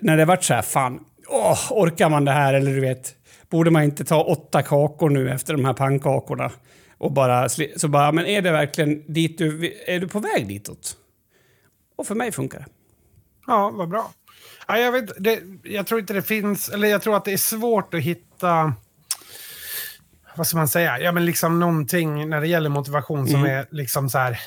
när 0.02 0.18
det 0.18 0.26
vart 0.26 0.44
så 0.44 0.54
här, 0.54 0.62
fan, 0.62 1.00
åh, 1.28 1.60
orkar 1.72 2.10
man 2.10 2.26
det 2.26 2.32
här? 2.32 2.54
Eller 2.54 2.74
du 2.74 2.82
vet, 2.82 3.14
borde 3.50 3.72
man 3.72 3.84
inte 3.84 4.06
ta 4.06 4.24
åtta 4.24 4.62
kakor 4.62 5.10
nu 5.10 5.30
efter 5.32 5.54
de 5.54 5.66
här 5.66 5.74
pannkakorna? 5.74 6.52
Och 6.98 7.12
bara, 7.12 7.50
så 7.76 7.88
bara, 7.88 8.12
men 8.12 8.26
är 8.26 8.42
det 8.42 8.52
verkligen 8.52 9.14
dit 9.14 9.38
du, 9.38 9.74
är 9.88 10.00
du 10.00 10.08
på 10.08 10.20
väg 10.20 10.48
ditåt? 10.48 10.98
Och 11.96 12.08
för 12.08 12.16
mig 12.16 12.32
funkar 12.32 12.60
det. 12.60 12.66
Ja, 13.48 13.70
vad 13.70 13.90
bra. 13.90 14.12
Ja, 14.68 14.78
jag, 14.78 14.92
vet, 14.92 15.24
det, 15.24 15.40
jag 15.64 15.88
tror 15.88 16.00
inte 16.00 16.14
det 16.14 16.22
finns, 16.22 16.70
eller 16.70 16.88
jag 16.88 17.02
tror 17.02 17.18
att 17.18 17.26
det 17.26 17.34
är 17.34 17.38
svårt 17.38 17.94
att 17.94 18.02
hitta, 18.02 18.74
vad 20.36 20.48
ska 20.48 20.58
man 20.58 20.68
säga, 20.68 21.00
ja 21.00 21.12
men 21.12 21.26
liksom 21.26 21.60
någonting 21.60 22.30
när 22.30 22.42
det 22.42 22.48
gäller 22.48 22.70
motivation 22.70 23.28
som 23.28 23.40
mm. 23.40 23.58
är 23.58 23.68
liksom 23.72 24.10
så 24.10 24.18
här 24.18 24.40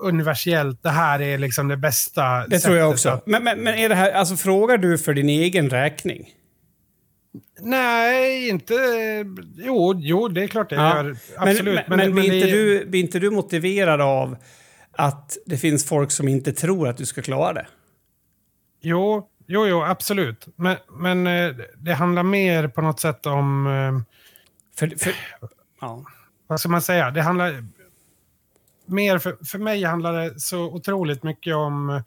universellt, 0.00 0.82
det 0.82 0.90
här 0.90 1.22
är 1.22 1.38
liksom 1.38 1.68
det 1.68 1.76
bästa. 1.76 2.46
Det 2.46 2.58
tror 2.58 2.76
jag 2.76 2.90
också. 2.90 3.20
Men, 3.26 3.44
men, 3.44 3.60
men, 3.60 3.74
är 3.74 3.88
det 3.88 3.94
här, 3.94 4.12
alltså 4.12 4.36
frågar 4.36 4.78
du 4.78 4.98
för 4.98 5.14
din 5.14 5.28
egen 5.28 5.70
räkning? 5.70 6.30
Nej, 7.60 8.48
inte... 8.48 8.74
Jo, 9.56 9.94
jo, 9.96 10.28
det 10.28 10.42
är 10.42 10.48
klart 10.48 10.70
det 10.70 10.76
Ja. 10.76 10.96
gör. 10.96 11.16
Absolut. 11.36 11.80
Men, 11.88 11.98
men, 11.98 12.12
blir, 12.14 12.30
det- 12.30 12.36
inte 12.36 12.50
du, 12.50 12.86
blir 12.86 13.00
inte 13.00 13.18
du 13.18 13.30
motiverad 13.30 14.00
av 14.00 14.36
att 14.92 15.36
det 15.46 15.56
finns 15.58 15.84
folk 15.88 16.10
som 16.10 16.28
inte 16.28 16.52
tror 16.52 16.88
att 16.88 16.96
du 16.96 17.06
ska 17.06 17.22
klara 17.22 17.52
det? 17.52 17.66
Jo, 18.80 19.28
jo, 19.46 19.66
jo, 19.66 19.82
absolut. 19.82 20.46
Men, 20.56 20.76
men 20.90 21.26
eh, 21.26 21.56
det 21.76 21.94
handlar 21.94 22.22
mer 22.22 22.68
på 22.68 22.82
något 22.82 23.00
sätt 23.00 23.26
om... 23.26 23.66
eh, 23.66 24.00
För, 24.78 24.98
för, 24.98 25.12
ja. 25.80 26.04
Vad 26.46 26.60
ska 26.60 26.68
man 26.68 26.82
säga? 26.82 27.10
Det 27.10 27.22
handlar... 27.22 27.64
Mer 28.88 29.18
för, 29.18 29.36
för 29.44 29.58
mig 29.58 29.82
handlar 29.84 30.12
det 30.12 30.40
så 30.40 30.64
otroligt 30.64 31.22
mycket 31.22 31.54
om... 31.54 32.02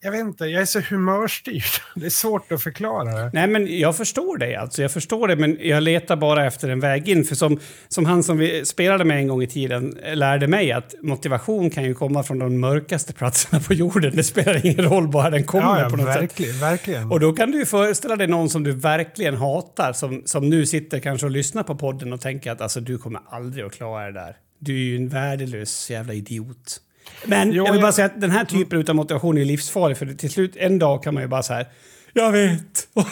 Jag 0.00 0.10
vet 0.10 0.20
inte, 0.20 0.44
jag 0.44 0.62
är 0.62 0.66
så 0.66 0.80
humörstyrd. 0.80 1.62
Det 1.94 2.06
är 2.06 2.10
svårt 2.10 2.52
att 2.52 2.62
förklara 2.62 3.04
det. 3.04 3.30
Nej, 3.32 3.46
men 3.48 3.78
jag 3.78 3.96
förstår 3.96 4.38
det. 4.38 4.56
Alltså. 4.56 4.82
Jag 4.82 4.92
förstår 4.92 5.28
det, 5.28 5.36
men 5.36 5.58
jag 5.60 5.82
letar 5.82 6.16
bara 6.16 6.46
efter 6.46 6.68
en 6.68 6.80
väg 6.80 7.08
in. 7.08 7.24
För 7.24 7.34
som, 7.34 7.60
som 7.88 8.04
han 8.04 8.22
som 8.22 8.38
vi 8.38 8.64
spelade 8.64 9.04
med 9.04 9.18
en 9.18 9.28
gång 9.28 9.42
i 9.42 9.46
tiden 9.46 9.98
lärde 10.14 10.46
mig 10.46 10.72
att 10.72 10.94
motivation 11.02 11.70
kan 11.70 11.84
ju 11.84 11.94
komma 11.94 12.22
från 12.22 12.38
de 12.38 12.60
mörkaste 12.60 13.12
platserna 13.12 13.62
på 13.62 13.74
jorden. 13.74 14.16
Det 14.16 14.24
spelar 14.24 14.66
ingen 14.66 14.84
roll 14.84 15.08
bara 15.08 15.30
den 15.30 15.44
kommer 15.44 15.78
Ja, 15.78 15.80
ja 15.82 15.90
på 15.90 15.96
något 15.96 16.06
sätt. 16.06 16.22
verkligen, 16.22 16.60
verkligen. 16.60 17.10
Och 17.10 17.20
då 17.20 17.32
kan 17.32 17.50
du 17.50 17.58
ju 17.58 17.66
föreställa 17.66 18.16
dig 18.16 18.26
någon 18.26 18.50
som 18.50 18.64
du 18.64 18.72
verkligen 18.72 19.36
hatar, 19.36 19.92
som, 19.92 20.22
som 20.24 20.48
nu 20.50 20.66
sitter 20.66 20.98
kanske 20.98 21.26
och 21.26 21.32
lyssnar 21.32 21.62
på 21.62 21.74
podden 21.74 22.12
och 22.12 22.20
tänker 22.20 22.52
att 22.52 22.60
alltså, 22.60 22.80
du 22.80 22.98
kommer 22.98 23.20
aldrig 23.30 23.64
att 23.64 23.72
klara 23.72 24.06
det 24.06 24.12
där. 24.12 24.36
Du 24.58 24.74
är 24.74 24.84
ju 24.84 24.96
en 24.96 25.08
värdelös 25.08 25.90
jävla 25.90 26.12
idiot. 26.12 26.80
Men 27.24 27.52
jag 27.52 27.72
vill 27.72 27.80
bara 27.80 27.86
jag- 27.86 27.94
säga 27.94 28.06
att 28.06 28.20
den 28.20 28.30
här 28.30 28.44
typen 28.44 28.84
av 28.88 28.94
motivation 28.96 29.38
är 29.38 29.44
livsfarlig, 29.44 29.96
för 29.98 30.06
till 30.06 30.30
slut 30.30 30.56
en 30.56 30.78
dag 30.78 31.02
kan 31.02 31.14
man 31.14 31.22
ju 31.22 31.28
bara 31.28 31.42
så 31.42 31.52
här, 31.54 31.66
jag 32.12 32.32
vet. 32.32 32.88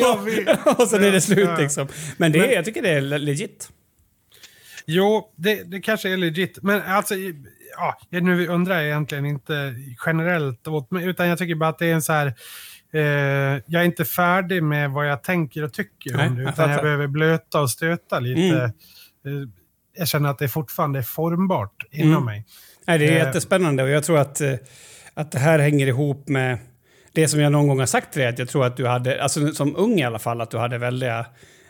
Jag 0.00 0.22
vet. 0.24 0.66
och 0.78 0.88
sen 0.88 1.04
är 1.04 1.12
det 1.12 1.20
slut 1.20 1.50
liksom. 1.58 1.88
Men 2.16 2.32
det, 2.32 2.38
Men- 2.38 2.50
jag 2.50 2.64
tycker 2.64 2.82
det 2.82 2.90
är 2.90 3.00
legit. 3.00 3.68
Jo, 4.86 5.32
det, 5.36 5.62
det 5.70 5.80
kanske 5.80 6.08
är 6.12 6.16
legit. 6.16 6.58
Men 6.62 6.82
alltså, 6.82 7.14
ja, 7.76 7.98
nu 8.10 8.48
undrar 8.48 8.74
jag 8.74 8.84
egentligen 8.84 9.26
inte 9.26 9.74
generellt 10.06 10.68
åt 10.68 10.90
mig, 10.90 11.06
utan 11.06 11.28
jag 11.28 11.38
tycker 11.38 11.54
bara 11.54 11.70
att 11.70 11.78
det 11.78 11.86
är 11.86 11.94
en 11.94 12.02
så 12.02 12.12
här... 12.12 12.26
Eh, 12.92 13.00
jag 13.66 13.82
är 13.82 13.84
inte 13.84 14.04
färdig 14.04 14.62
med 14.62 14.90
vad 14.90 15.08
jag 15.10 15.22
tänker 15.22 15.62
och 15.64 15.72
tycker 15.72 16.16
Nej, 16.16 16.28
om 16.28 16.36
det, 16.36 16.42
jag 16.42 16.52
utan 16.52 16.64
jag 16.64 16.70
fattar. 16.76 16.82
behöver 16.82 17.06
blöta 17.06 17.60
och 17.60 17.70
stöta 17.70 18.20
lite. 18.20 18.40
Mm. 18.40 19.42
Eh, 19.42 19.48
jag 19.96 20.08
känner 20.08 20.28
att 20.30 20.38
det 20.38 20.48
fortfarande 20.48 20.98
är 20.98 21.02
formbart 21.02 21.84
inom 21.90 22.12
Mm. 22.12 22.24
mig. 22.24 22.46
Nej, 22.86 22.98
det 22.98 23.04
är 23.06 23.10
Eh. 23.12 23.16
jättespännande 23.26 23.82
och 23.82 23.88
jag 23.88 24.04
tror 24.04 24.18
att, 24.18 24.40
eh, 24.40 24.54
att 25.14 25.32
det 25.32 25.38
här 25.38 25.58
hänger 25.58 25.86
ihop 25.86 26.28
med 26.28 26.58
det 27.12 27.28
som 27.28 27.40
jag 27.40 27.52
någon 27.52 27.68
gång 27.68 27.78
har 27.78 27.86
sagt 27.86 28.12
till 28.12 28.20
dig, 28.20 28.28
att 28.28 28.38
jag 28.38 28.48
tror 28.48 28.66
att 28.66 28.76
du 28.76 28.86
hade, 28.86 29.22
alltså 29.22 29.52
som 29.54 29.76
ung 29.76 30.00
i 30.00 30.04
alla 30.04 30.18
fall, 30.18 30.40
att 30.40 30.50
du 30.50 30.58
hade 30.58 30.78
väldiga, 30.78 31.26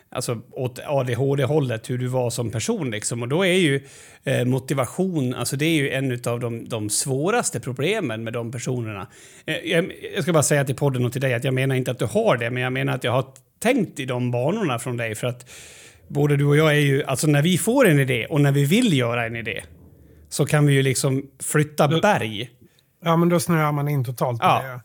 alltså 0.09 0.41
åt 0.51 0.79
ADHD-hållet, 0.85 1.89
hur 1.89 1.97
du 1.97 2.07
var 2.07 2.29
som 2.29 2.51
person 2.51 2.91
liksom. 2.91 3.21
Och 3.21 3.27
då 3.27 3.45
är 3.45 3.53
ju 3.53 3.81
eh, 4.23 4.45
motivation, 4.45 5.33
alltså 5.33 5.55
det 5.55 5.65
är 5.65 5.75
ju 5.75 5.89
en 5.89 6.19
av 6.25 6.39
de, 6.39 6.69
de 6.69 6.89
svåraste 6.89 7.59
problemen 7.59 8.23
med 8.23 8.33
de 8.33 8.51
personerna. 8.51 9.07
Eh, 9.45 9.55
jag, 9.57 9.91
jag 10.15 10.23
ska 10.23 10.33
bara 10.33 10.43
säga 10.43 10.65
till 10.65 10.75
podden 10.75 11.05
och 11.05 11.11
till 11.11 11.21
dig 11.21 11.33
att 11.33 11.43
jag 11.43 11.53
menar 11.53 11.75
inte 11.75 11.91
att 11.91 11.99
du 11.99 12.05
har 12.05 12.37
det, 12.37 12.49
men 12.49 12.63
jag 12.63 12.73
menar 12.73 12.95
att 12.95 13.03
jag 13.03 13.11
har 13.11 13.25
tänkt 13.59 13.99
i 13.99 14.05
de 14.05 14.31
banorna 14.31 14.79
från 14.79 14.97
dig 14.97 15.15
för 15.15 15.27
att 15.27 15.49
både 16.07 16.37
du 16.37 16.45
och 16.45 16.57
jag 16.57 16.69
är 16.71 16.79
ju, 16.79 17.03
alltså 17.03 17.27
när 17.27 17.41
vi 17.41 17.57
får 17.57 17.87
en 17.87 17.99
idé 17.99 18.25
och 18.25 18.41
när 18.41 18.51
vi 18.51 18.65
vill 18.65 18.97
göra 18.97 19.25
en 19.25 19.35
idé, 19.35 19.63
så 20.29 20.45
kan 20.45 20.65
vi 20.65 20.73
ju 20.73 20.83
liksom 20.83 21.23
flytta 21.43 21.87
Du- 21.87 22.01
berg. 22.01 22.49
Ja, 23.03 23.15
men 23.17 23.29
då 23.29 23.39
snöar 23.39 23.71
man 23.71 23.87
in 23.87 24.05
totalt 24.05 24.39
på 24.39 24.45
Ja. 24.45 24.61
det. 24.63 24.79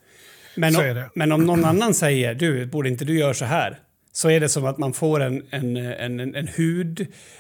Men, 0.61 0.77
om- 0.77 0.83
det. 0.83 1.11
men 1.15 1.33
om 1.33 1.45
någon 1.45 1.65
annan 1.65 1.95
säger 1.95 2.35
du, 2.35 2.67
borde 2.67 2.89
inte 2.89 3.05
du 3.05 3.19
göra 3.19 3.35
så 3.35 3.45
här? 3.45 3.79
Så 4.13 4.31
är 4.31 4.41
det 4.41 4.49
som 4.49 4.65
att 4.65 4.79
man 4.79 4.93
får 4.93 5.21
en, 5.21 5.43
en, 5.51 5.77
en, 5.77 6.21
en, 6.21 6.35
en 6.35 6.49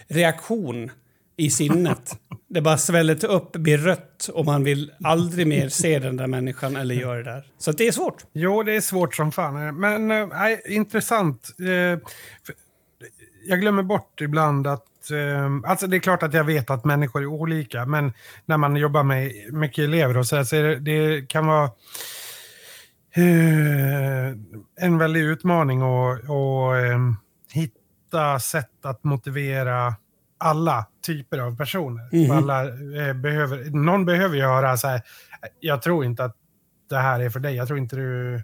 hudreaktion 0.08 0.90
i 1.36 1.50
sinnet. 1.50 2.16
Det 2.48 2.60
bara 2.60 2.78
sväller 2.78 3.24
upp, 3.24 3.52
blir 3.52 3.78
rött 3.78 4.28
och 4.34 4.44
man 4.44 4.64
vill 4.64 4.92
aldrig 5.04 5.46
mer 5.46 5.68
se 5.68 5.98
den 5.98 6.16
där 6.16 6.26
människan 6.26 6.76
eller 6.76 6.94
göra 6.94 7.16
det 7.16 7.22
där. 7.30 7.44
Så 7.58 7.72
det 7.72 7.88
är 7.88 7.92
svårt. 7.92 8.24
Jo, 8.32 8.62
det 8.62 8.76
är 8.76 8.80
svårt 8.80 9.14
som 9.14 9.32
fan. 9.32 9.80
Men 9.80 10.08
nej, 10.28 10.62
intressant. 10.66 11.48
Eh, 11.60 11.98
jag 13.48 13.60
glömmer 13.60 13.82
bort 13.82 14.20
ibland 14.20 14.66
att... 14.66 14.84
Eh, 15.10 15.70
alltså 15.70 15.86
det 15.86 15.96
är 15.96 16.00
klart 16.00 16.22
att 16.22 16.34
jag 16.34 16.44
vet 16.44 16.70
att 16.70 16.84
människor 16.84 17.22
är 17.22 17.26
olika, 17.26 17.86
men 17.86 18.12
när 18.46 18.56
man 18.56 18.76
jobbar 18.76 19.02
med 19.02 19.32
mycket 19.52 19.84
elever 19.84 20.16
och 20.16 20.26
så, 20.26 20.36
där, 20.36 20.44
så 20.44 20.56
det, 20.56 20.78
det 20.78 21.28
kan 21.28 21.46
vara 21.46 21.64
eh, 23.14 24.36
en 24.80 24.98
väldig 24.98 25.20
utmaning 25.20 25.82
att 25.82 26.18
att, 26.18 26.28
eh, 26.28 26.98
hitta 27.52 28.38
sätt 28.40 28.84
att 28.84 29.04
motivera 29.04 29.94
alla 30.38 30.86
typer 31.06 31.38
av 31.38 31.56
personer. 31.56 32.08
Mhm. 32.12 32.30
Alla, 32.30 32.68
eh, 32.68 33.14
behöver, 33.14 33.70
någon 33.70 34.04
behöver 34.04 34.36
göra 34.36 34.76
så 34.76 34.88
här, 34.88 35.02
jag 35.60 35.82
tror 35.82 36.04
inte 36.04 36.24
att 36.24 36.36
det 36.90 36.98
här 36.98 37.20
är 37.20 37.30
för 37.30 37.40
dig. 37.40 37.54
Jag 37.54 37.66
tror 37.66 37.78
inte 37.78 37.96
du... 37.96 38.42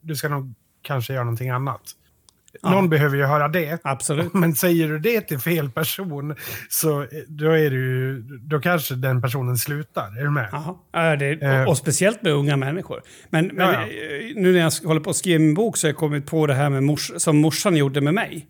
Du 0.00 0.16
ska 0.16 0.28
nog 0.28 0.54
kanske 0.82 1.12
göra 1.12 1.24
någonting 1.24 1.50
annat. 1.50 1.82
Ja. 2.62 2.70
Någon 2.70 2.88
behöver 2.88 3.16
ju 3.16 3.24
höra 3.24 3.48
det. 3.48 3.78
Absolut. 3.84 4.34
Men 4.34 4.54
säger 4.54 4.88
du 4.88 4.98
det 4.98 5.20
till 5.20 5.38
fel 5.38 5.70
person 5.70 6.34
så 6.68 7.02
eh, 7.02 7.06
då, 7.28 7.50
är 7.50 7.70
ju, 7.70 8.20
då 8.22 8.60
kanske 8.60 8.94
den 8.94 9.22
personen 9.22 9.56
slutar. 9.56 10.18
Är 10.20 10.24
du 10.24 10.30
med? 10.30 10.48
Ja, 10.92 11.16
det, 11.16 11.42
Eh. 11.42 11.62
och, 11.62 11.68
och 11.68 11.78
speciellt 11.78 12.22
med 12.22 12.32
unga 12.32 12.56
människor. 12.56 13.00
Men, 13.30 13.46
men 13.46 13.66
Ja, 13.66 13.72
ja. 13.72 13.80
eh, 13.82 14.32
nu 14.36 14.52
när 14.52 14.60
jag 14.60 14.72
håller 14.88 15.00
på 15.00 15.10
att 15.10 15.16
skriva 15.16 15.38
min 15.38 15.54
bok 15.54 15.76
så 15.76 15.86
har 15.86 15.90
jag 15.90 15.96
kommit 15.96 16.26
på 16.26 16.46
det 16.46 16.54
här 16.54 16.70
med 16.70 16.82
mors, 16.82 17.10
som 17.16 17.36
morsan 17.36 17.76
gjorde 17.76 18.00
med 18.00 18.14
mig. 18.14 18.46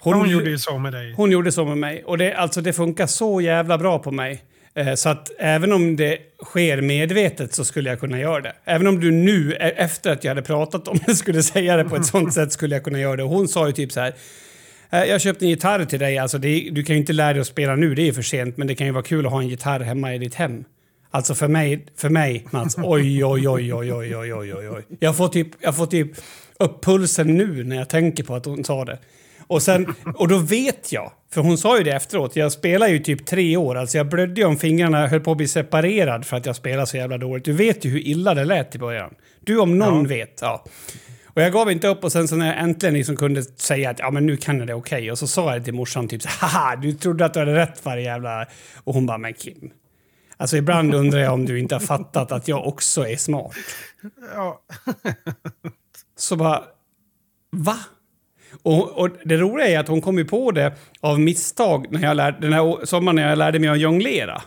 Hon, 0.00 0.30
gjorde 0.30 0.50
ju 0.50 0.58
så 0.58 0.78
med 0.78 0.92
dig. 0.92 1.14
Hon 1.16 1.30
gjorde 1.30 1.52
så 1.52 1.64
med 1.64 1.78
mig. 1.78 2.04
Och 2.04 2.18
det, 2.18 2.34
alltså, 2.34 2.60
det 2.60 2.72
funkar 2.72 3.06
så 3.06 3.40
jävla 3.40 3.78
bra 3.78 3.98
på 3.98 4.10
mig. 4.10 4.42
Eh, 4.76 4.94
så 4.94 5.08
att 5.08 5.30
även 5.38 5.72
om 5.72 5.96
det 5.96 6.18
sker 6.44 6.80
medvetet 6.80 7.54
så 7.54 7.64
skulle 7.64 7.90
jag 7.90 8.00
kunna 8.00 8.20
göra 8.20 8.40
det. 8.40 8.52
Även 8.64 8.86
om 8.86 9.00
du 9.00 9.10
nu, 9.10 9.52
e- 9.52 9.74
efter 9.76 10.12
att 10.12 10.24
jag 10.24 10.30
hade 10.30 10.42
pratat 10.42 10.88
om 10.88 10.98
det, 11.06 11.14
skulle 11.14 11.42
säga 11.42 11.76
det 11.76 11.84
på 11.84 11.96
ett 11.96 12.06
sånt 12.06 12.34
sätt 12.34 12.52
skulle 12.52 12.74
jag 12.74 12.84
kunna 12.84 13.00
göra 13.00 13.16
det. 13.16 13.22
Och 13.22 13.30
hon 13.30 13.48
sa 13.48 13.66
ju 13.66 13.72
typ 13.72 13.92
så 13.92 14.00
här. 14.00 14.14
Eh, 14.90 15.04
jag 15.04 15.20
köpte 15.20 15.44
en 15.44 15.48
gitarr 15.48 15.84
till 15.84 15.98
dig. 15.98 16.18
Alltså 16.18 16.38
det, 16.38 16.68
du 16.72 16.82
kan 16.82 16.96
ju 16.96 17.00
inte 17.00 17.12
lära 17.12 17.32
dig 17.32 17.40
att 17.40 17.46
spela 17.46 17.76
nu, 17.76 17.94
det 17.94 18.02
är 18.02 18.06
ju 18.06 18.12
för 18.12 18.22
sent. 18.22 18.56
Men 18.56 18.66
det 18.66 18.74
kan 18.74 18.86
ju 18.86 18.92
vara 18.92 19.04
kul 19.04 19.26
att 19.26 19.32
ha 19.32 19.40
en 19.40 19.48
gitarr 19.48 19.80
hemma 19.80 20.14
i 20.14 20.18
ditt 20.18 20.34
hem. 20.34 20.64
Alltså 21.10 21.34
för 21.34 21.48
mig, 21.48 21.86
för 21.96 22.08
mig 22.08 22.46
Mats, 22.50 22.76
oj, 22.78 23.24
oj, 23.24 23.48
oj, 23.48 23.74
oj, 23.74 23.92
oj, 23.92 24.16
oj, 24.16 24.34
oj, 24.34 24.54
oj, 24.54 24.70
oj. 24.70 24.82
Jag 25.00 25.16
får 25.16 25.28
typ, 25.28 25.48
jag 25.60 25.76
får 25.76 25.86
typ 25.86 26.08
upp 26.58 26.84
pulsen 26.84 27.36
nu 27.36 27.64
när 27.64 27.76
jag 27.76 27.88
tänker 27.88 28.24
på 28.24 28.34
att 28.34 28.46
hon 28.46 28.64
sa 28.64 28.84
det. 28.84 28.98
Och, 29.46 29.62
sen, 29.62 29.94
och 30.14 30.28
då 30.28 30.38
vet 30.38 30.92
jag, 30.92 31.12
för 31.30 31.40
hon 31.40 31.58
sa 31.58 31.78
ju 31.78 31.84
det 31.84 31.92
efteråt, 31.92 32.36
jag 32.36 32.52
spelar 32.52 32.88
ju 32.88 32.98
typ 32.98 33.26
tre 33.26 33.56
år, 33.56 33.74
alltså 33.74 33.96
jag 33.96 34.08
blödde 34.08 34.40
ju 34.40 34.46
om 34.46 34.56
fingrarna, 34.56 35.06
höll 35.06 35.20
på 35.20 35.30
att 35.30 35.36
bli 35.36 35.48
separerad 35.48 36.26
för 36.26 36.36
att 36.36 36.46
jag 36.46 36.56
spelar 36.56 36.84
så 36.84 36.96
jävla 36.96 37.18
dåligt. 37.18 37.44
Du 37.44 37.52
vet 37.52 37.84
ju 37.84 37.90
hur 37.90 37.98
illa 38.06 38.34
det 38.34 38.44
lät 38.44 38.74
i 38.74 38.78
början. 38.78 39.14
Du 39.40 39.58
om 39.58 39.78
någon 39.78 40.02
Ja. 40.02 40.08
vet, 40.08 40.38
ja. 40.40 40.64
Och 41.26 41.42
jag 41.42 41.52
gav 41.52 41.70
inte 41.70 41.88
upp 41.88 42.04
och 42.04 42.12
sen 42.12 42.28
så 42.28 42.36
när 42.36 42.46
jag 42.46 42.58
äntligen 42.58 42.94
liksom 42.94 43.16
kunde 43.16 43.42
säga 43.42 43.90
att 43.90 43.98
ja 43.98 44.10
men 44.10 44.26
nu 44.26 44.36
kan 44.36 44.58
jag 44.58 44.66
det 44.66 44.74
okej. 44.74 45.10
Och 45.10 45.18
så 45.18 45.26
sa 45.26 45.52
jag 45.54 45.64
till 45.64 45.74
morsan 45.74 46.08
typ 46.08 46.22
så 46.22 46.28
haha 46.28 46.76
du 46.76 46.92
trodde 46.92 47.24
att 47.24 47.34
du 47.34 47.40
hade 47.40 47.54
rätt 47.54 47.84
varje 47.84 48.04
jävla... 48.04 48.46
Och 48.84 48.94
hon 48.94 49.06
bara 49.06 49.18
men 49.18 49.34
Kim. 49.34 49.70
Alltså 50.36 50.56
ibland 50.56 50.94
undrar 50.94 51.20
jag 51.20 51.32
om 51.32 51.46
du 51.46 51.58
inte 51.58 51.74
har 51.74 51.80
fattat 51.80 52.32
att 52.32 52.48
jag 52.48 52.66
också 52.66 53.08
är 53.08 53.16
smart. 53.16 53.52
Ja. 54.34 54.60
Så 56.16 56.36
bara, 56.36 56.62
va? 57.50 57.76
Och, 58.62 58.90
och 58.98 59.08
det 59.24 59.36
roliga 59.36 59.66
är 59.68 59.78
att 59.78 59.88
hon 59.88 60.00
kom 60.00 60.18
ju 60.18 60.24
på 60.24 60.50
det 60.50 60.72
av 61.00 61.20
misstag 61.20 61.86
när 61.90 62.02
jag 62.02 62.16
lärde, 62.16 62.38
den 62.40 62.52
här 62.52 62.86
sommaren 62.86 63.16
när 63.16 63.28
jag 63.28 63.38
lärde 63.38 63.58
mig 63.58 63.68
att 63.68 63.80
jonglera. 63.80 64.42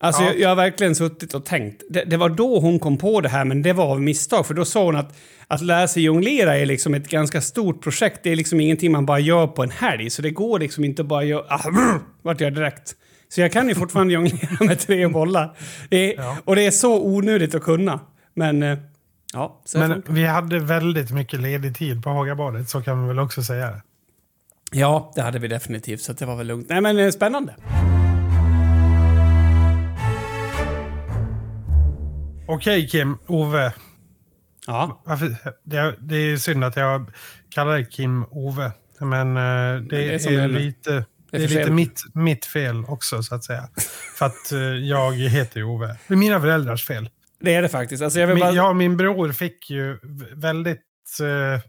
Alltså 0.00 0.22
Ja. 0.22 0.28
jag, 0.28 0.40
jag 0.40 0.48
har 0.48 0.56
verkligen 0.56 0.94
suttit 0.94 1.34
och 1.34 1.44
tänkt. 1.44 1.82
Det, 1.90 2.04
det 2.04 2.16
var 2.16 2.28
då 2.28 2.60
hon 2.60 2.78
kom 2.78 2.98
på 2.98 3.20
det 3.20 3.28
här, 3.28 3.44
men 3.44 3.62
det 3.62 3.72
var 3.72 3.84
av 3.86 4.02
misstag. 4.02 4.46
För 4.46 4.54
då 4.54 4.64
sa 4.64 4.84
hon 4.84 4.96
att 4.96 5.16
att 5.48 5.62
lära 5.62 5.88
sig 5.88 6.02
jonglera 6.02 6.56
är 6.56 6.66
liksom 6.66 6.94
ett 6.94 7.08
ganska 7.08 7.40
stort 7.40 7.82
projekt. 7.82 8.20
Det 8.22 8.30
är 8.32 8.36
liksom 8.36 8.60
ingenting 8.60 8.92
man 8.92 9.06
bara 9.06 9.18
gör 9.18 9.46
på 9.46 9.62
en 9.62 9.70
helg. 9.70 10.10
Så 10.10 10.22
det 10.22 10.30
går 10.30 10.58
liksom 10.58 10.84
inte 10.84 11.04
bara 11.04 11.24
göra... 11.24 11.44
Ah, 11.48 11.70
brr, 11.70 12.00
vart 12.22 12.40
jag 12.40 12.54
direkt. 12.54 12.94
Så 13.28 13.40
jag 13.40 13.52
kan 13.52 13.68
ju 13.68 13.74
fortfarande 13.74 14.14
jonglera 14.14 14.64
med 14.64 14.78
tre 14.78 15.06
bollar. 15.08 15.56
Det 15.90 16.14
är, 16.14 16.22
Ja. 16.22 16.36
Och 16.44 16.56
det 16.56 16.66
är 16.66 16.70
så 16.70 17.02
onödigt 17.02 17.54
att 17.54 17.62
kunna. 17.62 18.00
Men 18.34 18.62
eh, 18.62 18.78
ja, 19.32 19.62
Men 19.74 20.02
vi 20.08 20.24
hade 20.24 20.58
väldigt 20.58 21.10
mycket 21.10 21.40
ledig 21.40 21.76
tid 21.76 22.02
på 22.02 22.10
Hagabadet, 22.10 22.68
så 22.68 22.82
kan 22.82 22.98
man 22.98 23.08
väl 23.08 23.18
också 23.18 23.42
säga. 23.42 23.82
Ja, 24.72 25.12
det 25.14 25.22
hade 25.22 25.38
vi 25.38 25.48
definitivt, 25.48 26.00
så 26.00 26.12
det 26.12 26.26
var 26.26 26.36
väl 26.36 26.46
lugnt. 26.46 26.68
Nej, 26.68 26.80
men 26.80 26.98
eh, 26.98 27.10
spännande. 27.10 27.54
Okej 32.48 32.88
Kim, 32.88 33.18
Ove. 33.26 33.72
Ja, 34.66 35.02
Varför, 35.04 35.36
det, 35.64 35.96
det 36.00 36.16
är 36.16 36.36
synd 36.36 36.64
att 36.64 36.76
jag 36.76 37.10
kallar 37.50 37.72
dig 37.72 37.86
Kim 37.90 38.24
Ove. 38.30 38.72
Men 39.00 39.36
eh, 39.36 39.42
det, 39.42 39.80
det 39.88 40.26
är 40.26 40.32
är, 40.32 40.48
det 40.48 40.58
lite, 40.58 41.04
det 41.30 41.36
är 41.36 41.48
lite 41.48 41.70
mitt, 41.70 42.02
mitt 42.14 42.46
fel 42.46 42.84
också 42.88 43.22
så 43.22 43.34
att 43.34 43.44
säga. 43.44 43.68
För 44.18 44.26
att 44.26 44.52
eh, 44.52 44.58
jag 44.60 45.12
heter 45.12 45.60
ju 45.60 45.64
Ove. 45.64 45.96
Det 46.08 46.14
är 46.14 46.18
mina 46.18 46.40
föräldrars 46.40 46.86
fel. 46.86 47.10
Det 47.40 47.54
är 47.54 47.62
det 47.62 47.68
faktiskt. 47.68 48.02
Alltså 48.02 48.20
jag 48.20 48.26
vill 48.26 48.34
Min, 48.34 48.44
bara... 48.44 48.52
ja, 48.52 48.72
min 48.72 48.96
bror 48.96 49.32
fick 49.32 49.70
ju 49.70 49.98
väldigt 50.34 50.82
eh, 51.22 51.60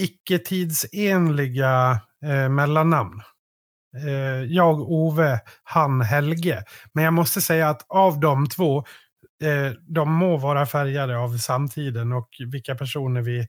icke-tidsenliga 0.00 2.00
eh, 2.24 2.48
mellannamn. 2.48 3.22
Eh, 4.06 4.44
jag, 4.44 4.80
Ove, 4.80 5.40
han, 5.62 6.00
Helge. 6.00 6.64
Men 6.92 7.04
jag 7.04 7.14
måste 7.14 7.40
säga 7.40 7.68
att 7.68 7.86
av 7.88 8.20
de 8.20 8.48
två, 8.48 8.78
eh, 9.42 9.72
de 9.88 10.12
må 10.12 10.36
vara 10.36 10.66
färgade 10.66 11.18
av 11.18 11.38
samtiden 11.38 12.12
och 12.12 12.28
vilka 12.52 12.74
personer 12.74 13.22
vi 13.22 13.38
eh, 13.38 13.46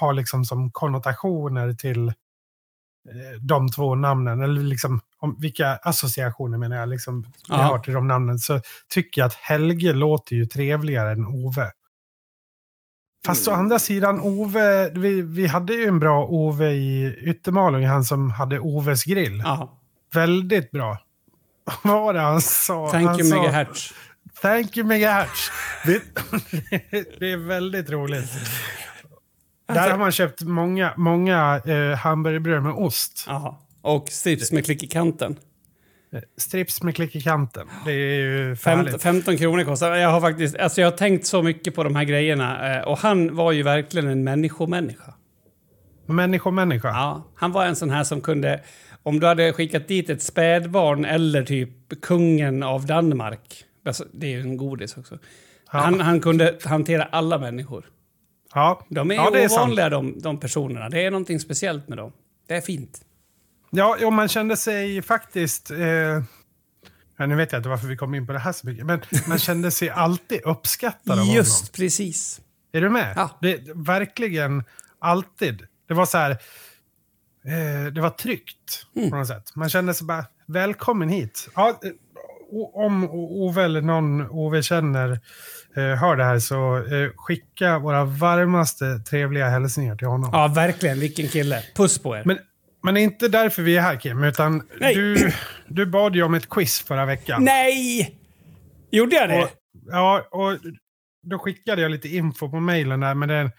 har 0.00 0.12
liksom 0.12 0.44
som 0.44 0.70
konnotationer 0.70 1.72
till 1.72 2.12
de 3.40 3.68
två 3.68 3.94
namnen, 3.94 4.40
eller 4.42 4.60
liksom 4.62 5.00
om 5.18 5.36
vilka 5.38 5.76
associationer 5.76 6.58
menar 6.58 6.76
jag, 6.76 6.88
liksom, 6.88 7.22
vi 7.22 7.28
Ja. 7.48 7.56
har 7.56 7.78
till 7.78 7.94
de 7.94 8.06
namnen, 8.08 8.38
så 8.38 8.60
tycker 8.88 9.20
jag 9.20 9.26
att 9.26 9.34
Helge 9.34 9.92
låter 9.92 10.36
ju 10.36 10.46
trevligare 10.46 11.12
än 11.12 11.26
Ove. 11.26 11.70
Fast 13.26 13.48
å 13.48 13.50
Mm. 13.50 13.60
andra 13.60 13.78
sidan, 13.78 14.20
Ove, 14.20 14.90
vi, 14.94 15.22
vi 15.22 15.46
hade 15.46 15.72
ju 15.74 15.86
en 15.88 15.98
bra 15.98 16.24
Ove 16.26 16.70
i 16.72 17.16
Yttermalung, 17.22 17.86
han 17.86 18.04
som 18.04 18.30
hade 18.30 18.58
Oves 18.60 19.04
grill. 19.04 19.42
Ja. 19.44 19.78
Väldigt 20.14 20.70
bra. 20.70 20.98
Vad 21.82 22.02
var 22.02 22.14
det 22.14 22.20
han 22.20 22.40
sa? 22.40 22.90
Thank 22.90 23.06
han 23.08 23.20
you 23.20 23.28
sa, 23.30 23.36
megahertz. 23.42 23.94
Thank 24.42 24.76
you 24.76 24.86
megahertz. 24.86 25.50
Det, 25.86 26.00
det 27.18 27.32
är 27.32 27.36
väldigt 27.36 27.90
roligt. 27.90 28.30
Alltså- 29.66 29.84
Där 29.84 29.90
har 29.90 29.98
man 29.98 30.12
köpt 30.12 30.42
många, 30.42 30.92
många 30.96 31.60
eh, 31.66 31.96
hamburgerbröd 31.98 32.62
med 32.62 32.72
ost. 32.72 33.24
Ja. 33.28 33.62
Och 33.82 34.08
strips 34.08 34.52
med 34.52 34.64
klick 34.64 34.82
i 34.82 34.86
kanten. 34.86 35.36
Strips 36.38 36.82
med 36.82 36.94
klick 36.96 37.16
i 37.16 37.20
kanten. 37.20 37.66
Det 37.84 37.92
är 37.92 38.20
ju 38.20 38.56
Fem, 38.56 38.78
härligt. 38.78 39.02
15 39.02 39.36
kronor 39.36 39.64
kostar 39.64 39.94
Jag 39.94 40.08
har 40.08 40.20
faktiskt 40.20 40.56
alltså 40.58 40.80
jag 40.80 40.90
har 40.90 40.96
tänkt 40.96 41.26
så 41.26 41.42
mycket 41.42 41.74
på 41.74 41.84
de 41.84 41.96
här 41.96 42.04
grejerna. 42.04 42.76
eh, 42.76 42.82
Och 42.88 42.98
han 42.98 43.36
var 43.36 43.52
ju 43.52 43.62
verkligen 43.62 44.08
en 44.08 44.24
människomänniska. 44.24 45.14
Människomänniska. 46.06 46.88
Ja, 46.88 47.22
han 47.34 47.52
var 47.52 47.66
en 47.66 47.76
sån 47.76 47.90
här 47.90 48.04
som 48.04 48.20
kunde... 48.20 48.60
Om 49.02 49.20
du 49.20 49.26
hade 49.26 49.52
skickat 49.52 49.88
dit 49.88 50.10
ett 50.10 50.22
spädbarn 50.22 51.04
eller 51.04 51.42
typ 51.42 52.00
kungen 52.02 52.62
av 52.62 52.86
Danmark. 52.86 53.64
Alltså, 53.86 54.04
det 54.12 54.26
är 54.26 54.30
ju 54.30 54.40
en 54.40 54.56
godis 54.56 54.96
också. 54.96 55.18
Ja. 55.72 55.78
Han, 55.78 56.00
han 56.00 56.20
kunde 56.20 56.58
hantera 56.64 57.02
alla 57.04 57.38
människor. 57.38 57.84
Ja, 58.56 58.86
De 58.88 59.10
är 59.10 59.14
ja, 59.14 59.38
ju 59.38 59.46
ovanliga 59.46 59.88
de, 59.90 60.20
de 60.20 60.40
personerna. 60.40 60.88
Det 60.88 61.04
är 61.04 61.10
någonting 61.10 61.40
speciellt 61.40 61.88
med 61.88 61.98
dem. 61.98 62.12
Det 62.48 62.54
är 62.54 62.60
fint. 62.60 63.00
Ja, 63.70 63.96
och 64.06 64.12
man 64.12 64.28
kände 64.28 64.56
sig 64.56 65.02
faktiskt... 65.02 65.70
Eh, 65.70 65.78
ja, 67.16 67.26
nu 67.26 67.36
vet 67.36 67.52
jag 67.52 67.58
inte 67.58 67.68
varför 67.68 67.86
vi 67.86 67.96
kom 67.96 68.14
in 68.14 68.26
på 68.26 68.32
det 68.32 68.38
här 68.38 68.52
så 68.52 68.66
mycket, 68.66 68.86
men 68.86 69.00
man 69.28 69.38
kände 69.38 69.70
sig 69.70 69.90
alltid 69.90 70.40
uppskattad 70.44 71.18
av 71.18 71.26
Just 71.26 71.72
precis. 71.72 72.38
honom. 72.38 72.46
Är 72.72 72.80
du 72.80 72.90
med? 72.90 73.12
Ja. 73.16 73.30
Det, 73.40 73.60
verkligen 73.74 74.64
alltid. 74.98 75.66
Det 75.88 75.94
var 75.94 76.06
så 76.06 76.18
här... 76.18 76.30
Eh, 76.30 77.92
det 77.92 78.00
var 78.00 78.10
tryggt 78.10 78.86
Mm. 78.96 79.10
på 79.10 79.16
något 79.16 79.28
sätt. 79.28 79.56
Man 79.56 79.68
kände 79.68 79.94
sig 79.94 80.06
bara, 80.06 80.24
välkommen 80.46 81.08
hit. 81.08 81.48
Ja, 81.54 81.80
eh, 81.82 81.90
om 82.74 83.10
Ove 83.10 83.64
eller 83.64 83.80
någon 83.80 84.30
Ove 84.30 84.62
känner 84.62 85.20
hör 85.80 86.16
det 86.16 86.24
här 86.24 86.38
så 86.38 86.76
eh, 86.76 87.10
skicka 87.16 87.78
våra 87.78 88.04
varmaste 88.04 88.98
trevliga 88.98 89.48
hälsningar 89.48 89.96
till 89.96 90.06
honom. 90.06 90.30
Ja, 90.32 90.48
verkligen. 90.48 91.00
Vilken 91.00 91.28
kille. 91.28 91.62
Puss 91.74 91.98
på 91.98 92.16
er. 92.16 92.22
Men, 92.24 92.38
men 92.82 92.94
det 92.94 93.00
är 93.00 93.02
inte 93.02 93.28
därför 93.28 93.62
vi 93.62 93.76
är 93.76 93.80
här 93.80 93.96
Kim, 93.96 94.24
utan 94.24 94.62
Nej. 94.80 94.94
du, 94.94 95.32
du 95.68 95.86
bad 95.86 96.16
ju 96.16 96.22
om 96.22 96.34
ett 96.34 96.48
quiz 96.48 96.80
förra 96.80 97.06
veckan. 97.06 97.44
Nej! 97.44 98.16
Gjorde 98.90 99.16
jag 99.16 99.28
det? 99.28 99.42
Och, 99.42 99.50
ja, 99.86 100.26
och 100.30 100.58
då 101.22 101.38
skickade 101.38 101.82
jag 101.82 101.90
lite 101.90 102.08
info 102.08 102.50
på 102.50 102.60
mejlen 102.60 103.00
där, 103.00 103.14
men 103.14 103.28
den, 103.28 103.50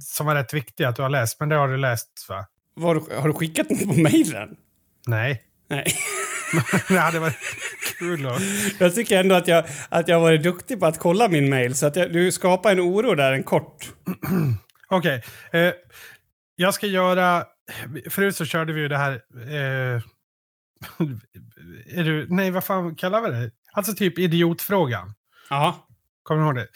som 0.00 0.26
var 0.26 0.34
rätt 0.34 0.54
viktig 0.54 0.84
att 0.84 0.96
du 0.96 1.02
har 1.02 1.08
läst. 1.08 1.40
Men 1.40 1.48
det 1.48 1.56
har 1.56 1.68
du 1.68 1.76
läst 1.76 2.26
va? 2.28 2.46
Var, 2.74 3.20
har 3.20 3.28
du 3.28 3.34
skickat 3.34 3.68
den 3.68 3.88
på 3.88 4.00
mejlen? 4.00 4.56
Nej. 5.06 5.42
Nej. 5.68 5.84
det 6.88 6.98
hade 6.98 7.18
varit 7.18 7.36
kul 7.98 8.26
att... 8.26 8.42
Jag 8.78 8.94
tycker 8.94 9.20
ändå 9.20 9.34
att 9.34 9.48
jag, 9.48 9.64
att 9.88 10.08
jag 10.08 10.20
varit 10.20 10.42
duktig 10.42 10.80
på 10.80 10.86
att 10.86 10.98
kolla 10.98 11.28
min 11.28 11.50
mail. 11.50 11.74
Så 11.74 11.86
att 11.86 11.96
jag, 11.96 12.12
du 12.12 12.32
skapar 12.32 12.72
en 12.72 12.80
oro 12.80 13.14
där, 13.14 13.32
en 13.32 13.42
kort. 13.42 13.92
Okej. 14.88 15.22
Eh, 15.52 15.72
jag 16.56 16.74
ska 16.74 16.86
göra... 16.86 17.44
Förut 18.10 18.36
så 18.36 18.44
körde 18.44 18.72
vi 18.72 18.80
ju 18.80 18.88
det 18.88 18.98
här... 18.98 19.12
Eh, 19.12 20.02
är 21.98 22.04
du, 22.04 22.26
nej, 22.30 22.50
vad 22.50 22.64
fan 22.64 22.94
kallar 22.94 23.22
vi 23.22 23.30
det? 23.30 23.50
Alltså 23.72 23.92
typ 23.92 24.18
idiotfrågan. 24.18 25.14
Ja. 25.50 25.86
Kommer 26.22 26.40
du 26.40 26.46
ihåg 26.46 26.56
det? 26.56 26.68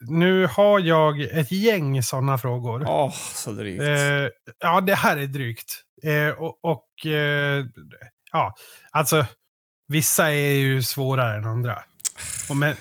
Nu 0.00 0.46
har 0.46 0.80
jag 0.80 1.20
ett 1.20 1.52
gäng 1.52 2.02
sådana 2.02 2.38
frågor. 2.38 2.84
Åh, 2.86 3.12
så 3.34 3.52
drygt. 3.52 3.82
Eh, 3.82 4.28
ja, 4.58 4.80
det 4.80 4.94
här 4.94 5.16
är 5.16 5.26
drygt. 5.26 5.82
Eh, 6.02 6.28
och 6.28 6.58
och 6.64 7.06
eh, 7.06 7.64
ja, 8.32 8.54
alltså 8.90 9.26
vissa 9.88 10.32
är 10.32 10.52
ju 10.52 10.82
svårare 10.82 11.36
än 11.36 11.44
andra. 11.44 11.82
Och 12.48 12.56
men, 12.56 12.74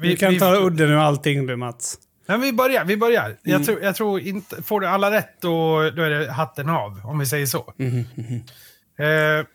vi, 0.00 0.16
kan 0.16 0.38
ta 0.38 0.56
udden 0.56 0.90
ur 0.90 0.96
allting 0.96 1.46
du, 1.46 1.56
Mats. 1.56 1.98
Men 2.26 2.40
vi 2.40 2.52
börjar, 2.52 2.84
vi 2.84 2.96
börjar. 2.96 3.26
Mm. 3.26 3.38
Jag, 3.42 3.64
tror, 3.64 3.80
jag 3.80 3.96
tror 3.96 4.20
inte, 4.20 4.62
får 4.62 4.80
du 4.80 4.86
alla 4.86 5.10
rätt 5.10 5.40
då, 5.40 5.90
då 5.90 6.02
är 6.02 6.10
det 6.10 6.32
hatten 6.32 6.68
av, 6.68 7.00
om 7.04 7.18
vi 7.18 7.26
säger 7.26 7.46
så. 7.46 7.74
Mhm, 7.76 8.04
mhm. 8.14 8.42
Eh, 8.98 9.46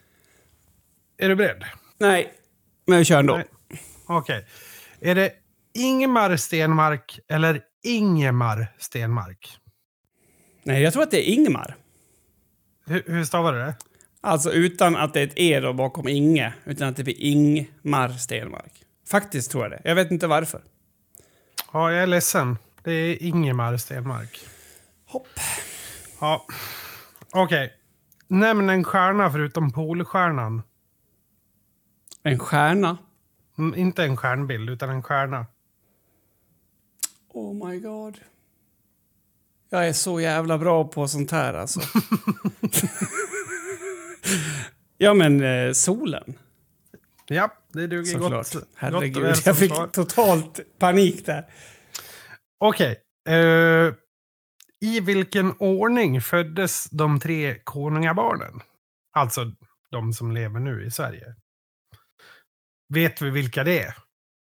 är 1.18 1.30
du 1.30 1.36
beredd? 1.36 1.64
Nej, 2.00 2.34
men 2.88 2.98
vi 2.98 3.06
kör 3.06 3.20
ändå. 3.20 3.36
Nej. 3.36 3.46
Okej. 4.06 4.46
Är 5.02 5.16
det 5.16 5.32
Ingmar 5.74 6.36
Stenmark 6.36 7.20
eller 7.28 7.62
Ingemar 7.84 8.68
Stenmark? 8.78 9.58
Nej, 10.64 10.84
jag 10.84 10.94
tror 10.94 11.04
att 11.04 11.12
det 11.12 11.30
är 11.30 11.34
Ingmar. 11.34 11.76
Hur, 12.86 13.04
hur 13.08 13.24
stavar 13.24 13.54
du 13.54 13.60
det? 13.60 13.76
Alltså 14.22 14.52
utan 14.52 14.96
att 14.96 15.14
det 15.14 15.20
är 15.20 15.28
ett 15.28 15.34
E 15.36 15.60
då 15.60 15.74
bakom 15.74 16.08
Inge, 16.08 16.54
utan 16.66 16.88
att 16.88 16.96
det 16.96 17.04
blir 17.04 17.22
Ingmar 17.22 18.10
Stenmark. 18.10 18.86
Faktiskt 19.08 19.52
tror 19.52 19.64
jag 19.64 19.72
det. 19.72 19.82
Jag 19.84 19.96
vet 19.96 20.12
inte 20.12 20.28
varför. 20.28 20.62
Ja, 21.74 21.92
jag 21.92 22.04
är 22.04 22.08
ledsen. 22.08 22.58
Det 22.84 22.92
är 22.92 23.24
Ingemar 23.24 23.78
Stenmark. 23.78 24.40
Hopp. 25.06 25.28
Ja. 26.20 26.46
Okej. 27.32 27.74
Nämn 28.28 28.70
en 28.70 28.84
stjärna 28.84 29.32
förutom 29.32 29.72
Polstjärnan. 29.72 30.62
En 32.24 32.40
stjärna. 32.40 32.98
Mm, 33.58 33.80
inte 33.80 34.04
en 34.04 34.18
stjärnbild, 34.18 34.70
utan 34.70 34.90
en 34.90 35.04
stjärna. 35.04 35.46
Oh 37.30 37.68
my 37.68 37.80
god. 37.80 38.18
Jag 39.70 39.88
är 39.88 39.94
så 39.94 40.22
jävla 40.22 40.58
bra 40.58 40.88
på 40.88 41.08
sånt 41.08 41.32
här 41.32 41.54
alltså. 41.54 41.80
ja 44.98 45.14
men 45.14 45.44
eh, 45.44 45.72
solen. 45.74 46.34
Ja, 47.28 47.54
det 47.74 47.88
duger 47.88 48.04
Såklart. 48.12 48.32
gott. 48.32 48.54
gott 48.54 48.70
Herregud, 48.76 49.36
som 49.38 49.44
jag 49.46 49.58
fick 49.58 49.92
totalt 49.92 50.60
panik 50.80 51.26
där. 51.26 51.46
Okej. 52.60 53.00
eh, 53.30 53.94
I 54.82 55.00
vilken 55.00 55.54
ordning 55.60 56.22
föddes 56.22 56.90
de 56.90 57.20
tre 57.20 57.56
konungabarnen? 57.64 58.60
Alltså 59.12 59.52
de 59.92 60.14
som 60.14 60.32
lever 60.32 60.60
nu 60.60 60.86
i 60.86 60.92
Sverige. 60.92 61.36
Vet 62.94 63.22
vi 63.22 63.30
vilka 63.30 63.64
det 63.64 63.80
är? 63.80 63.96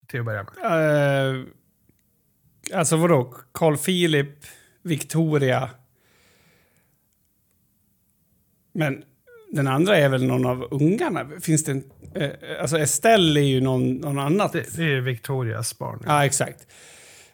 Till 0.08 0.20
att 0.20 0.26
börja 0.26 0.46
med. 0.62 1.36
Uh, 1.36 1.46
alltså 2.74 2.96
vadå? 2.96 3.34
Carl 3.52 3.76
Philip, 3.76 4.44
Victoria. 4.82 5.70
Men 8.72 9.04
den 9.52 9.68
andra 9.68 9.96
är 9.96 10.08
väl 10.08 10.24
någon 10.24 10.46
av 10.46 10.68
ungarna? 10.70 11.26
Finns 11.40 11.64
det 11.64 11.72
en... 11.72 11.84
eh, 12.14 12.30
alltså 12.60 12.78
Estelle 12.78 13.40
är 13.40 13.44
ju 13.44 13.60
någon, 13.60 13.92
någon 13.96 14.18
annat. 14.18 14.52
Det, 14.52 14.76
det 14.76 14.82
är 14.82 15.00
Victorias 15.00 15.78
barn. 15.78 16.02
Ja, 16.06 16.24
exakt. 16.24 16.66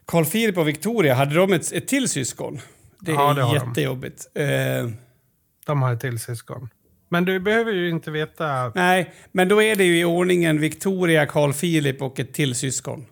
Carl 0.07 0.25
Philip 0.25 0.59
och 0.59 0.69
Victoria, 0.69 1.15
hade 1.15 1.35
de 1.35 1.53
ett, 1.53 1.73
ett 1.73 1.89
till 1.89 2.09
syskon? 2.09 2.61
Det 3.01 3.11
är 3.11 3.15
Ja, 3.15 3.35
det 3.35 3.43
har 3.43 3.59
de. 3.59 3.67
jättejobbigt. 3.69 4.27
Eh, 4.35 4.45
De 5.67 5.83
har 5.83 5.93
ett 5.93 6.01
till 6.01 6.19
syskon. 6.19 6.69
Men 7.09 7.25
du 7.25 7.41
behöver 7.41 7.73
ju 7.73 7.91
inte 7.91 8.11
veta... 8.11 8.73
nej, 8.75 9.13
men 9.33 9.49
då 9.49 9.63
är 9.63 9.77
det 9.77 9.85
ju 9.85 9.99
i 10.01 10.05
ordningen 10.05 10.61
Victoria, 10.61 11.27
Carl 11.27 11.53
Philip 11.53 12.03
och 12.03 12.21
ett 12.21 12.35
till 12.35 12.55
syskon. 12.55 13.07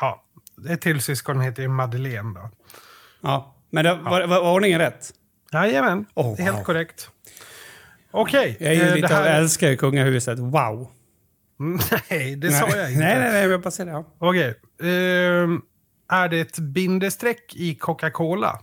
Ja, 0.00 0.24
ett 0.70 0.80
till 0.80 1.00
syskon 1.00 1.40
heter 1.40 1.62
ju 1.62 1.68
Madeleine 1.68 2.34
då. 2.34 2.50
Ja, 3.20 3.56
men 3.70 3.84
det, 3.84 3.94
var, 3.94 4.26
var, 4.26 4.40
var 4.40 4.54
ordningen 4.54 4.78
rätt? 4.80 5.10
Jajamän, 5.52 6.06
Oh, 6.14 6.38
helt 6.38 6.56
wow. 6.56 6.62
korrekt. 6.64 7.10
Okej. 8.16 8.56
Jag 8.60 8.68
är 8.70 8.74
ju 8.74 8.80
eh, 8.88 8.94
lite 8.94 9.08
det 9.08 9.18
av 9.18 9.24
här... 9.24 9.40
älskar 9.40 9.74
kungahuset. 9.76 10.38
Wow! 10.38 10.88
Nej, 12.10 12.36
det 12.36 12.50
sa 12.50 12.68
jag 12.68 12.90
inte. 12.92 13.04
Nej, 13.04 13.18
nej, 13.18 13.32
nej, 13.32 13.48
jag 13.48 13.60
bara 13.60 13.70
säger 13.70 13.90
det. 13.92 13.96
Ja. 13.96 14.16
Okej. 14.18 14.54
ehm, 14.82 15.60
är 16.12 16.28
det 16.28 16.40
ett 16.40 16.58
bindestreck 16.58 17.54
i 17.56 17.74
Coca-Cola? 17.74 18.60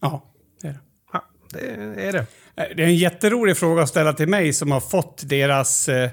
ja, 0.00 0.32
det 0.62 0.68
är 0.68 0.72
det. 0.72 0.78
Ja, 1.12 1.24
det 1.50 1.60
är 2.08 2.12
det. 2.12 2.18
Eh, 2.18 2.76
Det 2.76 2.82
är 2.82 2.86
en 2.86 2.96
jätterolig 2.96 3.56
fråga 3.56 3.82
att 3.82 3.88
ställa 3.88 4.12
till 4.12 4.28
mig 4.28 4.52
som 4.52 4.70
har 4.72 4.80
fått 4.80 5.28
deras 5.28 5.88
eh, 5.88 6.10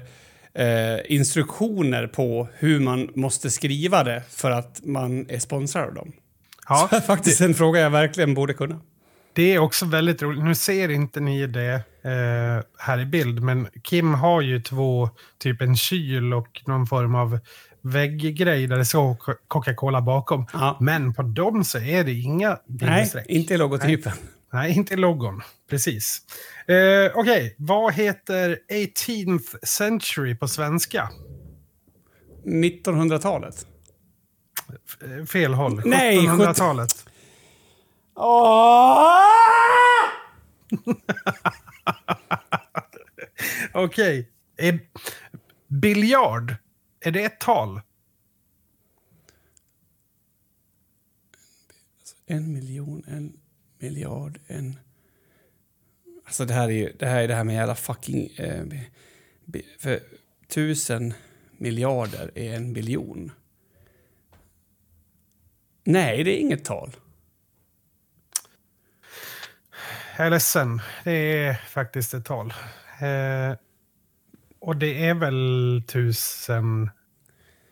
eh, 0.54 1.00
instruktioner 1.04 2.06
på 2.06 2.48
hur 2.54 2.80
man 2.80 3.08
måste 3.14 3.50
skriva 3.50 4.04
det 4.04 4.22
för 4.30 4.50
att 4.50 4.80
man 4.84 5.30
är 5.30 5.38
sponsrad 5.38 5.88
av 5.88 5.94
dem. 5.94 6.12
Ja, 6.68 6.76
Så 6.76 6.86
det 6.96 6.96
är 7.02 7.06
faktiskt 7.06 7.40
en 7.40 7.54
fråga 7.54 7.80
jag 7.80 7.90
verkligen 7.90 8.34
borde 8.34 8.54
kunna. 8.54 8.80
Det 9.32 9.54
är 9.54 9.58
också 9.58 9.86
väldigt 9.86 10.22
roligt. 10.22 10.44
Nu 10.44 10.54
ser 10.54 10.88
inte 10.90 11.20
ni 11.20 11.46
det 11.46 11.82
eh, 12.02 12.64
här 12.78 13.00
i 13.00 13.06
bild, 13.06 13.42
men 13.42 13.68
Kim 13.82 14.14
har 14.14 14.40
ju 14.40 14.60
två, 14.62 15.10
typ 15.38 15.60
en 15.62 15.76
kyl 15.76 16.34
och 16.34 16.62
någon 16.66 16.86
form 16.86 17.14
av 17.14 17.38
vägggrej 17.82 18.66
där 18.66 18.78
det 18.78 18.84
står 18.84 19.14
Coca- 19.14 19.36
Coca-Cola 19.48 20.00
bakom. 20.02 20.46
Ja. 20.52 20.76
Men 20.80 21.14
på 21.14 21.22
dem 21.22 21.64
så 21.64 21.78
är 21.78 22.04
det 22.04 22.12
inga 22.12 22.48
Nej, 22.48 22.58
bindestreck. 22.66 23.26
inte 23.28 23.54
i 23.54 23.58
logotypen. 23.58 24.12
Nej, 24.52 24.72
inte 24.76 24.94
i 24.94 24.96
logon. 24.96 25.42
Precis. 25.70 26.18
Eh, 26.66 27.10
Okej, 27.14 27.54
vad 27.58 27.94
heter 27.94 28.58
18th 28.72 29.66
century 29.66 30.34
på 30.34 30.48
svenska? 30.48 31.08
1900-talet. 32.46 33.66
Eh, 35.18 35.24
Fel 35.26 35.54
håll. 35.54 35.82
Nej, 35.84 36.18
1700-talet. 36.18 36.90
Okej. 43.72 44.30
Okay. 44.58 44.78
biljard, 45.66 46.54
är 47.00 47.10
det 47.10 47.24
ett 47.24 47.40
tal? 47.40 47.80
Alltså, 51.98 52.16
en 52.26 52.52
miljon, 52.52 53.04
en 53.06 53.40
miljard, 53.78 54.40
en... 54.46 54.78
Alltså 56.24 56.44
det 56.44 56.54
här 56.54 56.68
är 56.68 56.72
ju 56.72 56.92
det, 56.98 57.06
här 57.06 57.22
är 57.22 57.28
det 57.28 57.34
här 57.34 57.44
med 57.44 57.54
jävla 57.54 57.74
fucking... 57.74 58.26
Eh, 58.36 58.66
för 59.78 60.00
tusen 60.48 61.14
miljarder 61.56 62.30
är 62.34 62.54
en 62.54 62.72
biljon. 62.72 63.32
Nej, 65.84 66.24
det 66.24 66.30
är 66.30 66.40
inget 66.40 66.64
tal. 66.64 66.96
Jag 70.20 70.26
är 70.26 70.30
ledsen. 70.30 70.80
Det 71.04 71.10
är 71.46 71.54
faktiskt 71.54 72.14
ett 72.14 72.24
tal. 72.24 72.46
Eh, 73.00 73.56
och 74.58 74.76
det 74.76 75.06
är 75.06 75.14
väl 75.14 75.82
tusen 75.88 76.90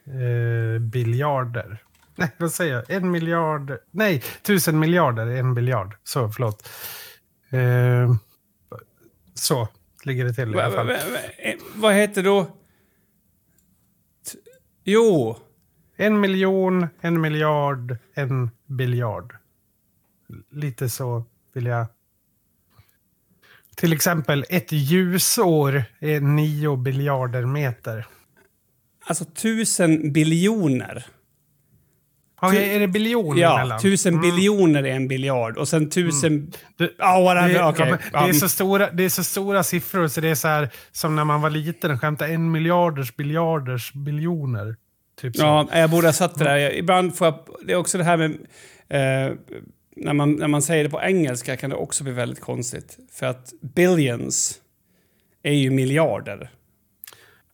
eh, 0.06 0.80
biljarder. 0.80 1.82
Nej, 2.14 2.30
vad 2.38 2.52
säger 2.52 2.74
jag? 2.74 2.90
En 2.90 3.10
miljard. 3.10 3.78
Nej, 3.90 4.22
tusen 4.42 4.78
miljarder 4.78 5.26
en 5.26 5.54
biljard. 5.54 5.96
Så, 6.04 6.28
förlåt. 6.30 6.68
Eh, 7.50 8.14
så 9.34 9.68
ligger 10.04 10.24
det 10.24 10.32
till 10.32 10.54
i 10.54 10.58
alla 10.60 10.68
Va, 10.70 10.76
fall. 10.76 10.86
va, 10.86 10.92
va, 11.12 11.18
eh, 11.38 11.54
vad 11.74 11.94
heter 11.94 12.22
då... 12.22 12.44
T- 12.44 12.50
Jo, 14.84 15.36
En 15.96 16.20
miljon, 16.20 16.86
en 17.00 17.20
miljard, 17.20 17.96
en 18.14 18.50
biljard. 18.66 19.36
Lite 20.50 20.88
så 20.88 21.24
vill 21.54 21.66
jag... 21.66 21.86
Till 23.78 23.92
exempel, 23.92 24.44
ett 24.48 24.72
ljusår 24.72 25.84
är 26.00 26.20
nio 26.20 26.76
biljarder 26.76 27.42
meter. 27.46 28.06
alltså 29.06 29.24
tusen 29.24 30.12
biljoner. 30.12 31.06
Okej, 32.40 32.74
är 32.76 32.80
det 32.80 32.88
biljoner 32.88 33.42
Ja, 33.42 33.54
emellan? 33.58 33.80
tusen 33.80 34.14
Mm. 34.14 34.22
biljoner 34.30 34.82
är 34.82 34.94
en 34.96 35.08
biljard. 35.08 35.56
Och 35.56 35.68
sen 35.68 35.90
tusen... 35.90 36.52
Det- 36.76 36.90
Ja, 36.98 37.20
whatever. 37.20 37.48
Det, 37.54 37.64
okej. 37.64 37.86
ja, 37.86 37.90
men 37.90 37.98
Ja, 38.12 38.22
det, 38.24 38.28
är 38.28 38.32
så 38.32 38.48
stora, 38.48 38.90
det 38.90 39.04
är 39.04 39.08
så 39.08 39.24
stora 39.24 39.62
siffror 39.62 40.08
så 40.08 40.20
det 40.20 40.28
är 40.28 40.34
så 40.34 40.48
här 40.48 40.68
som 40.92 41.16
när 41.16 41.24
man 41.24 41.40
var 41.40 41.50
liten 41.50 41.90
och 41.90 42.00
skämtade 42.00 42.32
en 42.34 42.50
miljarders 42.50 43.16
biljarders 43.16 43.92
biljoner. 43.92 44.76
Typ 45.20 45.36
så. 45.36 45.42
Ja, 45.42 45.68
jag 45.72 45.90
borde 45.90 46.06
ha 46.08 46.12
satt 46.12 46.34
det 46.38 46.44
där. 46.44 46.56
Jag- 46.56 46.74
Ibland 46.76 47.16
får 47.16 47.26
jag... 47.26 47.38
Det 47.66 47.72
är 47.72 47.76
också 47.76 47.98
det 47.98 48.04
här 48.04 48.16
med... 48.16 48.30
Eh, 48.88 49.32
när, 50.00 50.12
man, 50.12 50.32
när 50.32 50.48
man 50.48 50.62
säger 50.62 50.84
det 50.84 50.90
på 50.90 51.00
engelska 51.02 51.56
kan 51.56 51.70
det 51.70 51.76
också 51.76 52.04
bli 52.04 52.12
väldigt 52.12 52.40
konstigt. 52.40 52.98
För 53.12 53.26
att 53.26 53.52
billions 53.60 54.60
är 55.42 55.52
ju 55.52 55.70
miljarder. 55.70 56.50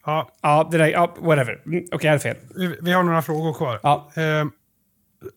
Ja, 0.06 0.32
Ja, 0.42 0.68
det 0.72 0.78
där... 0.78 0.86
Ja, 0.86 1.14
whatever. 1.18 1.62
Mm, 1.66 1.84
Okej, 1.92 1.98
jag 2.06 2.10
hade 2.10 2.20
fel. 2.22 2.36
vi, 2.56 2.76
vi 2.82 2.92
har 2.92 3.02
några 3.02 3.22
frågor 3.22 3.52
kvar. 3.54 3.80
Ja. 3.82 4.10
Eh, 4.16 4.44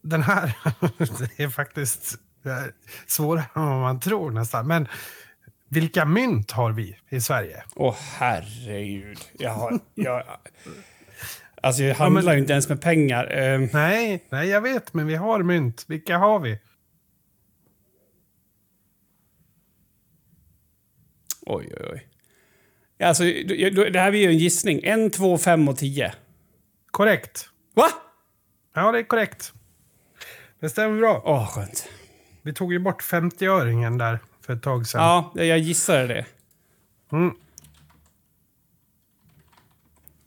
den 0.04 0.24
här 0.24 0.44
är 1.38 1.50
faktiskt 1.50 2.16
svårare 3.08 3.46
än 3.56 3.62
vad 3.70 3.80
man 3.82 4.00
tror 4.00 4.32
nästan. 4.32 4.68
Men 4.68 4.88
vilka 5.70 6.06
mynt 6.06 6.52
har 6.52 6.72
vi 6.72 6.98
i 7.10 7.22
Sverige? 7.22 7.64
Åh, 7.76 7.96
herregud. 8.18 9.20
Jag 9.40 9.50
har... 9.50 9.80
Jag, 9.96 10.24
alltså, 11.62 11.84
jag 11.84 11.96
handlar 11.96 12.22
men- 12.24 12.34
ju 12.34 12.40
inte 12.40 12.54
ens 12.54 12.70
med 12.70 12.82
pengar. 12.82 13.38
Eh, 13.38 13.60
Nej, 13.74 14.24
nej, 14.30 14.48
jag 14.50 14.62
vet, 14.62 14.94
men 14.94 15.08
vi 15.08 15.16
har 15.16 15.44
mynt. 15.44 15.86
Vilka 15.88 16.18
har 16.18 16.40
vi? 16.40 16.60
Oj, 21.48 21.74
oj, 21.80 21.90
oj. 21.94 22.08
Alltså, 23.08 23.24
det 23.24 24.00
här 24.00 24.12
blir 24.12 24.22
ju 24.22 24.28
en 24.28 24.38
gissning. 24.38 24.82
En, 24.84 25.12
två, 25.12 25.38
fem 25.38 25.68
och 25.68 25.78
tio. 25.78 26.14
Korrekt. 26.92 27.50
Va? 27.74 27.90
Ja, 28.76 28.92
det 28.92 29.00
är 29.00 29.04
korrekt. 29.04 29.54
Det 30.60 30.70
stämmer 30.70 31.00
bra. 31.00 31.22
Åh, 31.26 31.50
skönt. 31.50 31.90
Vi 32.42 32.54
tog 32.54 32.74
ju 32.74 32.80
bort 32.80 33.04
50-öringen 33.04 33.98
där 33.98 34.20
för 34.42 34.54
ett 34.54 34.64
tag 34.64 34.88
sedan. 34.88 35.02
Ja, 35.02 35.32
jag 35.44 35.60
gissade 35.60 36.08
det. 36.08 36.26
Mm. 37.12 37.32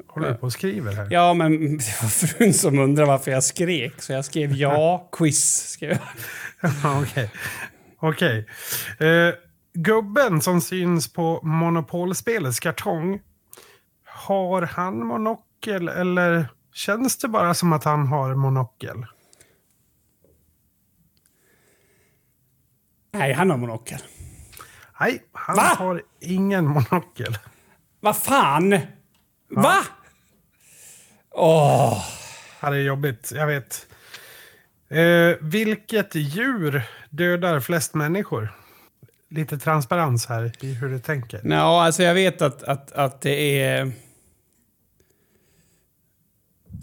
Håller 0.07 0.29
du 0.29 0.35
på 0.35 0.47
och 0.47 0.53
skriver 0.53 0.93
här? 0.93 1.09
Ja, 1.11 1.35
men 1.35 1.79
det 1.79 2.03
var 2.03 2.09
frun 2.09 2.55
som 2.55 2.79
undrade 2.79 3.09
varför 3.09 3.31
jag 3.31 3.45
skrek. 3.45 4.03
Så 4.03 4.12
jag 4.12 4.25
skrev 4.25 4.53
ja, 4.53 5.09
quiz. 5.12 5.71
Skrev 5.71 5.91
jag. 5.91 6.01
Ja, 6.83 7.03
Okej. 7.03 7.31
Okej. 7.99 8.47
Eh, 8.99 9.35
gubben 9.73 10.41
som 10.41 10.61
syns 10.61 11.12
på 11.12 11.41
Monopolspelets 11.43 12.61
kartong. 12.61 13.21
Har 14.05 14.62
han 14.62 15.07
monokel 15.07 15.89
eller 15.89 16.49
känns 16.73 17.18
det 17.18 17.29
bara 17.29 17.55
som 17.55 17.73
att 17.73 17.85
han 17.85 18.07
har 18.07 18.35
monokel? 18.35 19.07
Nej, 23.12 23.33
han 23.33 23.51
har 23.51 23.57
monokel. 23.57 23.99
Nej, 25.01 25.23
han 25.33 25.57
Va? 25.57 25.62
har 25.62 26.03
ingen 26.21 26.66
monokel. 26.66 27.39
Vad 28.01 28.16
fan? 28.16 28.79
Va? 29.51 29.77
Åh! 31.31 32.05
Ja, 32.61 32.71
det 32.71 32.77
är 32.77 32.81
jobbigt, 32.83 33.33
jag 33.35 33.47
vet. 33.47 33.87
Eh, 34.89 35.37
vilket 35.41 36.14
djur 36.14 36.83
dödar 37.11 37.61
flest 37.61 37.95
människor? 37.95 38.60
Lite 39.31 39.59
transparens 39.59 40.26
här 40.26 40.53
i 40.61 40.72
hur 40.74 40.89
du 40.89 40.99
tänker. 40.99 41.41
Ja, 41.45 41.85
alltså 41.85 42.03
jag 42.03 42.14
vet 42.14 42.43
att, 42.43 42.62
att, 42.62 42.93
att 42.93 43.20
det 43.20 43.62
är... 43.62 43.93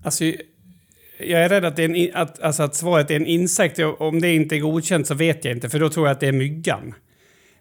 Alltså, 0.03 0.23
jag 1.19 1.41
är 1.43 1.49
rädd 1.49 1.65
att, 1.65 1.75
det 1.75 1.83
är 1.83 1.89
en, 1.89 2.15
att, 2.15 2.39
alltså 2.39 2.63
att 2.63 2.75
svaret 2.75 3.11
är 3.11 3.15
en 3.15 3.25
insekt. 3.25 3.79
Om 3.99 4.21
det 4.21 4.35
inte 4.35 4.55
är 4.55 4.59
godkänt 4.59 5.07
så 5.07 5.13
vet 5.13 5.45
jag 5.45 5.53
inte, 5.55 5.69
för 5.69 5.79
då 5.79 5.89
tror 5.89 6.07
jag 6.07 6.13
att 6.13 6.19
det 6.19 6.27
är 6.27 6.31
myggan. 6.31 6.93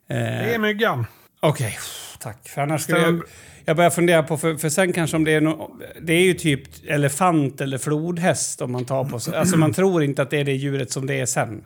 Eh, 0.08 0.16
Det 0.16 0.54
är 0.54 0.58
myggan. 0.58 1.06
Okej, 1.40 1.78
tack. 2.20 2.48
För 2.48 2.62
annars 2.62 2.82
skulle 2.82 3.00
jag... 3.00 3.22
Jag 3.68 3.76
börjar 3.76 3.90
fundera 3.90 4.22
på, 4.22 4.36
för, 4.36 4.54
för 4.54 4.68
sen 4.68 4.92
kanske 4.92 5.16
om 5.16 5.24
det 5.24 5.32
är 5.32 5.40
no, 5.40 5.76
Det 6.02 6.12
är 6.12 6.22
ju 6.22 6.34
typ 6.34 6.62
elefant 6.86 7.60
eller 7.60 7.78
flodhäst 7.78 8.62
om 8.62 8.72
man 8.72 8.84
tar 8.84 9.04
på 9.04 9.20
sig. 9.20 9.36
Alltså 9.36 9.56
man 9.56 9.72
tror 9.72 10.02
inte 10.02 10.22
att 10.22 10.30
det 10.30 10.40
är 10.40 10.44
det 10.44 10.52
djuret 10.52 10.90
som 10.90 11.06
det 11.06 11.14
är 11.14 11.26
sen. 11.26 11.64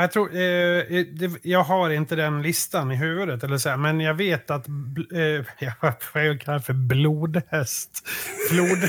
Jag, 0.00 0.12
tror, 0.12 0.36
eh, 0.36 0.42
eh, 0.42 1.06
det, 1.06 1.30
jag 1.42 1.62
har 1.62 1.90
inte 1.90 2.16
den 2.16 2.42
listan 2.42 2.92
i 2.92 2.96
huvudet, 2.96 3.44
eller 3.44 3.58
så 3.58 3.68
här, 3.68 3.76
men 3.76 4.00
jag 4.00 4.14
vet 4.14 4.50
att 4.50 4.66
bl, 4.66 5.00
eh, 5.00 5.44
vad 6.14 6.26
jag 6.26 6.40
kallar 6.40 6.58
för 6.58 6.72
blodhäst. 6.72 8.08
Flod, 8.50 8.78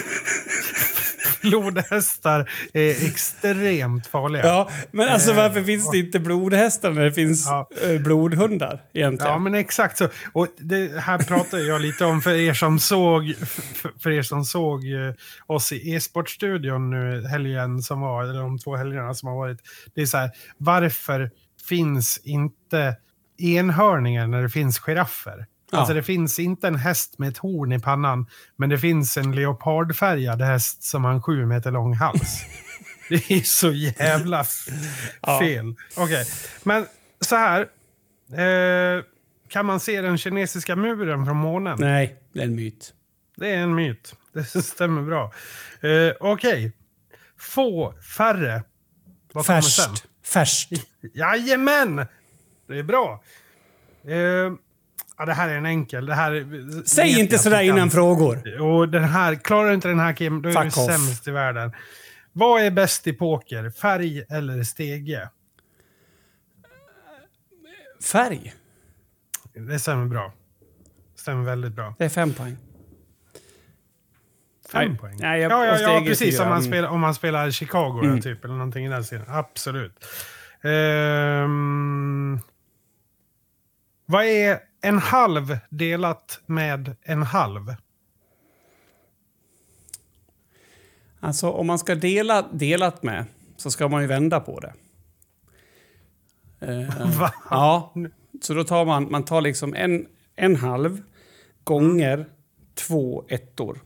flodhästar 1.29 2.49
är 2.73 2.89
extremt 3.07 4.07
farliga. 4.07 4.45
Ja, 4.45 4.69
men 4.91 5.09
alltså 5.09 5.33
varför 5.33 5.63
finns 5.63 5.91
det 5.91 5.97
inte 5.97 6.19
blodhästar 6.19 6.91
när 6.91 7.03
det 7.05 7.11
finns 7.13 7.45
Ja. 7.45 7.69
eh, 7.83 8.01
blodhundar 8.01 8.81
egentligen? 8.93 9.33
Ja, 9.33 9.39
men 9.39 9.55
exakt 9.55 9.97
så. 9.97 10.07
Och 10.33 10.47
det 10.57 11.01
här 11.01 11.17
pratar 11.17 11.57
jag 11.57 11.81
lite 11.81 12.05
om 12.05 12.21
för 12.21 12.33
er 12.33 12.53
som 12.53 12.79
såg, 12.79 13.35
för, 13.75 13.91
för 13.99 14.11
er 14.11 14.21
som 14.21 14.43
såg 14.43 14.85
eh, 14.85 15.13
oss 15.47 15.71
i 15.71 15.91
e-sportstudion 15.93 16.89
nu 16.89 17.27
helgen 17.27 17.81
som 17.81 18.01
var, 18.01 18.23
eller 18.23 18.39
de 18.39 18.59
två 18.59 18.75
helgerna 18.75 19.13
som 19.13 19.29
har 19.29 19.35
varit. 19.35 19.59
Det 19.95 20.01
är 20.01 20.05
så 20.05 20.17
här, 20.17 20.31
varför 20.57 21.31
finns 21.69 22.17
inte 22.23 22.95
enhörningar 23.37 24.27
när 24.27 24.41
det 24.41 24.49
finns 24.49 24.79
giraffer? 24.79 25.45
Ja. 25.71 25.77
Alltså 25.77 25.93
det 25.93 26.03
finns 26.03 26.39
inte 26.39 26.67
en 26.67 26.75
häst 26.75 27.19
med 27.19 27.29
ett 27.29 27.37
horn 27.37 27.71
i 27.71 27.79
pannan, 27.79 28.27
men 28.55 28.69
det 28.69 28.79
finns 28.79 29.17
en 29.17 29.35
leopardfärgad 29.35 30.41
häst 30.41 30.83
som 30.83 31.03
har 31.03 31.11
en 31.11 31.21
sju 31.21 31.45
meter 31.45 31.71
lång 31.71 31.93
hals. 31.93 32.41
det 33.09 33.31
är 33.31 33.41
så 33.41 33.71
jävla 33.71 34.45
Ja. 35.21 35.39
fel. 35.39 35.75
Okej, 35.97 36.25
men 36.63 36.85
så 37.21 37.35
här. 37.35 37.61
Eh, 38.33 39.03
kan 39.49 39.65
man 39.65 39.79
se 39.79 40.01
den 40.01 40.17
kinesiska 40.17 40.75
muren 40.75 41.25
från 41.25 41.37
månen? 41.37 41.77
Nej, 41.79 42.15
det 42.33 42.39
är 42.39 42.43
en 42.43 42.55
myt. 42.55 42.93
det 43.37 43.49
är 43.49 43.57
en 43.57 43.75
myt. 43.75 44.15
Det 44.33 44.43
stämmer 44.63 45.01
bra. 45.01 45.23
Uh, 45.83 46.11
Okej. 46.19 46.49
Okay. 46.65 46.71
Få 47.39 47.93
färre. 48.17 48.63
Vad 49.33 49.45
Färst. 49.45 49.75
Sen? 49.83 49.95
Färst. 50.25 50.71
Jajamän! 51.13 52.05
Det 52.67 52.79
är 52.79 52.83
bra. 52.83 53.23
Uh, 54.07 54.53
ja, 55.19 55.25
det 55.25 55.33
här 55.33 55.49
är 55.49 55.57
en 55.57 55.65
enkel. 55.65 56.05
Det 56.05 56.15
här, 56.15 56.45
Säg 56.85 57.19
inte 57.19 57.37
sådär 57.37 57.61
innan 57.61 57.89
frågor. 57.89 58.61
Och 58.61 58.89
den 58.89 59.03
här, 59.03 59.35
klarar 59.35 59.67
du 59.67 59.73
inte 59.73 59.87
den 59.87 59.99
här 59.99 60.13
Kim, 60.13 60.41
då 60.41 60.49
är 60.49 60.53
Fuck 60.53 60.75
du 60.75 60.81
off. 60.81 60.91
sämst 60.91 61.27
i 61.27 61.31
världen. 61.31 61.71
Vad 62.33 62.61
är 62.61 62.71
bäst 62.71 63.07
i 63.07 63.13
poker? 63.13 63.69
Färg 63.69 64.23
eller 64.29 64.63
stege? 64.63 65.29
Färg. 68.11 68.53
Det 69.53 69.79
stämmer 69.79 70.05
bra. 70.05 70.33
Stämmer 71.15 71.43
väldigt 71.43 71.73
bra. 71.73 71.95
Det 71.97 72.05
är 72.05 72.09
fem 72.09 72.33
poäng. 72.33 72.57
Fem 74.71 74.89
nej, 74.89 74.97
poäng? 74.97 75.17
Nej, 75.19 75.41
jag, 75.41 75.51
ja, 75.51 75.65
ja, 75.65 75.79
ja 75.79 76.03
precis. 76.05 76.39
Om 76.39 76.49
man, 76.49 76.63
spelar, 76.63 76.89
om 76.89 76.99
man 76.99 77.15
spelar 77.15 77.51
Chicago 77.51 78.01
mm. 78.03 78.21
typ, 78.21 78.45
eller 78.45 78.53
någonting 78.53 78.85
i 78.85 78.89
den 78.89 79.03
serien. 79.03 79.25
Absolut. 79.29 80.05
Um, 80.63 82.39
vad 84.05 84.25
är 84.25 84.68
en 84.81 84.97
halv 84.97 85.57
delat 85.69 86.41
med 86.45 86.95
en 87.01 87.23
halv? 87.23 87.75
Alltså 91.19 91.49
om 91.49 91.67
man 91.67 91.79
ska 91.79 91.95
dela 91.95 92.41
delat 92.41 93.03
med 93.03 93.25
så 93.57 93.71
ska 93.71 93.87
man 93.87 94.01
ju 94.01 94.07
vända 94.07 94.39
på 94.39 94.59
det. 94.59 94.73
Uh, 96.67 97.17
Va? 97.19 97.33
Ja, 97.49 97.93
så 98.41 98.53
då 98.53 98.63
tar 98.63 98.85
man, 98.85 99.11
man 99.11 99.25
tar 99.25 99.41
liksom 99.41 99.73
en, 99.73 100.07
en 100.35 100.55
halv 100.55 101.01
gånger 101.63 102.29
två 102.73 103.25
ettor. 103.29 103.79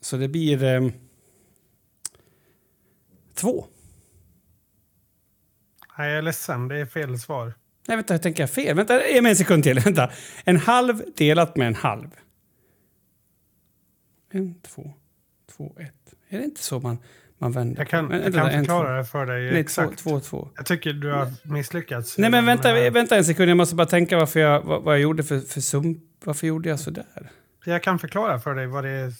Så 0.00 0.16
det 0.16 0.28
blir 0.28 0.64
eh, 0.64 0.90
två. 3.34 3.66
Nej, 5.98 6.08
jag 6.08 6.18
är 6.18 6.22
ledsen. 6.22 6.68
Det 6.68 6.78
är 6.78 6.86
fel 6.86 7.18
svar. 7.18 7.54
Nej, 7.88 7.96
vänta, 7.96 8.14
jag 8.14 8.22
tänker 8.22 8.46
fel. 8.46 8.76
Vänta, 8.76 9.08
ge 9.08 9.22
mig 9.22 9.30
en 9.30 9.36
sekund 9.36 9.62
till. 9.62 9.80
Vänta. 9.84 10.10
En 10.44 10.56
halv 10.56 11.02
delat 11.16 11.56
med 11.56 11.66
en 11.66 11.74
halv. 11.74 12.08
En, 14.32 14.60
två, 14.60 14.92
två, 15.56 15.76
ett. 15.80 16.14
Är 16.28 16.38
det 16.38 16.44
inte 16.44 16.62
så 16.62 16.80
man, 16.80 16.98
man 17.38 17.52
vänder? 17.52 17.80
Jag 17.80 17.88
kan, 17.88 18.10
jag 18.10 18.34
kan 18.34 18.50
förklara 18.50 18.96
det 18.96 19.04
för 19.04 19.26
dig 19.26 19.50
Nej, 19.50 19.60
exakt. 19.60 19.98
Två, 19.98 20.10
två, 20.10 20.20
två. 20.20 20.48
Jag 20.56 20.66
tycker 20.66 20.92
du 20.92 21.12
har 21.12 21.32
misslyckats. 21.42 22.18
Nej, 22.18 22.30
men 22.30 22.44
vänta, 22.44 22.72
med... 22.72 22.92
vänta 22.92 23.16
en 23.16 23.24
sekund. 23.24 23.50
Jag 23.50 23.56
måste 23.56 23.74
bara 23.74 23.86
tänka 23.86 24.16
varför 24.16 24.40
jag, 24.40 24.62
vad, 24.62 24.82
vad 24.82 24.94
jag 24.94 25.00
gjorde 25.00 25.24
för, 25.24 25.40
för 25.40 25.60
sump. 25.60 25.98
Varför 26.24 26.46
gjorde 26.46 26.68
jag 26.68 26.80
så 26.80 26.90
där? 26.90 27.30
Jag 27.64 27.82
kan 27.82 27.98
förklara 27.98 28.38
för 28.38 28.54
dig 28.54 28.66
vad 28.66 28.84
det 28.84 28.90
är 28.90 29.12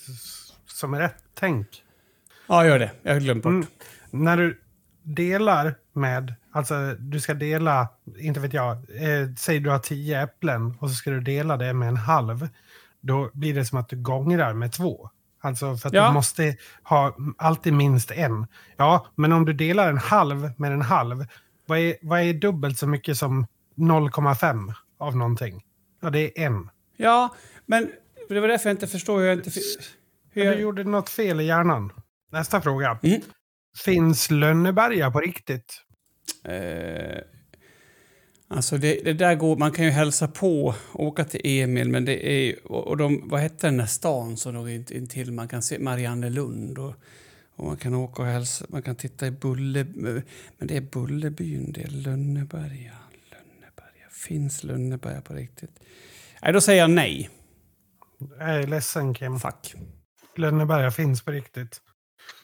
som 0.67 0.95
är 0.95 0.99
rätt 0.99 1.25
tänk. 1.35 1.83
Ja, 2.47 2.67
gör 2.67 2.79
det. 2.79 2.91
Jag 3.03 3.13
har 3.13 3.21
glömt 3.21 3.43
bort. 3.43 3.53
Mm. 3.53 3.67
När 4.11 4.37
du 4.37 4.61
delar 5.03 5.75
med, 5.97 6.35
alltså 6.53 6.95
du 6.99 7.21
ska 7.21 7.35
dela, 7.35 7.89
inte 8.19 8.41
vet 8.41 8.53
jag, 8.53 8.77
eh, 8.77 9.29
säg 9.39 9.61
du 9.61 9.71
har 9.71 9.79
tio 9.79 10.23
äpplen 10.23 10.77
och 10.81 10.91
så 10.91 10.95
ska 10.95 11.11
du 11.11 11.21
dela 11.21 11.57
det 11.57 11.73
med 11.73 11.89
en 11.89 11.97
halv. 11.97 12.49
Då 13.01 13.31
blir 13.33 13.55
det 13.55 13.65
som 13.65 13.79
att 13.79 13.89
du 13.89 13.97
gångrar 13.97 14.55
med 14.55 14.73
två. 14.73 15.11
Alltså 15.41 15.77
för 15.77 15.89
att 15.89 15.95
ja. 15.95 16.07
du 16.07 16.15
måste 16.15 16.57
ha 16.83 17.17
alltid 17.39 17.73
minst 17.73 18.11
en. 18.11 18.47
Ja, 18.77 19.07
men 19.15 19.33
om 19.33 19.45
du 19.45 19.53
delar 19.53 19.91
en 19.91 19.99
halv 19.99 20.53
med 20.57 20.73
en 20.73 20.83
halv, 20.83 21.27
vad 21.67 21.79
är, 21.79 21.97
vad 22.03 22.21
är 22.21 22.35
dubbelt 22.35 22.79
så 22.79 22.87
mycket 22.87 23.17
som 23.17 23.47
0,5 23.77 24.73
av 24.99 25.17
någonting? 25.17 25.63
Ja, 26.03 26.11
det 26.11 26.41
är 26.41 26.47
en. 26.47 26.71
Ja, 26.97 27.35
men 27.67 27.91
det 28.29 28.41
var 28.41 28.49
därför 28.49 28.69
jag 28.69 28.75
inte 28.75 28.87
förstår 28.87 29.19
hur 29.19 29.27
jag 29.27 29.37
inte... 29.37 29.51
Hur... 30.31 30.45
Du 30.45 30.61
gjorde 30.61 30.85
något 30.85 31.09
fel 31.09 31.41
i 31.41 31.45
hjärnan. 31.45 31.93
Nästa 32.33 32.61
fråga. 32.61 32.99
Mm. 33.03 33.21
Finns 33.85 34.31
Lönneberga 34.31 35.11
på 35.11 35.21
riktigt? 35.21 35.86
Eh, 36.45 37.19
alltså 38.49 38.79
det, 38.79 39.01
det, 39.05 39.13
där 39.13 39.35
går, 39.35 39.57
man 39.57 39.73
kan 39.73 39.85
ju 39.85 39.91
hälsa 39.91 40.29
på, 40.29 40.75
åka 40.93 41.25
till 41.25 41.41
Emil, 41.45 41.89
men 41.89 42.05
det 42.05 42.29
är 42.29 42.73
och 42.73 42.97
de, 42.97 43.29
vad 43.29 43.41
hette 43.41 43.67
den 43.67 43.77
där 43.77 43.87
stan 43.87 44.37
som 44.37 44.55
låg 44.55 44.71
intill? 44.71 45.33
Man 45.33 45.49
kan 45.49 45.63
se 45.63 45.79
Mariannelund 45.79 46.79
och, 46.79 46.95
och 47.57 47.65
man 47.65 47.77
kan 47.77 47.95
åka 47.95 48.23
och 48.23 48.29
hälsa, 48.29 48.67
man 48.69 48.83
kan 48.83 48.97
titta 48.97 49.27
i 49.27 49.31
Bulle, 49.31 49.87
men 49.95 50.23
det 50.59 50.77
är 50.77 50.81
Bullerbyn, 50.81 51.73
det 51.73 51.83
är 51.83 51.91
Lönneberga. 51.91 52.97
Lönneberga. 53.31 54.09
Finns 54.11 54.65
Lönneberga 54.65 55.21
på 55.21 55.35
riktigt? 55.35 55.81
Nej, 56.43 56.53
då 56.53 56.61
säger 56.61 56.81
jag 56.81 56.91
nej. 56.91 57.31
Jag 58.39 58.55
är 58.55 58.67
ledsen 58.67 59.15
Kim. 59.15 59.39
Fuck. 59.41 59.75
Lönneberga 60.37 60.91
finns 60.91 61.23
på 61.23 61.31
riktigt. 61.31 61.81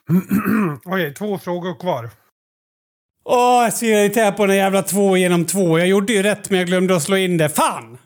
Okej, 0.84 1.14
två 1.14 1.38
frågor 1.38 1.80
kvar. 1.80 2.10
Åh, 3.24 3.62
jag 3.64 3.72
ser 3.72 4.04
irriterad 4.04 4.36
på 4.36 4.46
den 4.46 4.56
jävla 4.56 4.82
två 4.82 5.16
genom 5.16 5.44
två. 5.44 5.78
Jag 5.78 5.88
gjorde 5.88 6.12
ju 6.12 6.22
rätt 6.22 6.50
men 6.50 6.58
jag 6.58 6.68
glömde 6.68 6.96
att 6.96 7.02
slå 7.02 7.16
in 7.16 7.38
det. 7.38 7.48
Fan! 7.48 7.98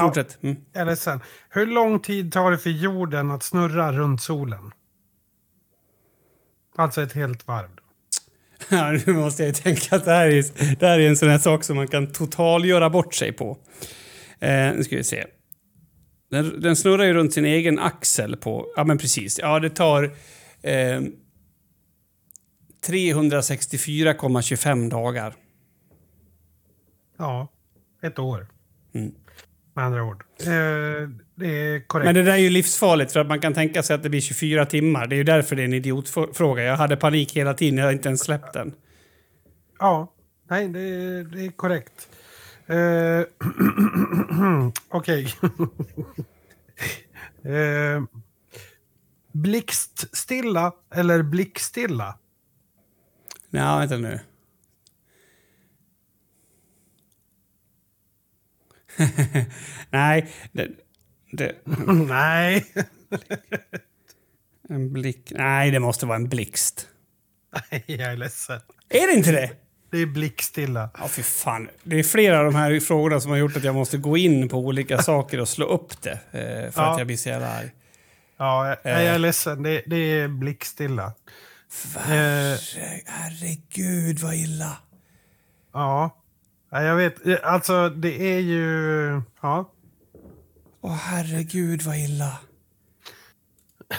Fortsätt. 0.00 0.42
Mm. 0.42 0.56
Jag 0.72 0.80
är 0.80 0.86
ledsen. 0.86 1.20
Hur 1.48 1.66
lång 1.66 2.00
tid 2.00 2.32
tar 2.32 2.50
det 2.50 2.58
för 2.58 2.70
jorden 2.70 3.30
att 3.30 3.42
snurra 3.42 3.92
runt 3.92 4.22
solen? 4.22 4.72
Alltså 6.76 7.02
ett 7.02 7.12
helt 7.12 7.46
varv. 7.46 7.68
Ja, 8.68 8.98
nu 9.06 9.12
måste 9.12 9.44
jag 9.44 9.54
tänka 9.54 9.96
att 9.96 10.04
det 10.04 10.10
här 10.10 10.26
är, 10.26 10.76
det 10.76 10.86
här 10.86 11.00
är 11.00 11.08
en 11.08 11.16
sån 11.16 11.28
här 11.28 11.38
sak 11.38 11.64
som 11.64 11.76
man 11.76 11.88
kan 11.88 12.12
totalgöra 12.12 12.90
bort 12.90 13.14
sig 13.14 13.32
på. 13.32 13.58
Eh, 14.40 14.72
nu 14.74 14.84
ska 14.84 14.96
vi 14.96 15.04
se. 15.04 15.24
Den, 16.30 16.60
den 16.60 16.76
snurrar 16.76 17.04
ju 17.04 17.12
runt 17.12 17.32
sin 17.32 17.44
egen 17.44 17.78
axel 17.78 18.36
på... 18.36 18.66
Ja, 18.76 18.84
men 18.84 18.98
precis. 18.98 19.38
Ja, 19.38 19.60
det 19.60 19.70
tar 19.70 20.04
eh, 20.62 21.00
364,25 22.86 24.90
dagar. 24.90 25.34
Ja, 27.18 27.48
ett 28.02 28.18
år. 28.18 28.46
Mm. 28.94 29.14
Med 29.74 29.84
andra 29.84 30.04
ord. 30.04 30.24
Eh, 30.40 30.46
det 31.34 31.46
är 31.46 31.86
korrekt. 31.86 32.04
Men 32.04 32.14
det 32.14 32.22
där 32.22 32.32
är 32.32 32.36
ju 32.36 32.50
livsfarligt 32.50 33.12
för 33.12 33.20
att 33.20 33.26
man 33.26 33.40
kan 33.40 33.54
tänka 33.54 33.82
sig 33.82 33.94
att 33.94 34.02
det 34.02 34.10
blir 34.10 34.20
24 34.20 34.66
timmar. 34.66 35.06
Det 35.06 35.14
är 35.14 35.18
ju 35.18 35.24
därför 35.24 35.56
det 35.56 35.62
är 35.62 35.64
en 35.64 35.72
idiotfråga. 35.72 36.62
Jag 36.62 36.76
hade 36.76 36.96
panik 36.96 37.36
hela 37.36 37.54
tiden, 37.54 37.78
jag 37.78 37.84
har 37.84 37.92
inte 37.92 38.08
ens 38.08 38.20
släppt 38.20 38.52
den. 38.52 38.74
Ja, 39.78 40.12
nej 40.50 40.68
det, 40.68 41.24
det 41.24 41.46
är 41.46 41.50
korrekt. 41.50 42.08
Eh, 42.66 43.22
Okej. 44.98 45.24
eh, 47.44 48.02
blixtstilla 49.32 50.72
eller 50.94 51.22
blickstilla? 51.22 52.18
Nej, 53.54 53.78
vänta 53.78 53.96
nu. 53.96 54.20
Nej, 59.90 60.32
det... 60.52 60.68
det. 61.32 61.54
Nej. 62.08 62.64
en 64.68 64.92
blick... 64.92 65.32
Nej, 65.36 65.70
det 65.70 65.80
måste 65.80 66.06
vara 66.06 66.16
en 66.16 66.28
blixt. 66.28 66.88
Nej, 67.70 67.84
jag 67.86 68.12
är 68.12 68.16
ledsen. 68.16 68.60
Är 68.88 69.06
det 69.06 69.12
inte 69.12 69.32
det? 69.32 69.50
Det 69.90 69.98
är 69.98 70.06
blickstilla. 70.06 70.90
Ja, 70.98 71.08
fy 71.08 71.22
fan. 71.22 71.68
Det 71.82 71.98
är 71.98 72.02
flera 72.02 72.38
av 72.38 72.44
de 72.44 72.54
här 72.54 72.80
frågorna 72.80 73.20
som 73.20 73.30
har 73.30 73.38
gjort 73.38 73.56
att 73.56 73.64
jag 73.64 73.74
måste 73.74 73.98
gå 73.98 74.16
in 74.16 74.48
på 74.48 74.58
olika 74.58 74.98
saker 75.02 75.40
och 75.40 75.48
slå 75.48 75.66
upp 75.66 76.02
det. 76.02 76.18
Eh, 76.30 76.72
för 76.72 76.82
ja. 76.82 76.92
att 76.92 76.98
jag 76.98 77.06
blir 77.06 77.16
så 77.16 77.28
jävla 77.28 77.48
arg. 77.48 77.70
Ja, 78.36 78.68
jag, 78.68 78.76
jag 78.82 79.02
är 79.02 79.12
eh. 79.12 79.18
ledsen. 79.18 79.62
Det, 79.62 79.82
det 79.86 79.96
är 79.96 80.28
blickstilla. 80.28 81.12
Herre, 81.96 82.58
herregud 83.06 84.18
vad 84.18 84.34
illa. 84.34 84.76
Ja. 85.72 86.20
Jag 86.70 86.96
vet. 86.96 87.44
Alltså, 87.44 87.88
det 87.88 88.34
är 88.34 88.38
ju... 88.38 89.22
Ja. 89.40 89.70
Åh, 90.80 90.94
herregud 90.94 91.82
vad 91.82 91.96
illa. 91.98 92.38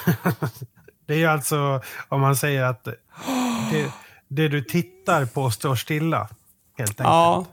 det 1.05 1.13
är 1.13 1.17
ju 1.17 1.25
alltså 1.25 1.81
om 2.07 2.21
man 2.21 2.35
säger 2.35 2.63
att 2.63 2.83
det, 2.83 3.91
det 4.27 4.47
du 4.47 4.61
tittar 4.61 5.25
på 5.25 5.51
står 5.51 5.75
stilla. 5.75 6.29
Helt 6.77 6.89
enkelt. 6.89 6.99
Ja. 6.99 7.45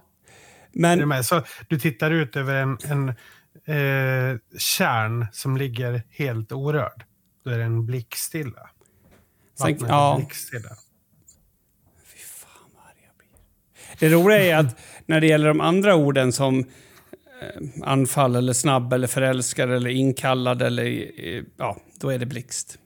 Men... 0.73 1.25
Så 1.25 1.43
du 1.69 1.79
tittar 1.79 2.11
ut 2.11 2.37
över 2.37 2.55
en, 2.55 2.79
en 2.85 3.09
eh, 3.65 4.39
kärn 4.59 5.27
som 5.33 5.57
ligger 5.57 6.03
helt 6.11 6.53
orörd. 6.53 7.05
Då 7.45 7.51
är 7.51 7.59
den 7.59 7.87
blickstilla. 7.87 8.71
Sen, 9.59 9.77
ja. 9.89 10.21
Fy 12.05 12.19
fan 12.19 12.71
vad 12.75 12.85
arg 12.85 13.07
jag 13.07 13.17
blir. 13.17 14.09
Det 14.09 14.15
roliga 14.15 14.39
är 14.39 14.57
att 14.57 14.79
när 15.07 15.21
det 15.21 15.27
gäller 15.27 15.49
de 15.49 15.61
andra 15.61 15.95
orden 15.95 16.33
som 16.33 16.59
eh, 16.59 16.65
anfall 17.83 18.37
eller 18.37 18.53
snabb 18.53 18.93
eller 18.93 19.07
förälskad 19.07 19.73
eller 19.73 19.91
inkallad 19.91 20.63
eller 20.63 20.85
eh, 21.27 21.43
ja, 21.57 21.77
då 22.01 22.09
är 22.09 22.19
det 22.19 22.27
blixt. 22.27 22.79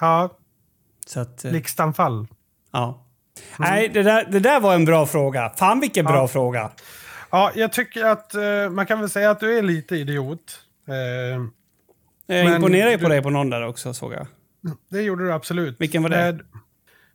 Ja, 0.00 0.38
så 1.06 1.20
att, 1.20 1.44
eh, 1.44 1.50
Blixtanfall. 1.50 2.26
Ja. 2.72 3.02
Mm. 3.58 3.70
Nej, 3.70 3.88
det 3.88 4.02
där, 4.02 4.24
det 4.30 4.40
där 4.40 4.60
var 4.60 4.74
en 4.74 4.84
bra 4.84 5.06
fråga. 5.06 5.52
Fan 5.56 5.80
vilken 5.80 6.04
bra 6.04 6.28
fråga. 6.28 6.58
Ja, 6.60 6.70
Ja, 7.30 7.52
jag 7.54 7.72
tycker 7.72 8.04
att 8.04 8.34
eh, 8.34 8.70
man 8.70 8.86
kan 8.86 9.00
väl 9.00 9.10
säga 9.10 9.30
att 9.30 9.40
du 9.40 9.58
är 9.58 9.62
lite 9.62 9.96
idiot. 9.96 10.60
Eh, 12.28 12.36
Jag 12.36 12.44
Men 12.44 12.54
imponerar 12.54 12.90
ju 12.90 12.98
på 12.98 13.08
dig 13.08 13.22
på 13.22 13.30
någon 13.30 13.50
där 13.50 13.66
också, 13.66 13.94
såg 13.94 14.12
jag. 14.12 14.26
det 14.88 15.02
gjorde 15.02 15.24
du 15.24 15.32
absolut. 15.32 15.80
Vilken 15.80 16.02
var 16.02 16.10
det? 16.10 16.16
Med 16.16 16.40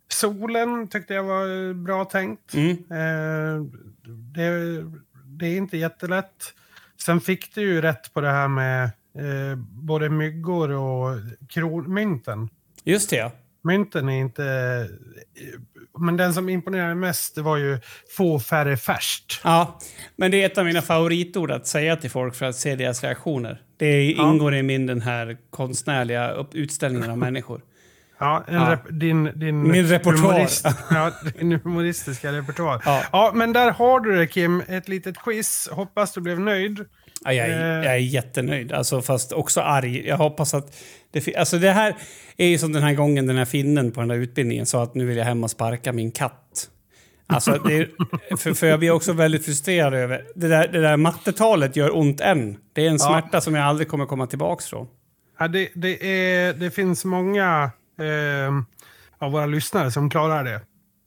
solen 0.08 0.88
tyckte 0.88 1.14
jag 1.14 1.22
var 1.24 1.68
eh, 1.68 1.74
bra 1.74 2.04
tänkt. 2.04 2.54
Mm. 2.54 2.70
Eh, 2.70 3.64
det, 4.34 4.50
det 5.26 5.46
är 5.46 5.56
inte 5.56 5.76
jättelätt. 5.76 6.54
Sen 7.02 7.20
fick 7.20 7.54
du 7.54 7.60
ju 7.60 7.80
rätt 7.80 8.12
på 8.14 8.20
det 8.20 8.30
här 8.30 8.48
med 8.48 8.84
eh, 9.18 9.56
både 9.58 10.08
myggor 10.08 10.70
och 10.70 11.16
kronmynten. 11.48 12.48
Just 12.84 13.10
det, 13.10 13.16
ja. 13.16 13.32
Mynten 13.64 14.08
är 14.08 14.20
inte... 14.20 14.88
Men 15.98 16.16
den 16.16 16.34
som 16.34 16.48
imponerade 16.48 16.94
mest 16.94 17.38
var 17.38 17.56
ju 17.56 17.78
få 18.16 18.40
färre 18.40 18.76
färst. 18.76 19.40
Ja, 19.44 19.78
men 20.16 20.30
det 20.30 20.42
är 20.42 20.46
ett 20.46 20.58
av 20.58 20.64
mina 20.64 20.82
favoritord 20.82 21.50
att 21.50 21.66
säga 21.66 21.96
till 21.96 22.10
folk 22.10 22.34
för 22.34 22.46
att 22.46 22.56
se 22.56 22.76
deras 22.76 23.02
reaktioner. 23.02 23.60
Det 23.76 24.04
ingår 24.12 24.54
i 24.54 24.62
min 24.62 24.86
den 24.86 25.00
här 25.00 25.36
konstnärliga 25.50 26.46
utställningen 26.52 27.10
av 27.10 27.18
människor. 27.18 27.60
Ja, 28.18 28.44
Ja. 28.48 28.78
Din, 28.90 29.24
din, 29.34 29.62
Min 29.70 29.86
repertoar. 29.86 30.32
humorist, 30.32 30.66
ja, 30.90 31.12
din 31.38 31.52
humoristiska 31.64 32.32
repertoar. 32.32 32.82
Ja. 32.84 33.02
Ja. 33.12 33.32
men 33.34 33.52
där 33.52 33.70
har 33.70 34.00
du 34.00 34.16
det 34.16 34.26
Kim, 34.26 34.62
ett 34.68 34.88
litet 34.88 35.18
quiz. 35.18 35.68
Hoppas 35.72 36.12
du 36.12 36.20
blev 36.20 36.40
nöjd. 36.40 36.84
Ja, 37.24 37.32
jag, 37.32 37.48
är, 37.48 37.78
Eh. 37.78 37.84
jag 37.84 37.94
är 37.94 37.98
jättenöjd, 37.98 38.72
alltså, 38.72 39.02
fast 39.02 39.32
också 39.32 39.60
arg. 39.60 40.06
Jag 40.06 40.16
hoppas 40.16 40.54
att... 40.54 40.76
Det, 41.10 41.36
alltså, 41.36 41.58
det 41.58 41.70
här 41.70 41.96
är 42.36 42.46
ju 42.46 42.58
som 42.58 42.72
den 42.72 42.82
här 42.82 42.94
gången 42.94 43.26
den 43.26 43.36
här 43.36 43.44
finnen 43.44 43.92
på 43.92 44.00
den 44.00 44.08
där 44.08 44.16
utbildningen 44.16 44.66
sa 44.66 44.82
att 44.82 44.94
nu 44.94 45.04
vill 45.04 45.16
jag 45.16 45.24
hem 45.24 45.44
och 45.44 45.50
sparka 45.50 45.92
min 45.92 46.12
katt. 46.12 46.68
Alltså, 47.26 47.50
är, 47.50 47.90
för, 48.36 48.54
för 48.54 48.66
jag 48.66 48.78
blir 48.78 48.90
också 48.90 49.12
väldigt 49.12 49.44
frustrerad 49.44 49.94
över... 49.94 50.24
Det 50.34 50.48
där, 50.48 50.68
det 50.68 50.80
där 50.80 50.96
mattetalet 50.96 51.76
gör 51.76 51.96
ont 51.96 52.20
än. 52.20 52.56
Det 52.72 52.86
är 52.86 52.90
en 52.90 52.98
smärta 52.98 53.40
som 53.40 53.54
jag 53.54 53.64
aldrig 53.64 53.88
kommer 53.88 54.06
komma 54.06 54.26
tillbaks 54.26 54.66
från. 54.66 54.86
Ja, 55.38 55.48
det, 55.48 55.68
det, 55.74 56.06
är, 56.06 56.52
det 56.54 56.70
finns 56.70 57.04
många 57.04 57.70
eh, 58.00 58.52
av 59.18 59.32
våra 59.32 59.46
lyssnare 59.46 59.90
som 59.90 60.10
klarar 60.10 60.44
det. 60.44 60.60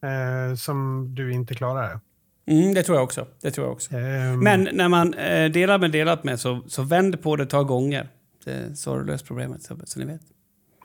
Eh, 0.08 0.56
som 0.56 1.08
du 1.16 1.34
inte 1.34 1.56
klarar 1.56 1.90
det. 1.90 2.00
Mm, 2.48 2.74
det 2.74 2.84
tror 2.84 2.98
jag 2.98 3.04
också. 3.04 3.28
Det 3.42 3.52
tror 3.52 3.68
jag 3.68 3.74
också. 3.74 3.96
Eh, 3.96 4.38
Men 4.38 4.70
när 4.74 4.88
man 4.90 5.14
eh, 5.14 5.52
delar 5.52 5.80
med 5.80 5.92
delat 5.92 6.24
med 6.24 6.40
så, 6.40 6.62
så 6.68 6.82
vänd 6.84 7.22
på 7.24 7.36
det 7.36 7.44
ett 7.44 7.50
par 7.50 7.64
gånger. 7.64 8.10
Det, 8.46 8.76
så 8.78 8.92
har 8.92 9.00
du 9.00 9.06
löst 9.06 9.26
problemet, 9.28 9.64
så, 9.64 9.78
så 9.86 10.00
ni 10.00 10.06
vet. 10.06 10.22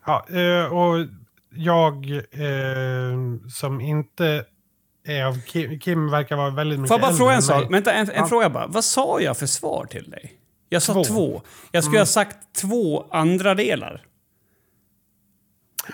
Ja, 0.07 0.27
eh, 0.31 0.73
och 0.73 1.07
jag 1.55 2.11
eh, 2.11 3.49
som 3.53 3.81
inte 3.81 4.45
är 5.07 5.25
av 5.25 5.41
Kim, 5.41 5.81
Kim 5.81 6.11
verkar 6.11 6.37
vara 6.37 6.51
väldigt 6.51 6.81
mycket 6.81 6.89
Får 6.89 7.01
jag 7.01 7.09
bara 7.11 7.17
fråga 7.17 7.33
en 7.33 7.43
sak? 7.43 7.73
Vänta, 7.73 7.93
en, 7.93 8.07
en 8.11 8.15
Ja. 8.17 8.27
fråga 8.27 8.51
bara. 8.51 8.67
Vad 8.67 8.85
sa 8.85 9.21
jag 9.21 9.37
för 9.37 9.47
svar 9.47 9.87
till 9.91 10.11
dig? 10.11 10.33
Jag 10.69 10.83
sa 10.83 10.93
Två. 10.95 11.05
två. 11.05 11.43
Jag 11.73 11.85
skulle 11.85 11.99
ha 12.01 12.07
sagt 12.07 12.37
två 12.61 13.07
andra 13.11 13.55
delar. 13.55 14.03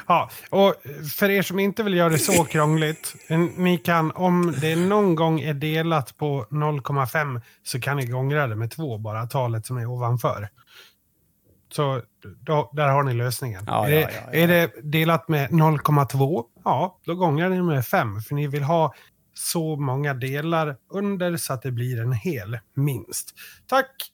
Ja, 0.06 0.30
och 0.50 0.74
för 1.16 1.30
er 1.30 1.42
som 1.42 1.58
inte 1.58 1.82
vill 1.82 1.94
göra 1.94 2.08
det 2.08 2.18
så 2.18 2.44
krångligt, 2.50 3.14
ni 3.56 3.78
kan 3.78 4.12
om 4.12 4.54
det 4.60 4.76
någon 4.76 5.14
gång 5.14 5.40
är 5.40 5.54
delat 5.54 6.16
på 6.16 6.46
0,5 6.50 7.40
så 7.62 7.80
kan 7.80 7.96
ni 7.96 8.06
gångra 8.06 8.46
det 8.46 8.56
med 8.56 8.70
två 8.70 8.98
bara, 8.98 9.26
talet 9.26 9.66
som 9.66 9.76
är 9.76 9.86
ovanför. 9.86 10.48
Så 11.72 12.02
då, 12.40 12.70
där 12.72 12.88
har 12.88 13.02
ni 13.02 13.14
lösningen. 13.14 13.64
Ja, 13.66 13.88
är, 13.88 13.92
ja, 13.92 13.96
det, 13.96 14.00
ja, 14.00 14.20
ja. 14.26 14.32
är 14.32 14.48
det 14.48 14.70
delat 14.82 15.28
med 15.28 15.50
0,2, 15.50 16.44
ja, 16.64 16.98
då 17.04 17.14
gångrar 17.14 17.48
ni 17.48 17.62
med 17.62 17.86
5. 17.86 18.20
För 18.20 18.34
ni 18.34 18.46
vill 18.46 18.62
ha 18.62 18.94
så 19.34 19.76
många 19.76 20.14
delar 20.14 20.76
under 20.90 21.36
så 21.36 21.52
att 21.52 21.62
det 21.62 21.72
blir 21.72 22.00
en 22.00 22.12
hel, 22.12 22.58
minst. 22.74 23.34
Tack! 23.68 24.12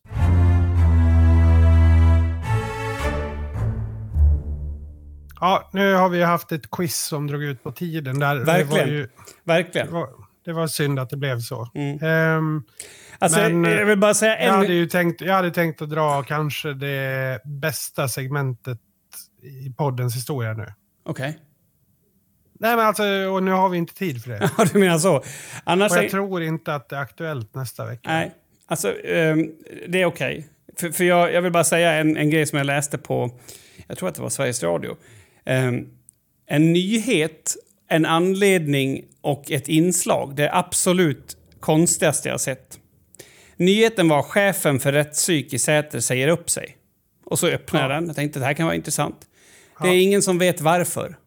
Ja, 5.42 5.68
nu 5.72 5.94
har 5.94 6.08
vi 6.08 6.22
haft 6.22 6.52
ett 6.52 6.70
quiz 6.70 6.96
som 6.98 7.26
drog 7.26 7.42
ut 7.42 7.62
på 7.62 7.72
tiden. 7.72 8.18
Där. 8.18 8.36
Verkligen. 8.36 8.68
Det 8.88 8.92
var, 8.92 8.98
ju, 8.98 9.08
Verkligen. 9.44 9.86
det 9.86 9.92
var, 9.92 10.08
det 10.44 10.52
var 10.52 10.66
synd 10.66 10.98
att 10.98 11.10
det 11.10 11.16
blev 11.16 11.40
så. 11.40 11.68
Mm. 11.74 11.98
Ehm, 12.02 12.62
Alltså, 13.18 13.38
Men, 13.40 13.64
jag 13.64 13.86
vill 13.86 13.98
bara 13.98 14.14
säga 14.14 14.44
jag, 14.44 14.52
hade 14.52 14.66
en... 14.66 14.74
ju 14.76 14.86
tänkt, 14.86 15.20
jag 15.20 15.34
hade 15.34 15.50
tänkt 15.50 15.82
att 15.82 15.90
dra 15.90 16.22
kanske 16.22 16.72
det 16.74 17.40
bästa 17.44 18.08
segmentet 18.08 18.78
i 19.42 19.70
poddens 19.76 20.16
historia 20.16 20.52
nu. 20.52 20.66
Okej. 21.04 21.38
Nej, 22.60 22.76
men 22.76 22.86
alltså, 22.86 23.02
och 23.04 23.42
nu 23.42 23.50
har 23.50 23.68
vi 23.68 23.78
inte 23.78 23.94
tid 23.94 24.22
för 24.22 24.30
det. 24.30 24.50
Ja, 24.58 24.64
du 24.72 24.78
menar 24.78 24.98
så. 24.98 25.22
Annars... 25.64 25.92
Och 25.92 25.98
jag 25.98 26.04
är- 26.04 26.08
tror 26.08 26.42
inte 26.42 26.74
att 26.74 26.88
det 26.88 26.96
är 26.96 27.00
aktuellt 27.00 27.54
nästa 27.54 27.86
vecka. 27.86 28.10
Nej, 28.10 28.32
alltså 28.66 29.02
ehm, 29.04 29.50
det 29.88 30.02
är 30.02 30.06
okej. 30.06 30.48
För, 30.80 30.90
för 30.90 31.04
jag, 31.04 31.32
jag 31.32 31.42
vill 31.42 31.52
bara 31.52 31.64
säga 31.64 31.92
en, 31.92 32.16
en 32.16 32.30
grej 32.30 32.46
som 32.46 32.58
jag 32.58 32.66
läste 32.66 32.98
på, 32.98 33.30
jag 33.86 33.98
tror 33.98 34.08
att 34.08 34.14
det 34.14 34.22
var 34.22 34.28
Sveriges 34.30 34.62
Radio. 34.62 34.96
Ehm, 35.44 35.88
en 36.46 36.72
nyhet, 36.72 37.56
en 37.88 38.06
anledning 38.06 39.04
och 39.20 39.50
ett 39.50 39.68
inslag. 39.68 40.36
Det 40.36 40.54
absolut 40.54 41.36
konstigaste 41.60 42.28
jag 42.28 42.40
sett. 42.40 42.78
Nyheten 43.56 44.08
var 44.08 44.22
chefen 44.22 44.80
för 44.80 44.92
rättspsyk 44.92 45.52
i 45.52 45.58
Säter 45.58 46.00
säger 46.00 46.28
upp 46.28 46.50
sig. 46.50 46.76
Och 47.24 47.38
så 47.38 47.46
öppnade 47.46 47.84
jag 47.84 47.90
Ja. 47.90 47.94
den. 47.94 48.06
Jag 48.06 48.16
tänkte 48.16 48.38
det 48.38 48.44
här 48.44 48.54
kan 48.54 48.66
vara 48.66 48.76
intressant. 48.76 49.28
Det 49.82 49.88
är 49.88 50.02
ingen 50.02 50.22
som 50.22 50.38
vet 50.38 50.60
varför. 50.60 51.18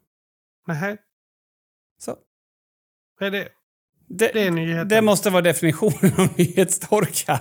Nej, 0.66 0.96
Så, 1.98 2.16
det 3.18 3.26
är 3.26 3.30
det. 3.30 3.48
Det, 4.08 4.30
Det. 4.32 4.84
Det 4.84 5.02
måste 5.02 5.30
vara 5.30 5.42
definitionen 5.42 6.12
av 6.18 6.28
nyhetstorka. 6.36 7.40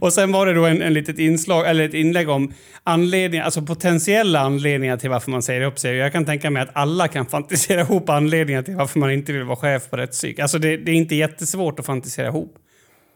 Och 0.00 0.12
sen 0.12 0.32
var 0.32 0.46
det 0.46 0.52
då 0.54 0.66
en, 0.66 0.82
en 0.82 0.94
litet 0.94 1.18
inslag, 1.18 1.66
eller 1.66 1.84
ett 1.84 1.94
inlägg 1.94 2.28
om 2.28 2.52
anledningar, 2.82 3.44
alltså 3.44 3.62
potentiella 3.62 4.40
anledningar 4.40 4.96
till 4.96 5.10
varför 5.10 5.30
man 5.30 5.42
säger 5.42 5.60
upp 5.60 5.78
sig. 5.78 5.96
Jag 5.96 6.12
kan 6.12 6.24
tänka 6.24 6.50
mig 6.50 6.62
att 6.62 6.70
alla 6.72 7.08
kan 7.08 7.26
fantisera 7.26 7.80
ihop 7.80 8.08
anledningar 8.08 8.62
till 8.62 8.76
varför 8.76 8.98
man 8.98 9.10
inte 9.10 9.32
vill 9.32 9.42
vara 9.42 9.56
chef 9.56 9.90
på 9.90 9.96
rättspsyk. 9.96 10.38
Alltså 10.38 10.58
det, 10.58 10.76
det 10.76 10.90
är 10.90 10.96
inte 10.96 11.14
jättesvårt 11.14 11.78
att 11.78 11.86
fantisera 11.86 12.26
ihop. 12.26 12.54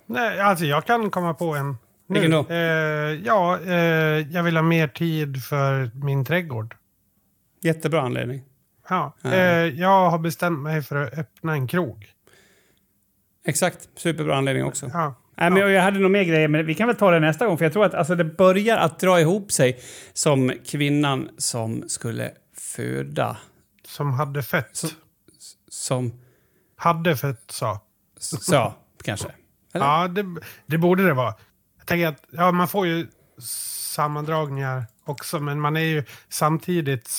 Nej, 0.07 0.41
alltså 0.41 0.65
jag 0.65 0.85
kan 0.85 1.11
komma 1.11 1.35
på 1.35 1.55
en. 1.55 1.77
Nu. 2.09 2.21
Vilken 2.21 2.31
då? 2.31 2.55
Eh, 2.55 2.59
ja, 3.25 3.59
eh, 3.67 3.75
jag 4.31 4.43
vill 4.43 4.57
ha 4.57 4.63
mer 4.63 4.89
tid 4.89 5.45
för 5.45 5.91
min 6.05 6.25
trädgård. 6.25 6.75
Jättebra 7.63 8.01
anledning. 8.01 8.43
Ja. 8.89 9.17
Eh, 9.25 9.33
jag 9.65 10.11
har 10.11 10.19
bestämt 10.19 10.59
mig 10.59 10.83
för 10.83 10.97
att 10.97 11.19
öppna 11.19 11.53
en 11.53 11.67
krog. 11.69 12.07
Exakt, 13.49 13.89
superbra 13.97 14.37
anledning 14.37 14.65
också. 14.65 14.91
Ja. 14.93 15.15
Nej, 15.37 15.51
men 15.51 15.73
jag 15.73 15.83
hade 15.83 15.99
nog 15.99 16.11
mer 16.11 16.25
grejer, 16.25 16.49
men 16.49 16.67
vi 16.67 16.75
kan 16.75 16.87
väl 16.87 16.97
ta 16.97 17.11
det 17.11 17.21
nästa 17.21 17.47
gång. 17.47 17.59
För 17.59 17.65
jag 17.65 17.73
tror 17.73 17.85
att 17.85 17.95
alltså, 17.95 18.15
det 18.15 18.25
börjar 18.25 18.77
att 18.77 18.99
dra 19.01 19.21
ihop 19.21 19.53
sig 19.53 19.81
som 20.13 20.53
kvinnan 20.67 21.29
som 21.39 21.85
skulle 21.89 22.31
föda. 22.57 23.37
Som 23.87 24.13
hade 24.13 24.43
fött. 24.43 24.71
Så- 24.77 24.89
Som... 25.71 26.21
Hade 26.77 27.17
fött, 27.17 27.51
sa. 27.51 27.81
Så, 28.19 28.75
kanske. 29.05 29.29
Eller? 29.73 29.87
Ja, 29.87 30.09
det, 30.09 30.25
det 30.67 30.79
borde 30.79 31.07
det 31.07 31.15
vara. 31.15 31.35
Jag 31.79 31.87
tänker 31.87 32.07
att 32.07 32.23
ja, 32.31 32.53
man 32.53 32.69
får 32.69 32.87
ju 32.87 33.07
sammandragningar 33.95 34.85
också, 35.05 35.41
men 35.41 35.61
man 35.61 35.77
är 35.77 35.81
ju 35.81 36.05
samtidigt 36.29 37.11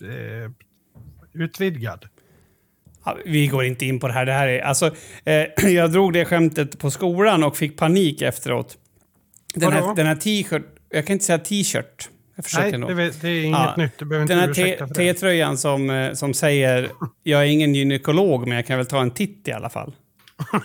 eh, 0.00 0.50
utvidgad. 1.32 2.08
Vi 3.24 3.46
går 3.46 3.64
inte 3.64 3.86
in 3.86 4.00
på 4.00 4.06
det 4.06 4.12
här. 4.12 4.26
Det 4.26 4.32
här 4.32 4.48
är, 4.48 4.60
alltså, 4.60 4.86
eh, 5.24 5.44
jag 5.70 5.92
drog 5.92 6.12
det 6.12 6.24
skämtet 6.24 6.78
på 6.78 6.90
skolan 6.90 7.44
och 7.44 7.56
fick 7.56 7.78
panik 7.78 8.22
efteråt. 8.22 8.76
Den 9.54 9.72
här, 9.72 9.94
den 9.94 10.06
här 10.06 10.14
t-shirt... 10.14 10.62
Jag 10.88 11.06
kan 11.06 11.12
inte 11.12 11.24
säga 11.24 11.38
t-shirt. 11.38 12.08
Jag 12.40 12.44
försöker 12.44 12.78
Nej, 12.78 12.94
det, 12.94 13.22
det 13.22 13.28
är 13.28 13.44
inget 13.44 13.58
Ja, 13.58 13.74
nytt. 13.76 13.98
Du 13.98 14.04
behöver 14.04 14.28
Den 14.28 14.48
inte 14.48 14.62
här 14.62 14.76
för 14.76 14.86
det. 14.86 14.94
T-tröjan 14.94 15.58
som, 15.58 15.90
eh, 15.90 16.12
som 16.12 16.34
säger 16.34 16.90
jag 17.22 17.40
är 17.40 17.46
ingen 17.46 17.74
gynekolog 17.74 18.48
men 18.48 18.56
jag 18.56 18.66
kan 18.66 18.76
väl 18.76 18.86
ta 18.86 19.00
en 19.00 19.10
titt 19.10 19.48
i 19.48 19.52
alla 19.52 19.70
fall. 19.70 19.94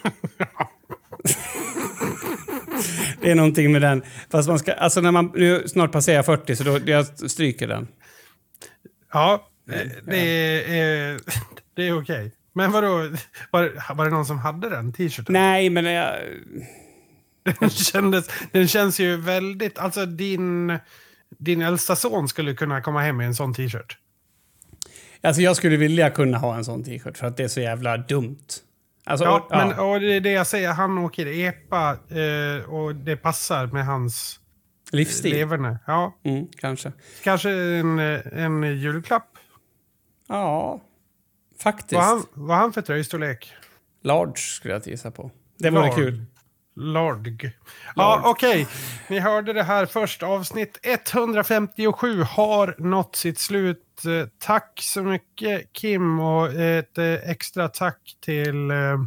det 3.21 3.31
är 3.31 3.35
någonting 3.35 3.71
med 3.71 3.81
den. 3.81 4.03
Fast 4.29 4.49
man 4.49 4.59
ska, 4.59 4.73
alltså 4.73 5.01
när 5.01 5.11
man 5.11 5.31
nu 5.35 5.67
snart 5.67 5.91
passerar 5.91 6.23
40 6.23 6.55
så 6.55 6.63
då, 6.63 6.79
jag 6.85 7.05
stryker 7.05 7.67
den. 7.67 7.87
Ja, 9.13 9.47
det, 9.67 9.91
det 10.05 10.17
är, 10.17 11.19
det 11.75 11.87
är 11.87 12.01
okej. 12.01 12.31
Men 12.53 12.71
vadå, 12.71 12.87
var, 13.51 13.93
var 13.95 14.05
det 14.05 14.11
någon 14.11 14.25
som 14.25 14.39
hade 14.39 14.69
den 14.69 14.93
t-shirten? 14.93 15.33
Nej, 15.33 15.69
men 15.69 15.85
jag, 15.85 16.15
Den, 17.59 17.69
kändes, 17.69 18.29
den 18.51 18.67
känns 18.67 18.99
ju 18.99 19.17
väldigt... 19.17 19.79
Alltså 19.79 20.05
din, 20.05 20.77
din 21.37 21.61
äldsta 21.61 21.95
son 21.95 22.27
skulle 22.27 22.53
kunna 22.53 22.81
komma 22.81 23.01
hem 23.01 23.17
med 23.17 23.27
en 23.27 23.35
sån 23.35 23.53
t-shirt. 23.53 23.97
alltså 25.21 25.41
jag 25.41 25.55
skulle 25.55 25.77
vilja 25.77 26.09
kunna 26.09 26.37
ha 26.37 26.55
en 26.55 26.65
sån 26.65 26.83
t-shirt 26.83 27.17
för 27.17 27.27
att 27.27 27.37
det 27.37 27.43
är 27.43 27.47
så 27.47 27.59
jävla 27.61 27.97
dumt. 27.97 28.37
Alltså, 29.05 29.25
Ja, 29.25 29.39
och- 29.39 29.47
ja. 29.49 29.57
men 29.67 29.79
och 29.79 29.99
det 29.99 30.13
är 30.13 30.21
det 30.21 30.31
jag 30.31 30.47
säger. 30.47 30.73
Han 30.73 30.97
åker 30.97 31.25
epa 31.27 31.97
eh, 32.09 32.69
och 32.69 32.95
det 32.95 33.17
passar 33.17 33.67
med 33.67 33.85
hans 33.85 34.39
Livsstil? 34.91 35.31
leverne. 35.31 35.79
Ja, 35.87 36.17
Mm, 36.23 36.47
kanske. 36.57 36.91
kanske 37.23 37.49
en, 37.51 37.99
eh, 37.99 38.19
en 38.33 38.63
julklapp. 38.79 39.29
Ja, 40.27 40.81
faktiskt. 41.59 41.93
Vad 41.93 42.03
han, 42.03 42.25
vad 42.33 42.57
han 42.57 42.73
för 42.73 42.81
tröjstorlek? 42.81 43.53
Large 44.03 44.37
skulle 44.37 44.73
jag 44.73 44.87
gissa 44.87 45.11
på. 45.11 45.31
Det 45.57 45.69
vore 45.69 45.81
Large. 45.81 45.95
kul. 45.95 46.25
Lorg. 46.75 47.51
Ja, 47.95 48.21
okej. 48.25 48.61
Okay. 48.61 48.65
Ni 49.09 49.19
hörde 49.19 49.53
det 49.53 49.63
här 49.63 49.85
först. 49.85 50.23
Avsnitt 50.23 50.79
157 50.83 52.23
har 52.23 52.75
nått 52.77 53.15
sitt 53.15 53.39
slut. 53.39 54.05
Eh, 54.05 54.27
tack 54.39 54.79
så 54.81 55.01
mycket 55.01 55.73
Kim 55.73 56.19
och 56.19 56.53
ett 56.53 56.97
eh, 56.97 57.29
extra 57.29 57.69
tack 57.69 58.17
till 58.25 58.71
eh, 58.71 58.97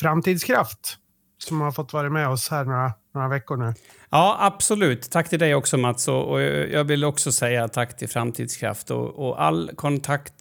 Framtidskraft 0.00 0.96
som 1.38 1.60
har 1.60 1.72
fått 1.72 1.92
vara 1.92 2.10
med 2.10 2.28
oss 2.28 2.50
här 2.50 2.64
några, 2.64 2.92
några 3.14 3.28
veckor 3.28 3.56
nu. 3.56 3.74
Ja, 4.10 4.36
absolut. 4.40 5.10
Tack 5.10 5.28
till 5.28 5.38
dig 5.38 5.54
också 5.54 5.76
Mats. 5.76 6.08
Och, 6.08 6.42
jag 6.42 6.84
vill 6.84 7.04
också 7.04 7.32
säga 7.32 7.68
tack 7.68 7.96
till 7.96 8.08
Framtidskraft 8.08 8.90
och, 8.90 9.28
och 9.28 9.42
all 9.42 9.70
kontakt, 9.76 10.32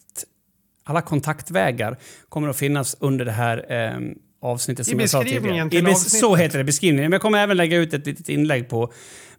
alla 0.83 1.01
kontaktvägar 1.01 1.97
kommer 2.29 2.47
att 2.47 2.57
finnas 2.57 2.95
under 2.99 3.25
det 3.25 3.31
här 3.31 3.65
eh, 3.69 3.99
avsnittet 4.41 4.87
som 4.87 4.99
I 4.99 5.03
jag 5.03 5.09
sa 5.09 5.23
tidigare. 5.23 5.69
Till 5.69 5.87
I 5.87 5.95
Så 5.95 6.35
heter 6.35 6.57
det, 6.57 6.63
beskrivningen. 6.63 7.09
Men 7.09 7.11
jag 7.11 7.21
kommer 7.21 7.39
även 7.39 7.57
lägga 7.57 7.77
ut 7.77 7.93
ett 7.93 8.05
litet 8.05 8.29
inlägg 8.29 8.69
på, 8.69 8.93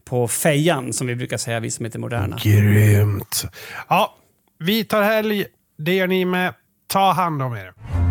på 0.04 0.28
fejan, 0.28 0.92
som 0.92 1.06
vi 1.06 1.16
brukar 1.16 1.36
säga, 1.36 1.60
vi 1.60 1.70
som 1.70 1.84
heter 1.84 1.98
Moderna. 1.98 2.38
Grymt. 2.42 3.44
Ja, 3.88 4.16
vi 4.58 4.84
tar 4.84 5.02
helg. 5.02 5.44
Det 5.78 5.94
gör 5.94 6.06
ni 6.06 6.24
med. 6.24 6.54
Ta 6.86 7.12
hand 7.12 7.42
om 7.42 7.54
er. 7.54 8.01